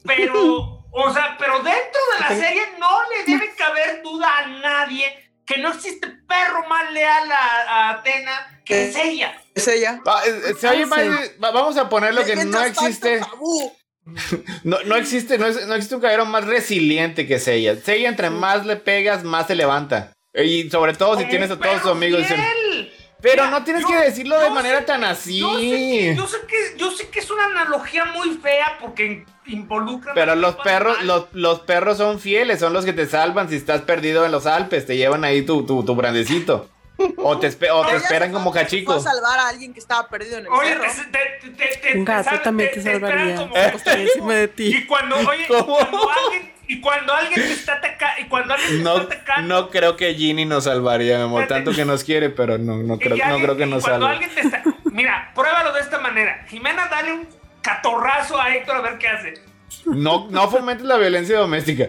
[0.04, 5.04] Pero, o sea, pero dentro de la serie no le debe caber duda a nadie
[5.44, 9.40] que no existe perro más leal a, a Atena que Seiya.
[9.54, 10.00] Es ella.
[10.06, 13.20] Va, eh, eh, se oye Ah, más- vamos a ponerlo que no existe.
[14.62, 17.74] No, no existe, no, es- no existe un caballero más resiliente que Seiya.
[17.76, 20.12] Seiya, entre más le pegas, más se levanta.
[20.32, 22.20] Y sobre todo si tienes a todos tus perro amigos.
[22.22, 22.40] dicen.
[23.22, 25.38] Pero Mira, no tienes yo- que decirlo de manera sé- tan así.
[25.40, 29.24] Yo sé, que, yo, sé que, yo sé que es una analogía muy fea porque
[29.46, 30.12] involucra.
[30.14, 33.80] Pero los perros, los, los perros son fieles, son los que te salvan si estás
[33.82, 36.68] perdido en los Alpes, te llevan ahí tu, tu, tu brandecito.
[37.18, 38.94] O te, espe- o te Ella esperan como cachico.
[38.94, 42.04] a salvar a alguien que estaba perdido en el Oye, te, te, te, te, Un
[42.06, 44.16] gato también te- te te esperan salvaría.
[44.16, 44.76] como- de ti.
[44.76, 48.82] Y cuando, oye, cuando alguien, y cuando alguien te está atacando, y cuando alguien te
[48.84, 51.46] No, está atacando, no creo que Ginny nos salvaría, mi amor.
[51.46, 54.24] Tanto que nos quiere, pero no, no creo, no creo que nos cuando salve.
[54.24, 56.44] alguien te está, mira, pruébalo de esta manera.
[56.48, 57.28] Jimena, dale un
[57.62, 59.34] catorrazo a Héctor a ver qué hace.
[59.86, 61.88] No, no fomentes la violencia doméstica.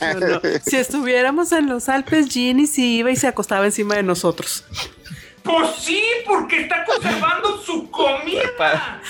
[0.00, 0.40] No, no.
[0.64, 4.64] Si estuviéramos en los Alpes, Ginny sí iba y se acostaba encima de nosotros.
[5.42, 9.00] Pues sí, porque está conservando su comida.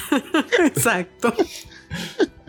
[0.65, 1.35] Exacto.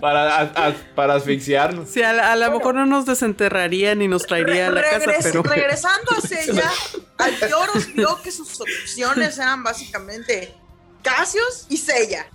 [0.05, 1.89] Para, a- a- para asfixiarnos.
[1.89, 5.11] Sí, a, la- a lo mejor no nos desenterraría ni nos traería a la casa,
[5.23, 6.69] pero Regresando a Sella,
[7.17, 10.53] Alfioros vio que sus opciones eran básicamente
[11.01, 12.27] Casios y Sella.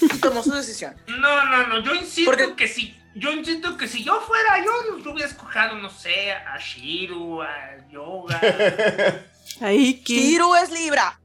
[0.00, 0.94] Y tomó su decisión.
[1.08, 4.98] No, no, no, yo insisto Porque- que si, yo insisto que si yo fuera, yo,
[5.02, 7.48] yo hubiera escogido, no sé, a Shiru, a
[7.90, 8.40] Yoga.
[9.62, 11.18] ahí que Shiro es Libra.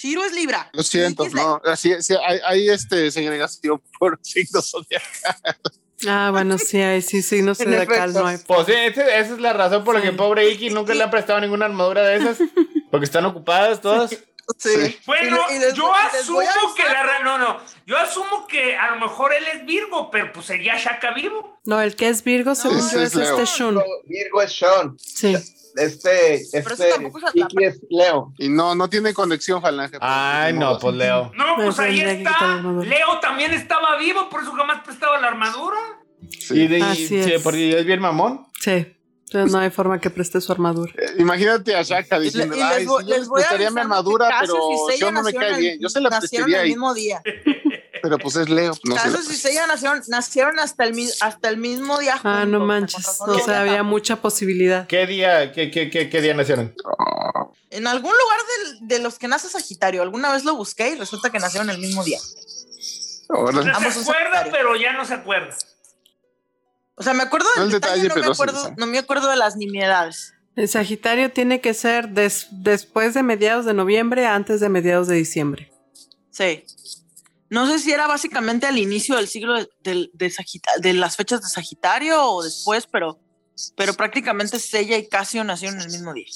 [0.00, 0.70] Shiro es Libra.
[0.72, 5.80] Lo siento, no, así, sí, hay, hay este segregación por signos zodiacales.
[6.08, 8.20] Ah, bueno, sí, ahí sí, sí, no sé En de acá efecto.
[8.20, 8.38] no hay.
[8.38, 10.16] Pues sí, ese- esa es la razón por la que Sí.
[10.16, 12.38] pobre Iki nunca le han prestado ninguna armadura de esas.
[12.90, 14.10] Porque están ocupadas todas.
[14.58, 14.98] Sí.
[15.06, 16.40] Bueno, Y y les yo asumo
[16.74, 20.32] que la ra- no, no, yo asumo que a lo mejor él es Virgo, pero
[20.32, 21.60] pues sería Shaka Virgo.
[21.66, 23.80] No, el que es Virgo, según No, yo, es es este Shun.
[24.06, 24.96] Virgo es Sean.
[24.98, 25.36] Sí.
[25.80, 28.32] Este, este, es Iki es Leo.
[28.38, 29.98] Y no, no tiene conexión falange.
[30.00, 31.32] Ay, no, pues Leo.
[31.36, 32.62] No, pues ahí está.
[32.62, 35.78] Leo también estaba vivo, por eso jamás prestaba la armadura.
[36.50, 37.42] Y de, Así sí, es.
[37.42, 38.46] porque es bien mamón.
[38.60, 38.96] Sí.
[39.26, 40.92] Entonces no hay forma que preste su armadura.
[40.98, 43.94] Eh, Imagínate a Shaka diciendo, les ay, voy- si yo les les prestaría mi avisando
[43.94, 44.54] armadura, pero
[44.98, 45.78] yo no me nacieron cae el- bien.
[45.80, 47.22] Yo se la nacieron prestaría el ahí, mismo día.
[48.02, 48.72] pero pues es Leo.
[48.84, 49.02] No sé.
[49.02, 52.20] Casos y Seiya nacieron, nacieron hasta, el, hasta el mismo día.
[52.24, 53.20] Ah, no manches.
[53.20, 54.86] O sea, había mucha posibilidad.
[54.86, 56.74] ¿Qué día, qué, qué, qué, qué día nacieron?
[57.70, 58.38] En algún lugar
[58.78, 61.78] del- de los que nace Sagitario, alguna vez lo busqué y resulta que nacieron el
[61.78, 62.18] mismo día.
[63.28, 65.56] Ahora, O sea, Ambos se acuerda, pero ya no se acuerda.
[66.96, 68.72] O sea, me acuerdo No del el detalle, detalle, no, pero me sí, acuerdo, sí.
[68.76, 70.34] no me acuerdo de las nimiedades.
[70.56, 75.14] El Sagitario tiene que ser des- después de mediados de noviembre, antes de mediados de
[75.14, 75.72] diciembre.
[76.30, 76.64] Sí.
[77.50, 81.16] No sé si era básicamente al inicio del siglo de, del- de Sagita- de las
[81.16, 83.18] fechas de Sagitario o después, pero,
[83.76, 86.26] pero prácticamente Sella y Casio nacieron el mismo día.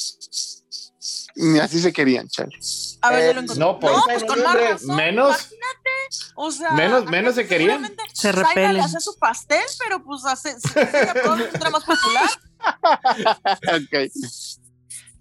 [1.36, 2.56] ni así se querían, chale.
[3.02, 3.64] A ver, Eh, ya lo encontré.
[3.64, 4.96] no, pues, pues con más razón.
[4.96, 5.90] Menos, imagínate,
[6.36, 7.94] O sea, Menos- menos se querían.
[8.12, 8.80] Se repelen.
[8.80, 12.30] hace su pastel, pero pues hace, Sella probablemente era más popular.
[13.74, 14.10] Ok.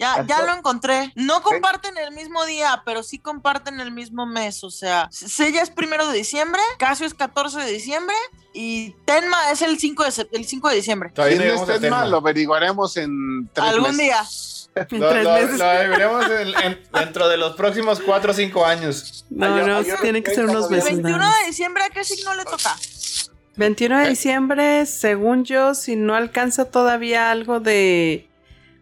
[0.04, 1.12] Ya, ya lo encontré.
[1.16, 4.64] No comparten el mismo día, pero sí comparten el mismo mes.
[4.64, 8.16] O sea, Sella es primero de diciembre, Casio es 14 de diciembre
[8.54, 11.10] y Tenma es el 5 de, el 5 de diciembre.
[11.10, 11.80] todavía ¿Quién no es Tenma?
[11.80, 12.06] Tenma.
[12.08, 13.98] Lo averiguaremos en tres Algún meses.
[13.98, 14.24] día.
[14.90, 15.60] En Lo, tres lo- meses.
[15.60, 19.26] lo veremos en- en- dentro de los próximos 4 o 5 años.
[19.30, 20.94] No, Ay, yo- no, ay, yo tiene que ser unos respeto, El meses.
[21.04, 21.40] 21 nada más.
[21.42, 22.76] de diciembre, ¿a qué signo le toca?
[23.56, 24.04] 21 ¿Eh?
[24.04, 28.28] de diciembre, según yo, si no alcanza todavía algo de,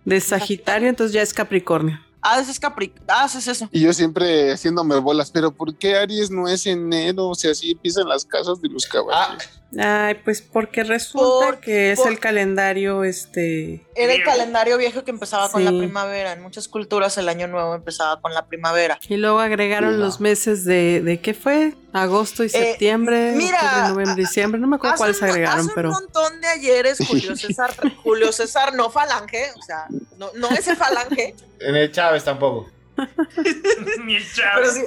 [0.06, 2.00] de Sagitario, entonces ya es Capricornio.
[2.22, 2.94] Ah, ese es Capri.
[3.08, 3.70] Ah, ese es eso.
[3.72, 7.30] Y yo siempre haciéndome bolas, pero ¿por qué Aries no es enero?
[7.30, 9.50] O sea, así empiezan las casas de los caballeros.
[9.80, 13.86] Ay, pues porque resulta Por- que es por- el calendario, este...
[13.96, 15.78] Era el calendario viejo que empezaba con la Sí.
[15.78, 16.34] primavera.
[16.34, 19.00] En muchas culturas el año nuevo empezaba con la primavera.
[19.08, 20.04] Y luego agregaron No.
[20.06, 21.74] los meses de, de ¿qué fue?
[21.94, 25.72] Agosto y septiembre, Eh, mira, octubre, noviembre, diciembre, no me acuerdo cuáles un- agregaron, hace
[25.74, 25.90] pero...
[25.90, 27.74] un montón de ayeres Julio César,
[28.04, 29.86] Julio César no falange, o sea,
[30.18, 32.70] no, no ese falange, En el Chávez tampoco.
[34.06, 34.52] Ni el chavo.
[34.62, 34.82] pero sí,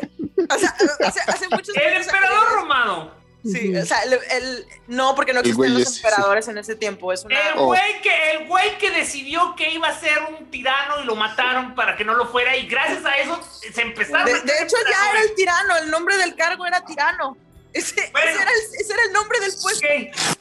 [0.48, 0.74] o sea,
[1.06, 3.23] hace, hace muchos El emperador ayeres- romano.
[3.44, 5.96] Sí, o sea, el, el- no, porque no güey los sí.
[6.00, 7.38] emperadores en ese tiempo, es una...
[7.38, 7.66] El Oh.
[7.66, 11.74] güey que, el güey que decidió que iba a ser un tirano y lo mataron
[11.74, 13.38] para que no lo fuera y gracias a eso
[13.72, 16.84] se empezaron De, a de hecho ya era el tirano, el nombre del cargo era
[16.84, 17.36] tirano.
[17.72, 18.30] Ese, Bueno.
[18.30, 19.86] ese era, el, ese era el nombre del puesto.
[19.86, 20.36] Ok.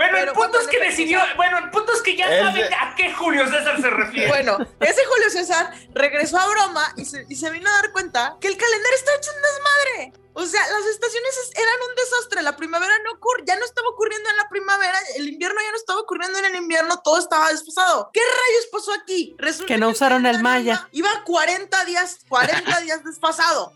[0.00, 1.20] Bueno, el punto es que decidió.
[1.36, 4.28] Bueno, el punto es que ya Ese- saben a qué Julio César se refiere.
[4.28, 8.36] Bueno, ese Julio César regresó a broma y se, y se vino a dar cuenta
[8.40, 10.20] que el calendario estaba hecho un desmadre.
[10.32, 12.42] O sea, las estaciones es- eran un desastre.
[12.42, 15.76] La primavera no ocurre, ya no estaba ocurriendo en la primavera, el invierno ya no
[15.76, 18.10] estaba ocurriendo en el invierno, todo estaba desfasado.
[18.14, 19.34] ¿Qué rayos pasó aquí?
[19.38, 20.88] Resulta Que no usaron el maya.
[20.92, 23.72] Iba, iba 40 días, 40 días desfasado.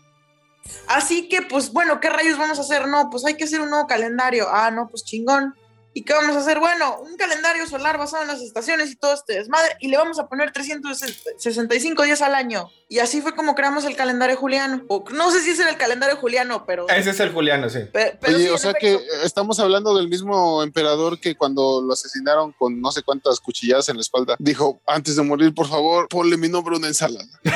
[0.87, 2.87] Así que, pues bueno, ¿qué rayos vamos a hacer?
[2.87, 4.47] No, pues hay que hacer un nuevo calendario.
[4.51, 5.55] Ah, no, pues chingón.
[5.97, 6.59] ¿Y qué vamos a hacer?
[6.59, 9.77] Bueno, un calendario solar basado en las estaciones y todo este desmadre.
[9.79, 12.69] Y le vamos a poner 365 días al año.
[12.89, 14.83] Y así fue como creamos el calendario juliano.
[14.89, 16.89] O no sé si era el calendario juliano, pero...
[16.89, 17.79] Ese es el Juliano, sí.
[17.93, 21.93] pe- pero Oye, sí, o sea que estamos hablando del mismo emperador que cuando lo
[21.93, 26.09] asesinaron con no sé cuántas cuchilladas en la espalda, dijo, antes de morir, por favor,
[26.09, 27.25] ponle mi nombre a una ensalada.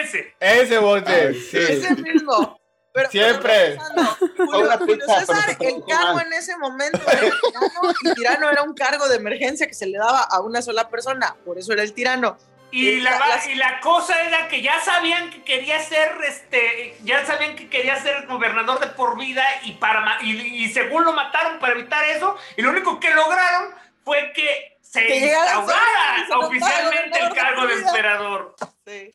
[0.00, 0.34] Ese.
[0.40, 1.34] Ese bote.
[1.34, 1.58] Sí.
[1.58, 2.55] Ese mismo.
[2.96, 3.76] Pero, Siempre.
[4.36, 6.26] pero Julio, Julio César, el cargo mal.
[6.26, 9.86] en ese momento era el tirano, y tirano era un cargo de emergencia que se
[9.86, 12.38] le daba a una sola persona, por eso era el tirano.
[12.70, 16.10] Y Y la, la- las- y la cosa era que ya sabían que quería ser,
[16.26, 20.32] este, ya sabían que quería ser gobernador de por vida y para y,
[20.64, 23.74] y según lo mataron para evitar eso, y lo único que lograron
[24.04, 27.88] fue que se Que instaurara oficialmente el de cargo de vida.
[27.88, 28.56] emperador.
[28.86, 29.14] Sí.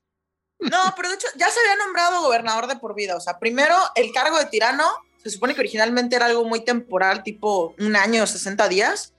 [0.61, 3.15] No, pero de hecho ya se había nombrado gobernador de por vida.
[3.15, 4.85] O sea, primero el cargo de tirano
[5.23, 9.13] se supone que originalmente era algo muy temporal, tipo un año, 60 días,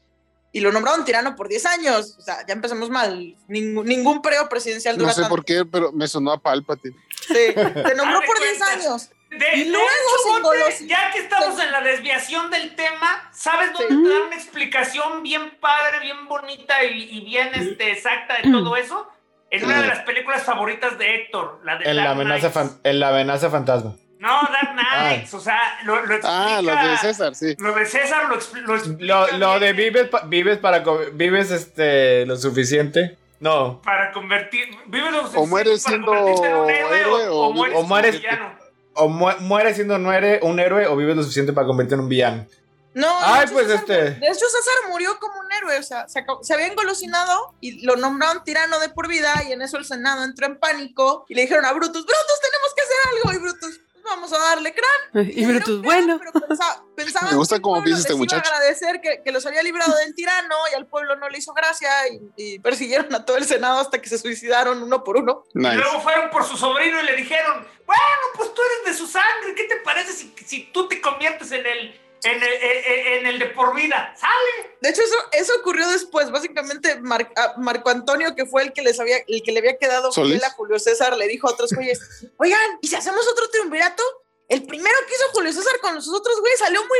[0.53, 2.17] y lo nombraron tirano por 10 años.
[2.19, 3.37] O sea, ya empezamos mal.
[3.49, 5.35] Ningún, ningún periodo presidencial dura No sé tanto.
[5.37, 6.97] por qué, pero me sonó a Palpatine.
[7.27, 8.67] Sí, te nombró de por 10 cuenta.
[8.73, 9.11] años.
[9.31, 13.73] De, Y de luego, hecho, golos- ya que estamos en la desviación del tema, ¿sabes
[13.73, 14.03] dónde Sí.
[14.03, 18.77] te dan una explicación bien padre, bien bonita y, y bien este, exacta de todo
[18.77, 19.09] eso?
[19.53, 22.55] En una de las películas favoritas de Héctor, la de En la, Dark amenaza Knights.
[22.73, 23.95] fan- en la amenaza fantasma.
[24.19, 26.57] No, Dark Knights, o sea, lo, lo explica...
[26.57, 27.55] Ah, lo de César, sí.
[27.59, 31.51] Lo de César lo, expl- lo explica Lo, lo de vives, pa- vives para vives
[31.51, 33.19] este lo suficiente.
[33.41, 33.83] No.
[33.83, 34.67] Para convertir...
[34.87, 37.77] Vive lo O mueres para siendo convertirte en un héroe, héroe o, o o mueres,
[37.77, 38.55] o mueres- un villano.
[38.95, 42.01] O mu- mueres siendo un héroe, un héroe o vives lo suficiente para convertirte en
[42.03, 42.47] un villano.
[42.95, 45.83] No, de Ay, hecho, pues, César- este- De hecho, César murió como un héroe, o
[45.83, 49.63] sea, se, acabó- se había engolosinado y lo nombraron tirano de por vida y en
[49.63, 52.97] eso el Senado entró en pánico y le dijeron a Brutus, Brutus, tenemos que hacer
[53.15, 55.27] algo y Brutus, "Pues vamos a darle crán.
[55.31, 56.19] Y Brutus, bueno.
[56.19, 58.53] Pero pensa- pensaban Me gusta cómo piensa este les iba a muchacho.
[58.55, 61.89] agradecer que, que los había librado del tirano y al pueblo no le hizo gracia
[62.09, 65.45] y, y persiguieron a todo el Senado hasta que se suicidaron uno por uno.
[65.55, 65.77] Y Nice.
[65.77, 68.03] luego fueron por su sobrino y le dijeron, bueno,
[68.37, 71.65] pues tú eres de su sangre, ¿qué te parece si, si tú te conviertes en
[71.65, 74.15] el, en el, en- en el de por vida?
[74.19, 74.77] ¡Sale!
[74.81, 76.31] De hecho, eso, eso ocurrió después.
[76.31, 79.77] Básicamente, Mar- a Marco Antonio, que fue el que les había, el que le había
[79.79, 82.01] quedado a Julio César, le dijo a otros güeyes:
[82.39, 84.03] Oigan, ¿y si hacemos otro triunvirato?
[84.49, 86.99] El primero que hizo Julio César con los otros güeyes salió muy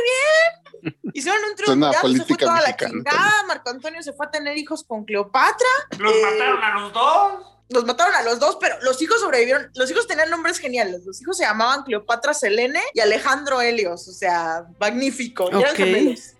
[0.81, 0.95] bien.
[1.13, 3.43] Hicieron un triunvirato, se fue toda la chingada.
[3.47, 5.67] Marco Antonio se fue a tener hijos con Cleopatra.
[5.99, 7.43] Los Eh, mataron a los dos.
[7.69, 9.71] Los mataron a los dos, pero los hijos sobrevivieron.
[9.75, 11.05] Los hijos tenían nombres geniales.
[11.05, 14.07] Los hijos se llamaban Cleopatra Selene y Alejandro Helios.
[14.07, 15.49] O sea, magnífico.
[15.51, 16.33] Y eran gemelos.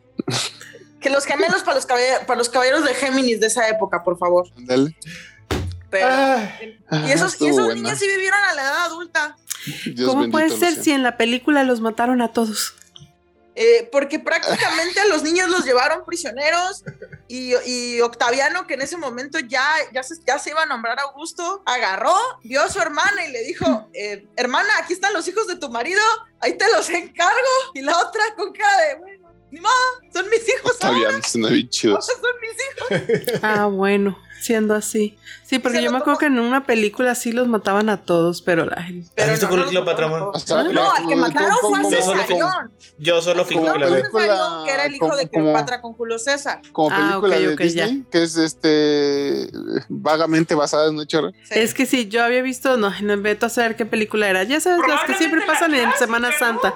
[1.00, 4.48] Que los gemelos para los, para los caballeros de Géminis de esa época, por favor.
[4.56, 4.95] Ándale.
[5.90, 6.08] Pero,
[7.06, 9.38] y esos, y niños sí vivieron a la edad adulta.
[9.86, 12.74] Dios ¿Cómo bendito puede ser si en la película los mataron a todos?
[13.55, 16.84] Eh, porque prácticamente a los niños los llevaron prisioneros
[17.27, 20.99] y, y Octaviano, que en ese momento ya, ya, se, ya se iba a nombrar
[20.99, 25.45] Augusto, agarró, vio a su hermana y le dijo, eh, hermana, aquí están los hijos
[25.47, 26.01] de tu marido,
[26.39, 27.49] ahí te los encargo.
[27.75, 29.71] Y la otra con cara de, bueno, ni modo,
[30.11, 31.41] son mis hijos Está ahora, son
[32.41, 33.39] mis hijos.
[33.43, 35.18] Ah, bueno, siendo así.
[35.44, 38.65] Sí, porque yo me acuerdo que en una película sí los mataban a todos, pero
[38.65, 39.10] la gente...
[39.15, 42.72] Pero visto no, no No, al que mataron fue a Cesarión.
[42.98, 46.61] yo solo Como que la que era el hijo de Cleopatra con Julio César.
[46.72, 49.49] Como Ah, película de Disney, que es este
[49.90, 51.32] vagamente basada en un hecho.
[51.49, 54.44] Es que sí, yo había visto, no, no invento a saber qué película era.
[54.44, 56.32] Ya sabes, las que siempre pasan en Semana.
[56.38, 56.76] Santa.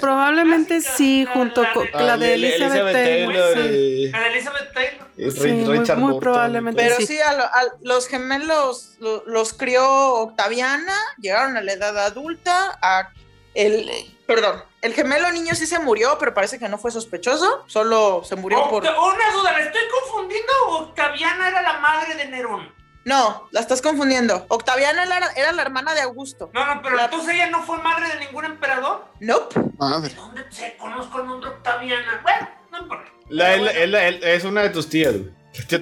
[0.00, 3.32] Probablemente sí, la- junto la con con la Ah, de Li- Elizabeth Taylor.
[3.34, 3.74] Taylor sí.
[3.76, 5.06] y- la de Elizabeth Taylor.
[5.16, 6.20] y Sí, Ri- muy- Richard muy Burton.
[6.20, 6.82] probablemente.
[6.82, 7.06] Pero Sí.
[7.06, 12.78] sí, a, lo- a los gemelos lo- los crió Octaviana, llegaron a la edad adulta,
[12.82, 13.10] a
[13.54, 13.90] el,
[14.26, 18.36] perdón, el gemelo niño sí se murió, pero parece que no fue sospechoso, solo se
[18.36, 18.82] murió por...
[18.82, 18.92] Una
[19.32, 22.70] duda, ¿me estoy confundiendo o Octaviana era la madre de Nerón?
[23.06, 24.44] No, la estás confundiendo.
[24.48, 26.50] Octaviana era, era la hermana de Augusto.
[26.52, 29.06] No, no, pero La- entonces ella no fue madre de ningún emperador.
[29.20, 29.60] Nope.
[29.78, 30.12] Madre.
[30.14, 32.20] ¿Dónde se conozco el nombre Octaviana?
[32.24, 33.10] Bueno, no importa.
[33.28, 35.30] La- él- él- él- es una de tus tías, güey.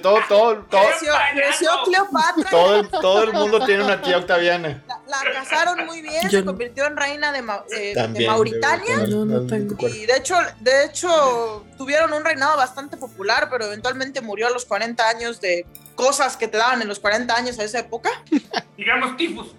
[0.01, 2.49] Todo, todo, todo, Creció, creció Cleopatra.
[2.49, 4.83] todo, el, todo el mundo tiene una tía Octaviana.
[4.87, 8.25] La, la casaron muy bien, Yo se convirtió en reina de, Ma- eh, de.
[8.27, 8.97] Mauritania.
[8.97, 9.75] debe- No, no tengo.
[9.87, 14.65] Y de hecho, de hecho, tuvieron un reinado bastante popular, pero eventualmente murió a los
[14.65, 15.65] 40 años de
[15.95, 18.09] cosas que te daban en los 40 años a esa época.
[18.77, 19.53] Digamos tifus.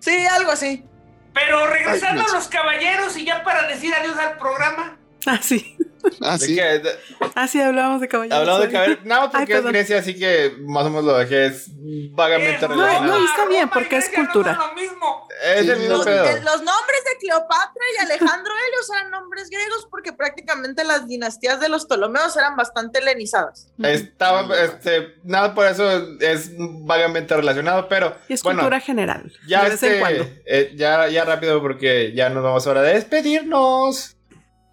[0.00, 0.84] Sí, algo así.
[1.32, 4.96] Pero regresando Ay, a los caballeros y ya para decir adiós al programa.
[5.26, 5.73] Ah, sí.
[6.20, 6.54] Ah, ¿De sí.
[6.54, 6.62] qué?
[6.78, 6.98] De-
[7.34, 8.38] Ah, sí, hablábamos de caballeros.
[8.38, 9.72] Hablando de caballeros, nada más Ay, porque es perdón.
[9.72, 11.66] Grecia, así que más o menos lo dejé es
[12.12, 13.20] vagamente no, relacionado.
[13.20, 14.54] y está bien, porque es no cultura.
[14.56, 15.28] son lo mismo.
[15.42, 16.24] Es el mismo Los, pedo.
[16.24, 21.58] eh, los nombres de Cleopatra y Alejandro Helios eran nombres griegos porque prácticamente las dinastías
[21.60, 23.68] de los Ptolomeos eran bastante helenizadas.
[23.82, 25.90] Estaba, este, nada por eso
[26.20, 29.32] es vagamente relacionado, pero Y es bueno, cultura general.
[29.48, 30.24] ya de vez en este, cuando.
[30.46, 34.16] eh, ya, ya rápido porque ya nos vamos ahora a despedirnos.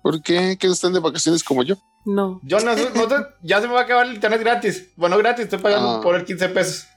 [0.02, 0.58] ¿Por qué?
[0.60, 1.76] ¿Que no están de vacaciones como yo?
[2.06, 2.40] No.
[2.44, 3.08] Yo no, sé- no
[3.44, 4.90] ya se me va a acabar el internet gratis.
[4.96, 6.02] Bueno, gratis, estoy pagando Ah.
[6.02, 6.88] por el 15 pesos.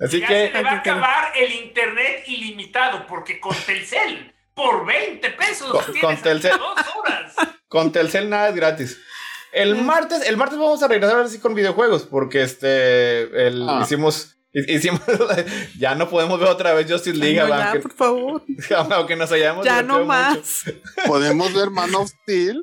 [0.00, 4.84] Así ya que se le va a acabar el internet ilimitado porque con Telcel por
[4.86, 6.58] 20 pesos Con- tienes con Telcel.
[6.58, 7.34] dos horas.
[7.68, 8.98] con Telcel nada es gratis.
[9.52, 13.80] El martes, el martes vamos a regresar ahora sí con videojuegos, porque este el, Ah.
[13.82, 15.00] hicimos, hi- hicimos
[15.78, 18.42] ya no podemos ver otra vez Justice League, No, ya, aunque, por favor.
[18.94, 20.06] aunque nos hayamos Ya no mucho.
[20.06, 20.64] más.
[21.06, 22.62] Podemos ver Man of Steel.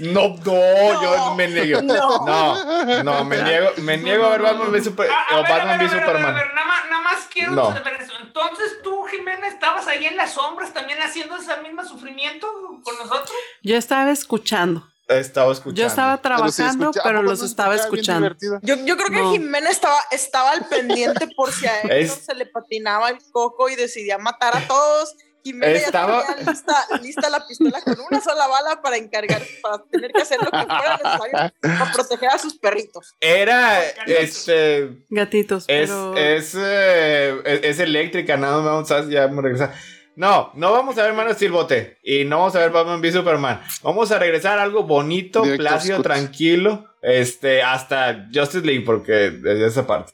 [0.00, 1.80] No, no, yo me niego.
[1.82, 2.26] No.
[2.26, 5.52] No, no, me niego, me niego a ver Batman v Super, A, a o ver,
[5.52, 6.34] Batman ver, v a ver, a ver, Superman.
[6.54, 7.72] nada más, nada más quiero No.
[7.72, 8.12] saber eso.
[8.20, 12.48] Entonces tú, Jimena, estabas ahí en las sombras también haciendo ese mismo sufrimiento
[12.82, 13.30] con nosotros.
[13.62, 14.89] Yo estaba escuchando.
[15.10, 15.80] Estaba escuchando.
[15.80, 18.36] Yo estaba Pero sí trabajando, escucha- ¿a pero los no estaba escuchando.
[18.62, 19.32] Yo, yo creo que No.
[19.32, 23.68] Jimena estaba, estaba al pendiente por si a Héctor Es- se le patinaba el coco
[23.68, 25.14] y decidía matar a todos.
[25.42, 29.82] Jimena Estaba- ya tenía lista, lista la pistola con una sola bala para encargar, para
[29.90, 33.16] tener que hacer lo que fuera necesario para proteger a sus perritos.
[33.20, 36.14] Era, este, Gatitos, Es, pero.
[36.14, 39.72] es, eh, es, es eléctrica, nada más ya me regresa.
[40.20, 43.00] No, no vamos a ver Man of Steel bote y no vamos a ver Batman
[43.00, 43.62] v Superman.
[43.82, 46.04] Vamos a regresar a algo bonito, plácido, Scott.
[46.04, 50.12] tranquilo, este, hasta Justice League porque desde esa parte.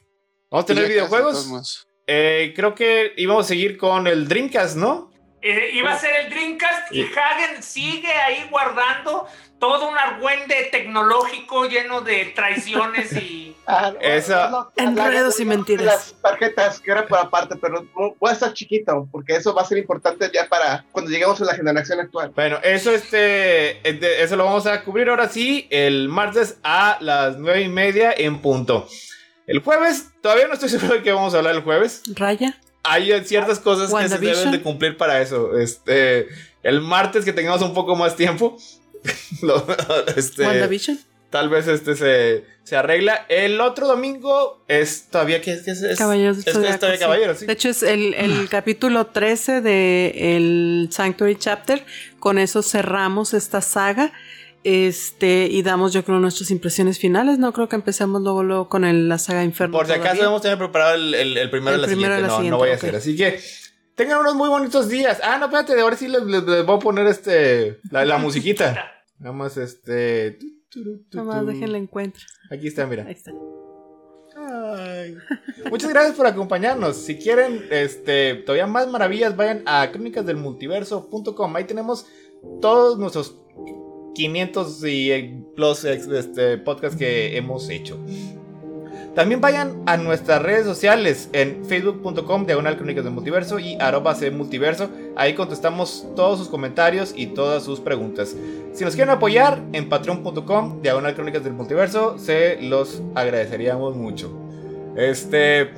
[0.49, 1.85] Vamos a tener videojuegos.
[2.07, 5.11] Eh, creo que íbamos a seguir con el Dreamcast, ¿no?
[5.49, 7.03] Eh, iba a ser el Dreamcast y.
[7.03, 9.27] Hagen sigue ahí guardando
[9.59, 13.55] todo un argüende tecnológico lleno de traiciones y...
[13.69, 15.85] Ah, no, Esa- no, Enredos y mentiras.
[15.85, 17.85] Las tarjetas que era por aparte, pero
[18.17, 21.45] voy a estar chiquito, porque eso va a ser importante ya para cuando lleguemos a
[21.45, 22.31] la generación actual.
[22.33, 23.17] Bueno, eso este,
[23.83, 28.13] de- eso lo vamos a cubrir ahora sí el martes a las nueve y media
[28.15, 28.87] en punto.
[29.47, 32.03] El jueves, todavía no estoy seguro de qué vamos a hablar el jueves.
[32.15, 32.57] Raya.
[32.87, 35.57] Hay ciertas cosas que se deben de cumplir para eso.
[35.57, 36.27] Este,
[36.63, 38.57] el martes que tengamos un poco más tiempo,
[39.41, 39.65] lo-
[40.15, 40.99] este, WandaVision.
[41.29, 43.25] tal vez este se, se arregla.
[43.29, 47.45] El otro domingo es todavía que es, es, Caballeros es- es todavía sí.
[47.45, 51.85] De hecho, es el, el capítulo 13 de el Sanctuary Chapter.
[52.19, 54.11] Con eso cerramos esta saga.
[54.69, 57.39] Este, y damos, yo creo, nuestras impresiones finales.
[57.39, 59.77] No creo que empecemos luego, luego con el- la saga Inferno.
[59.77, 62.15] Por si acaso debemos tener preparado el, el- el primero El de la primero siguiente.
[62.15, 62.95] de la no, siguiente, no voy a hacer.
[62.97, 63.39] Así que
[63.95, 65.19] tengan unos muy bonitos días.
[65.23, 68.17] Ah, no, espérate, de ahora sí les, les- les voy a poner este la, la
[68.17, 68.91] musiquita.
[69.19, 70.31] Nada más este.
[70.31, 71.45] tu, tu, tu, tu, Nomás tu.
[71.47, 72.25] déjenla encuentro.
[72.51, 73.05] Aquí está, mira.
[73.05, 73.31] Ahí está.
[74.35, 75.15] Ay.
[75.71, 76.97] Muchas gracias por acompañarnos.
[76.97, 81.55] Si quieren este, todavía más maravillas, vayan a crónicasdelmultiverso.com.
[81.55, 82.05] Ahí tenemos
[82.61, 83.35] todos nuestros
[84.17, 87.97] 500 y eh, plus ex- este, podcasts que hemos hecho.
[89.15, 94.89] También vayan a nuestras redes sociales en facebook.com diagonal crónicas del multiverso y arroba multiverso.
[95.15, 98.35] Ahí contestamos todos sus comentarios y todas sus preguntas.
[98.73, 104.31] Si nos quieren apoyar en patreon.com diagonal crónicas del multiverso, se los agradeceríamos mucho.
[104.95, 105.69] Este,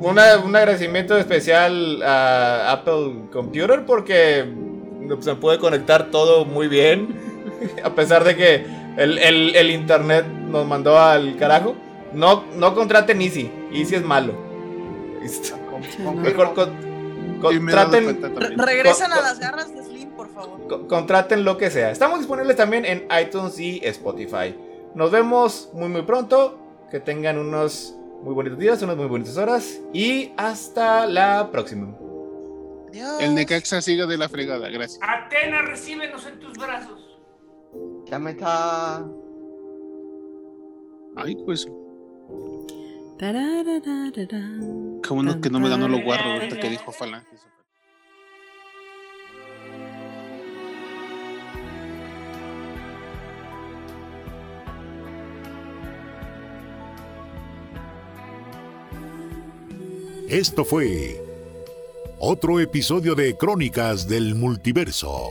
[0.00, 4.44] una- un agradecimiento especial a Apple Computer porque
[5.20, 7.33] se puede conectar todo muy bien.
[7.84, 8.66] A pesar de que
[8.96, 11.74] el, el- el internet nos mandó al carajo.
[12.12, 13.50] No, no contraten Easy.
[13.72, 14.34] Easy es malo.
[15.22, 15.56] Listo.
[15.98, 16.12] no.
[16.12, 20.66] Mejor con- contraten, Re- regresan a las garras de Slim, por favor.
[20.68, 21.90] co- contraten lo que sea.
[21.90, 24.54] Estamos disponibles también en iTunes y Spotify.
[24.94, 26.60] Nos vemos muy muy pronto.
[26.90, 29.80] Que tengan unos muy bonitos días, unas muy bonitas horas.
[29.92, 31.88] Y hasta la próxima.
[32.88, 33.20] Adiós.
[33.20, 35.00] El Necaxa siga de la fregada, gracias.
[35.02, 37.03] Atena, recíbenos en tus brazos.
[38.06, 39.04] Ya me está.
[41.16, 41.66] Ay, pues.
[45.02, 47.26] Qué bueno que no me ganó los guarros ahorita que dijo Falange.
[60.28, 61.22] Esto fue
[62.18, 65.30] otro episodio de Crónicas del Multiverso